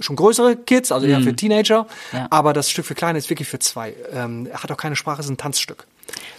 schon 0.00 0.16
größere 0.16 0.56
Kids, 0.56 0.92
also 0.92 1.06
eher 1.06 1.20
für 1.20 1.34
Teenager. 1.34 1.82
Mhm. 2.12 2.18
Ja. 2.18 2.26
Aber 2.30 2.52
das 2.52 2.70
Stück 2.70 2.86
für 2.86 2.94
Kleine 2.94 3.18
ist 3.18 3.28
wirklich 3.28 3.48
für 3.48 3.58
zwei. 3.58 3.94
Ähm, 4.12 4.46
er 4.46 4.62
hat 4.62 4.70
auch 4.70 4.76
keine 4.76 4.96
Sprache, 4.96 5.20
ist 5.20 5.28
ein 5.28 5.36
Tanzstück. 5.36 5.86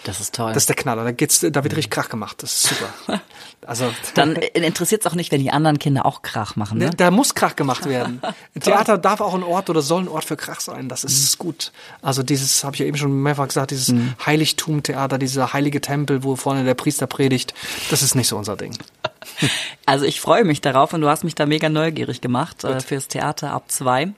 Das 0.03 0.19
ist 0.21 0.33
toll. 0.35 0.53
Das 0.53 0.63
ist 0.63 0.69
der 0.69 0.75
Knaller. 0.75 1.03
Da 1.03 1.11
geht's, 1.11 1.41
da 1.41 1.63
wird 1.63 1.75
richtig 1.75 1.89
Krach 1.91 2.09
gemacht. 2.09 2.41
Das 2.43 2.53
ist 2.53 2.63
super. 2.69 3.21
Also 3.65 3.91
Dann 4.13 4.35
interessiert 4.35 5.01
es 5.01 5.11
auch 5.11 5.15
nicht, 5.15 5.33
wenn 5.33 5.41
die 5.41 5.51
anderen 5.51 5.77
Kinder 5.77 6.05
auch 6.05 6.21
Krach 6.21 6.55
machen, 6.55 6.77
ne? 6.77 6.85
Ne, 6.85 6.91
Da 6.95 7.11
muss 7.11 7.35
Krach 7.35 7.57
gemacht 7.57 7.85
werden. 7.85 8.21
Theater 8.61 8.97
darf 8.97 9.19
auch 9.19 9.33
ein 9.33 9.43
Ort 9.43 9.69
oder 9.69 9.81
soll 9.81 10.03
ein 10.03 10.07
Ort 10.07 10.23
für 10.23 10.37
Krach 10.37 10.61
sein. 10.61 10.87
Das 10.87 11.03
ist 11.03 11.37
gut. 11.37 11.73
Also 12.01 12.23
dieses, 12.23 12.63
habe 12.63 12.75
ich 12.75 12.79
ja 12.79 12.85
eben 12.85 12.95
schon 12.97 13.21
mehrfach 13.21 13.47
gesagt, 13.47 13.71
dieses 13.71 13.93
Heiligtum-Theater, 14.25 15.17
dieser 15.17 15.51
heilige 15.51 15.81
Tempel, 15.81 16.23
wo 16.23 16.37
vorne 16.37 16.63
der 16.63 16.75
Priester 16.75 17.07
predigt, 17.07 17.53
das 17.89 18.03
ist 18.03 18.15
nicht 18.15 18.29
so 18.29 18.37
unser 18.37 18.55
Ding. 18.55 18.77
Also 19.85 20.05
ich 20.05 20.19
freue 20.19 20.43
mich 20.43 20.61
darauf 20.61 20.93
und 20.93 21.01
du 21.01 21.09
hast 21.09 21.23
mich 21.23 21.35
da 21.35 21.45
mega 21.45 21.69
neugierig 21.69 22.21
gemacht 22.21 22.63
äh, 22.63 22.79
fürs 22.79 23.07
Theater 23.07 23.51
ab 23.51 23.65
zwei. 23.71 24.13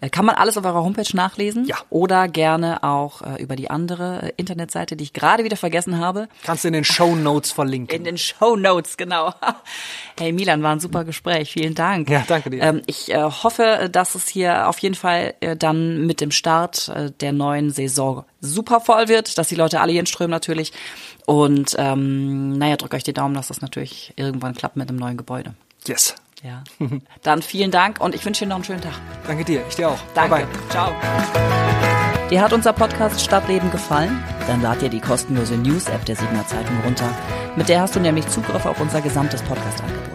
Äh, 0.00 0.10
Kann 0.10 0.24
man 0.24 0.34
alles 0.36 0.56
auf 0.56 0.64
eurer 0.64 0.82
Homepage 0.82 1.14
nachlesen? 1.14 1.66
Ja. 1.66 1.76
Oder 1.90 2.28
gerne 2.28 2.82
auch 2.82 3.22
äh, 3.22 3.42
über 3.42 3.56
die 3.56 3.70
andere 3.70 4.22
äh, 4.22 4.32
Internetseite, 4.36 4.96
die 4.96 5.04
ich 5.04 5.12
gerade 5.12 5.44
wieder 5.44 5.56
vergessen 5.56 5.98
habe. 5.98 6.28
Kannst 6.42 6.64
du 6.64 6.68
in 6.68 6.74
den 6.74 6.84
Show 6.84 7.14
Notes 7.14 7.52
verlinken. 7.52 7.96
In 7.96 8.04
den 8.04 8.18
Show 8.18 8.56
Notes, 8.56 8.96
genau. 8.96 9.34
Hey 10.18 10.32
Milan, 10.32 10.62
war 10.62 10.72
ein 10.72 10.80
super 10.80 11.04
Gespräch. 11.04 11.52
Vielen 11.52 11.74
Dank. 11.74 12.10
Ja, 12.10 12.24
danke 12.28 12.50
dir. 12.50 12.60
Ähm, 12.62 12.82
ich 12.84 13.10
äh, 13.10 13.22
hoffe, 13.22 13.88
dass 13.90 14.14
es 14.14 14.28
hier 14.28 14.68
auf 14.68 14.78
jeden 14.80 14.94
Fall 14.94 15.32
äh, 15.40 15.56
dann 15.56 16.06
mit 16.06 16.20
dem 16.20 16.30
Start 16.30 16.88
äh, 16.88 17.10
der 17.10 17.32
neuen 17.32 17.70
Saison 17.70 18.24
super 18.42 18.80
voll 18.80 19.08
wird, 19.08 19.38
dass 19.38 19.48
die 19.48 19.54
Leute 19.54 19.80
alle 19.80 19.92
hier 19.92 20.04
strömen 20.04 20.30
natürlich. 20.30 20.74
Und 21.24 21.74
ähm, 21.78 22.58
naja, 22.58 22.76
drückt 22.76 22.92
euch 22.92 23.04
die 23.04 23.14
Daumen, 23.14 23.34
dass 23.34 23.48
das 23.48 23.62
natürlich 23.62 24.12
irgendwann 24.16 24.54
klappt 24.54 24.76
mit 24.76 24.90
dem 24.90 24.96
neuen 24.96 25.16
Gebäude. 25.16 25.54
yes. 25.86 26.14
Ja. 26.42 26.62
Dann 27.22 27.42
vielen 27.42 27.70
Dank 27.70 28.00
und 28.00 28.14
ich 28.14 28.24
wünsche 28.24 28.44
dir 28.44 28.48
noch 28.48 28.56
einen 28.56 28.64
schönen 28.64 28.80
Tag. 28.80 28.94
Danke 29.26 29.44
dir. 29.44 29.62
Ich 29.68 29.76
dir 29.76 29.90
auch. 29.90 29.98
Danke. 30.14 30.36
Bye 30.36 30.46
bye. 30.46 30.70
Ciao. 30.70 30.92
Dir 32.30 32.40
hat 32.40 32.52
unser 32.52 32.72
Podcast 32.72 33.20
Stadtleben 33.20 33.70
gefallen? 33.70 34.22
Dann 34.46 34.62
lad 34.62 34.80
dir 34.80 34.88
die 34.88 35.00
kostenlose 35.00 35.56
News-App 35.56 36.04
der 36.04 36.16
Siebener 36.16 36.46
Zeitung 36.46 36.80
runter. 36.84 37.08
Mit 37.56 37.68
der 37.68 37.82
hast 37.82 37.96
du 37.96 38.00
nämlich 38.00 38.28
Zugriff 38.28 38.64
auf 38.66 38.80
unser 38.80 39.00
gesamtes 39.00 39.42
Podcast-Angebot. 39.42 40.09